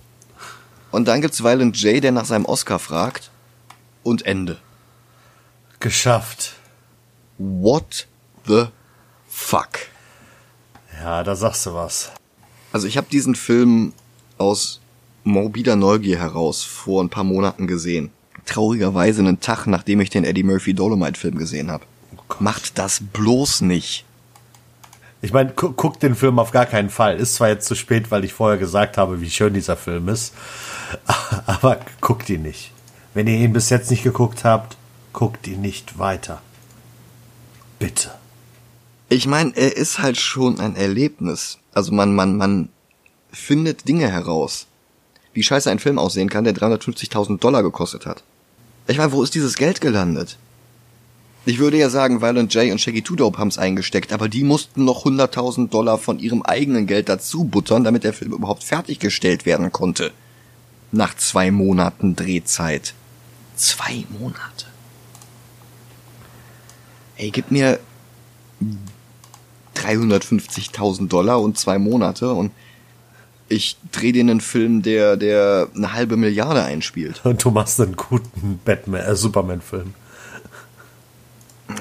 Und 0.91 1.07
dann 1.07 1.21
gibt's 1.21 1.43
Violent 1.43 1.81
J, 1.81 2.03
der 2.03 2.13
nach 2.13 2.25
seinem 2.25 2.45
Oscar 2.45 2.79
fragt. 2.79 3.31
Und 4.03 4.27
Ende. 4.27 4.59
Geschafft. 5.81 6.55
What 7.39 8.07
the 8.47 8.67
fuck? 9.29 9.71
Ja, 11.01 11.23
da 11.23 11.35
sagst 11.35 11.67
du 11.67 11.75
was. 11.75 12.13
Also 12.73 12.87
ich 12.87 12.97
habe 12.97 13.07
diesen 13.11 13.35
Film 13.35 13.93
aus 14.37 14.81
morbider 15.23 15.77
Neugier 15.77 16.19
heraus 16.19 16.65
vor 16.65 17.03
ein 17.03 17.09
paar 17.09 17.25
Monaten 17.25 17.67
gesehen. 17.67 18.11
Traurigerweise 18.47 19.21
einen 19.21 19.41
Tag, 19.41 19.67
nachdem 19.67 20.01
ich 20.01 20.11
den 20.11 20.25
Eddie 20.25 20.43
Murphy 20.43 20.75
Dolomite 20.75 21.19
Film 21.19 21.39
gesehen 21.39 21.71
habe. 21.71 21.85
Macht 22.39 22.79
das 22.79 23.01
bloß 23.13 23.63
nicht. 23.63 24.05
Ich 25.23 25.33
meine, 25.33 25.53
gu 25.53 25.73
guck 25.73 25.99
den 26.01 26.15
Film 26.15 26.39
auf 26.39 26.51
gar 26.51 26.67
keinen 26.67 26.91
Fall. 26.91 27.17
Ist 27.17 27.37
zwar 27.37 27.49
jetzt 27.49 27.67
zu 27.67 27.75
spät, 27.75 28.11
weil 28.11 28.25
ich 28.25 28.35
vorher 28.35 28.59
gesagt 28.59 28.99
habe, 28.99 29.23
wie 29.23 29.31
schön 29.31 29.55
dieser 29.55 29.77
Film 29.77 30.09
ist, 30.09 30.35
aber 31.47 31.81
guckt 32.03 32.29
ihn 32.29 32.43
nicht. 32.43 32.73
Wenn 33.15 33.27
ihr 33.27 33.39
ihn 33.39 33.55
bis 33.55 33.71
jetzt 33.71 33.91
nicht 33.91 34.03
geguckt 34.03 34.45
habt, 34.45 34.77
guckt 35.15 35.47
ihn 35.47 35.63
nicht 35.63 35.99
weiter. 35.99 36.43
Bitte. 37.79 38.11
Ich 39.09 39.27
meine, 39.27 39.57
er 39.57 39.77
ist 39.77 40.01
halt 40.01 40.19
schon 40.19 40.61
ein 40.61 40.77
Erlebnis. 40.77 41.59
Also 41.73 41.93
man, 41.93 42.15
man, 42.15 42.37
man 42.37 42.69
findet 43.33 43.89
Dinge 43.89 44.11
heraus. 44.11 44.67
Wie 45.33 45.43
scheiße 45.43 45.71
ein 45.71 45.79
Film 45.79 45.99
aussehen 45.99 46.29
kann, 46.29 46.45
der 46.45 46.55
350.000 46.55 47.39
Dollar 47.39 47.63
gekostet 47.63 48.07
hat. 48.07 48.23
Ich 48.87 48.99
meine, 48.99 49.13
wo 49.13 49.23
ist 49.23 49.35
dieses 49.35 49.57
Geld 49.57 49.81
gelandet? 49.81 50.37
Ich 51.47 51.59
würde 51.59 51.77
ja 51.77 51.91
sagen, 51.91 52.23
Violent 52.23 52.55
J 52.55 52.73
und 52.73 52.81
Shaggy 52.81 53.03
Two 53.03 53.17
Dope 53.17 53.39
haben's 53.39 53.59
eingesteckt, 53.59 54.13
aber 54.13 54.29
die 54.29 54.45
mussten 54.45 54.85
noch 54.85 55.05
100.000 55.05 55.69
Dollar 55.69 55.99
von 55.99 56.19
ihrem 56.19 56.43
eigenen 56.43 56.87
Geld 56.87 57.09
dazu 57.09 57.45
buttern, 57.45 57.85
damit 57.85 58.05
der 58.05 58.15
Film 58.15 58.33
überhaupt 58.33 58.65
fertiggestellt 58.65 59.45
werden 59.45 59.71
konnte. 59.71 60.13
Nach 60.91 61.15
zwei 61.17 61.51
Monaten 61.51 62.17
Drehzeit. 62.17 62.95
Zwei 63.57 64.05
Monate. 64.19 64.67
Ey, 67.17 67.31
gib 67.31 67.51
mir 67.51 67.79
350.000 69.77 71.09
Dollar 71.09 71.41
und 71.41 71.59
zwei 71.59 71.79
Monate 71.79 72.33
und 72.33 72.53
ich 73.55 73.77
dreh 73.93 74.13
dir 74.13 74.21
einen 74.21 74.41
Film, 74.41 74.83
der, 74.83 75.17
der 75.17 75.69
eine 75.75 75.93
halbe 75.93 76.17
Milliarde 76.17 76.63
einspielt. 76.63 77.21
Und 77.25 77.45
du 77.45 77.51
machst 77.51 77.81
einen 77.81 77.97
guten 77.97 78.59
Batman, 78.65 79.01
äh, 79.03 79.15
Superman-Film. 79.15 79.95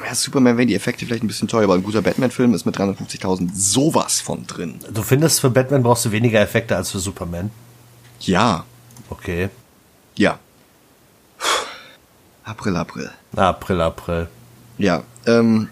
Ja, 0.08 0.16
Superman 0.16 0.58
wären 0.58 0.68
die 0.68 0.76
Effekte 0.76 1.06
vielleicht 1.06 1.24
ein 1.24 1.28
bisschen 1.28 1.48
teuer, 1.48 1.66
aber 1.66 1.74
ein 1.76 1.84
guter 1.84 2.02
Batman-Film 2.02 2.54
ist 2.54 2.66
mit 2.66 2.78
350.000 2.78 3.50
sowas 3.54 4.22
von 4.22 4.48
drin. 4.48 4.76
Du 4.92 5.02
findest, 5.04 5.42
für 5.42 5.50
Batman 5.50 5.84
brauchst 5.84 6.06
du 6.06 6.12
weniger 6.12 6.40
Effekte 6.40 6.76
als 6.76 6.92
für 6.92 7.00
Superman? 7.00 7.52
Ja, 8.22 8.66
Okay. 9.10 9.50
ja. 10.16 10.40
April, 12.46 12.76
April. 12.76 13.12
April, 13.36 13.82
April. 13.82 14.28
Ja, 14.78 15.04
ähm, 15.26 15.70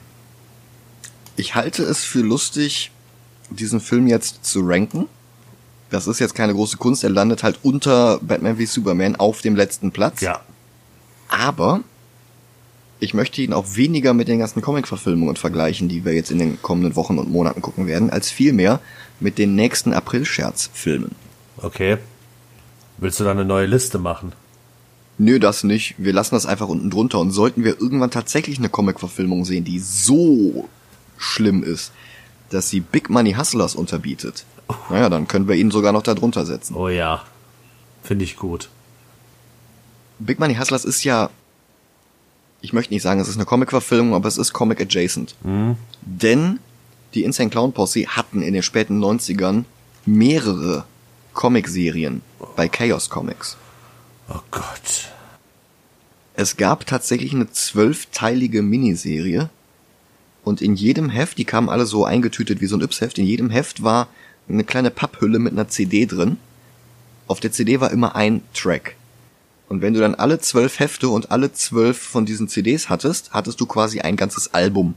ich 1.35 1.55
halte 1.55 1.83
es 1.83 2.03
für 2.03 2.19
lustig, 2.21 2.91
diesen 3.49 3.79
Film 3.81 4.07
jetzt 4.07 4.45
zu 4.45 4.61
ranken. 4.63 5.07
Das 5.91 6.07
ist 6.07 6.19
jetzt 6.19 6.33
keine 6.33 6.53
große 6.53 6.77
Kunst, 6.77 7.03
er 7.03 7.09
landet 7.09 7.43
halt 7.43 7.59
unter 7.63 8.19
Batman 8.19 8.57
wie 8.57 8.65
Superman 8.65 9.17
auf 9.17 9.41
dem 9.41 9.55
letzten 9.55 9.91
Platz. 9.91 10.21
Ja. 10.21 10.39
Aber 11.27 11.81
ich 13.01 13.13
möchte 13.13 13.41
ihn 13.41 13.51
auch 13.51 13.75
weniger 13.75 14.13
mit 14.13 14.27
den 14.27 14.39
ganzen 14.39 14.61
Comic-Verfilmungen 14.61 15.35
vergleichen, 15.35 15.89
die 15.89 16.05
wir 16.05 16.13
jetzt 16.13 16.31
in 16.31 16.39
den 16.39 16.61
kommenden 16.61 16.95
Wochen 16.95 17.19
und 17.19 17.29
Monaten 17.29 17.61
gucken 17.61 17.87
werden, 17.87 18.09
als 18.09 18.31
vielmehr 18.31 18.79
mit 19.19 19.37
den 19.37 19.55
nächsten 19.55 19.93
April-Scherz-Filmen. 19.93 21.11
Okay. 21.57 21.97
Willst 22.97 23.19
du 23.19 23.23
da 23.23 23.31
eine 23.31 23.45
neue 23.45 23.65
Liste 23.65 23.99
machen? 23.99 24.31
Nö, 25.17 25.39
das 25.39 25.63
nicht. 25.63 25.95
Wir 25.97 26.13
lassen 26.13 26.35
das 26.35 26.45
einfach 26.45 26.67
unten 26.67 26.89
drunter. 26.89 27.19
Und 27.19 27.31
sollten 27.31 27.63
wir 27.63 27.81
irgendwann 27.81 28.11
tatsächlich 28.11 28.59
eine 28.59 28.69
Comic-Verfilmung 28.69 29.45
sehen, 29.45 29.65
die 29.65 29.79
so 29.79 30.69
schlimm 31.17 31.63
ist, 31.63 31.91
dass 32.51 32.69
sie 32.69 32.79
Big 32.79 33.09
Money 33.09 33.33
Hustlers 33.33 33.75
unterbietet, 33.75 34.45
naja, 34.89 35.09
dann 35.09 35.27
können 35.27 35.47
wir 35.47 35.55
ihn 35.55 35.71
sogar 35.71 35.91
noch 35.91 36.03
da 36.03 36.13
drunter 36.13 36.45
setzen. 36.45 36.75
Oh 36.75 36.87
ja. 36.87 37.23
Finde 38.03 38.23
ich 38.23 38.37
gut. 38.37 38.69
Big 40.19 40.39
Money 40.39 40.55
Hustlers 40.55 40.85
ist 40.85 41.03
ja, 41.03 41.29
ich 42.61 42.73
möchte 42.73 42.93
nicht 42.93 43.03
sagen, 43.03 43.19
es 43.19 43.27
ist 43.27 43.35
eine 43.35 43.45
Comic-Verfilmung, 43.45 44.13
aber 44.13 44.27
es 44.27 44.37
ist 44.37 44.53
Comic-adjacent. 44.53 45.35
Denn 46.01 46.59
die 47.13 47.23
Insane 47.23 47.49
Clown 47.49 47.73
Posse 47.73 48.07
hatten 48.07 48.41
in 48.41 48.53
den 48.53 48.63
späten 48.63 49.03
90ern 49.03 49.65
mehrere 50.05 50.85
Comic-Serien 51.33 52.21
bei 52.55 52.69
Chaos 52.69 53.09
Comics. 53.09 53.57
Oh 54.29 54.39
Gott. 54.51 55.11
Es 56.33 56.55
gab 56.57 56.85
tatsächlich 56.85 57.33
eine 57.33 57.51
zwölfteilige 57.51 58.61
Miniserie 58.61 59.49
und 60.43 60.61
in 60.61 60.75
jedem 60.75 61.09
Heft, 61.09 61.37
die 61.37 61.45
kamen 61.45 61.69
alle 61.69 61.85
so 61.85 62.05
eingetütet 62.05 62.61
wie 62.61 62.65
so 62.65 62.75
ein 62.75 62.81
Yps-Heft, 62.81 63.17
in 63.17 63.25
jedem 63.25 63.49
Heft 63.49 63.83
war 63.83 64.07
eine 64.49 64.63
kleine 64.63 64.91
Papphülle 64.91 65.39
mit 65.39 65.53
einer 65.53 65.67
CD 65.67 66.05
drin. 66.05 66.37
Auf 67.27 67.39
der 67.39 67.51
CD 67.51 67.79
war 67.79 67.91
immer 67.91 68.15
ein 68.15 68.41
Track. 68.53 68.95
Und 69.69 69.81
wenn 69.81 69.93
du 69.93 70.01
dann 70.01 70.15
alle 70.15 70.39
zwölf 70.39 70.79
Hefte 70.79 71.07
und 71.09 71.31
alle 71.31 71.53
zwölf 71.53 71.97
von 71.97 72.25
diesen 72.25 72.49
CDs 72.49 72.89
hattest, 72.89 73.31
hattest 73.31 73.61
du 73.61 73.65
quasi 73.65 74.01
ein 74.01 74.17
ganzes 74.17 74.53
Album. 74.53 74.95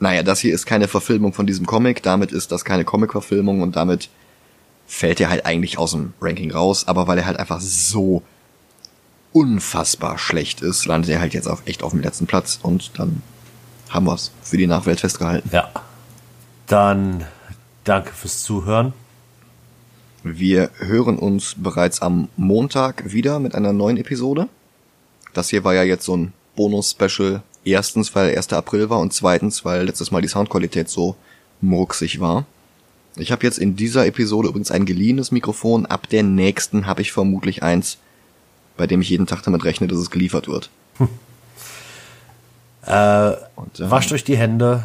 Naja, 0.00 0.22
das 0.22 0.40
hier 0.40 0.54
ist 0.54 0.66
keine 0.66 0.88
Verfilmung 0.88 1.32
von 1.32 1.46
diesem 1.46 1.66
Comic, 1.66 2.02
damit 2.02 2.32
ist 2.32 2.50
das 2.50 2.64
keine 2.64 2.84
Comic-Verfilmung 2.84 3.60
und 3.60 3.76
damit 3.76 4.08
fällt 4.86 5.20
er 5.20 5.30
halt 5.30 5.46
eigentlich 5.46 5.78
aus 5.78 5.92
dem 5.92 6.14
Ranking 6.20 6.50
raus, 6.50 6.88
aber 6.88 7.06
weil 7.06 7.18
er 7.18 7.26
halt 7.26 7.38
einfach 7.38 7.60
so 7.60 8.22
unfassbar 9.32 10.18
schlecht 10.18 10.62
ist, 10.62 10.86
landet 10.86 11.10
er 11.10 11.20
halt 11.20 11.34
jetzt 11.34 11.46
auf, 11.46 11.62
echt 11.66 11.84
auf 11.84 11.92
dem 11.92 12.00
letzten 12.00 12.26
Platz 12.26 12.58
und 12.62 12.98
dann 12.98 13.22
haben 13.90 14.06
wir's 14.06 14.30
für 14.42 14.56
die 14.56 14.66
Nachwelt 14.66 15.00
festgehalten. 15.00 15.50
Ja. 15.52 15.68
Dann 16.66 17.26
danke 17.84 18.12
fürs 18.12 18.42
Zuhören. 18.42 18.92
Wir 20.22 20.70
hören 20.78 21.18
uns 21.18 21.54
bereits 21.56 22.00
am 22.02 22.28
Montag 22.36 23.12
wieder 23.12 23.40
mit 23.40 23.54
einer 23.54 23.72
neuen 23.72 23.96
Episode. 23.96 24.48
Das 25.32 25.48
hier 25.50 25.64
war 25.64 25.74
ja 25.74 25.82
jetzt 25.82 26.04
so 26.04 26.16
ein 26.16 26.32
Bonus-Special. 26.56 27.42
Erstens, 27.64 28.14
weil 28.14 28.36
1. 28.36 28.52
April 28.52 28.90
war 28.90 29.00
und 29.00 29.12
zweitens, 29.12 29.64
weil 29.64 29.84
letztes 29.84 30.10
Mal 30.10 30.22
die 30.22 30.28
Soundqualität 30.28 30.88
so 30.88 31.16
murksig 31.60 32.20
war. 32.20 32.46
Ich 33.16 33.32
habe 33.32 33.44
jetzt 33.44 33.58
in 33.58 33.76
dieser 33.76 34.06
Episode 34.06 34.48
übrigens 34.48 34.70
ein 34.70 34.86
geliehenes 34.86 35.32
Mikrofon. 35.32 35.86
Ab 35.86 36.08
der 36.08 36.22
nächsten 36.22 36.86
habe 36.86 37.02
ich 37.02 37.12
vermutlich 37.12 37.62
eins, 37.62 37.98
bei 38.76 38.86
dem 38.86 39.00
ich 39.00 39.10
jeden 39.10 39.26
Tag 39.26 39.42
damit 39.42 39.64
rechne, 39.64 39.88
dass 39.88 39.98
es 39.98 40.10
geliefert 40.10 40.48
wird. 40.48 40.70
Äh, 42.86 43.32
und, 43.56 43.80
ähm, 43.80 43.90
wascht 43.90 44.12
euch 44.12 44.24
die 44.24 44.36
Hände, 44.36 44.84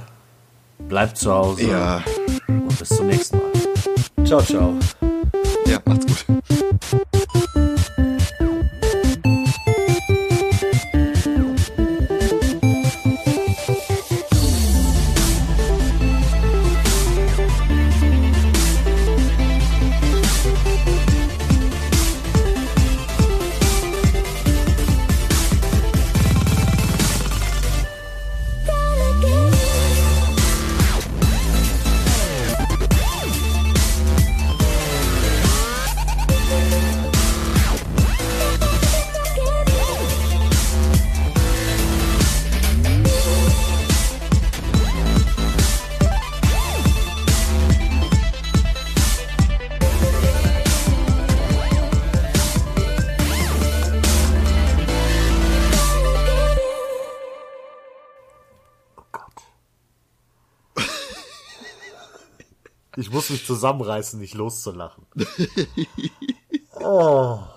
bleibt 0.89 1.17
zu 1.17 1.33
Hause 1.33 1.67
ja. 1.67 2.03
und 2.47 2.77
bis 2.77 2.89
zum 2.89 3.07
nächsten 3.07 3.37
Mal. 3.37 4.25
Ciao, 4.25 4.41
ciao. 4.41 4.73
Ja, 5.65 5.79
macht's 5.85 6.05
gut. 6.05 7.21
Ich 63.05 63.11
muss 63.11 63.29
mich 63.29 63.45
zusammenreißen, 63.45 64.19
nicht 64.19 64.33
loszulachen. 64.33 65.05
Oh. 66.81 67.37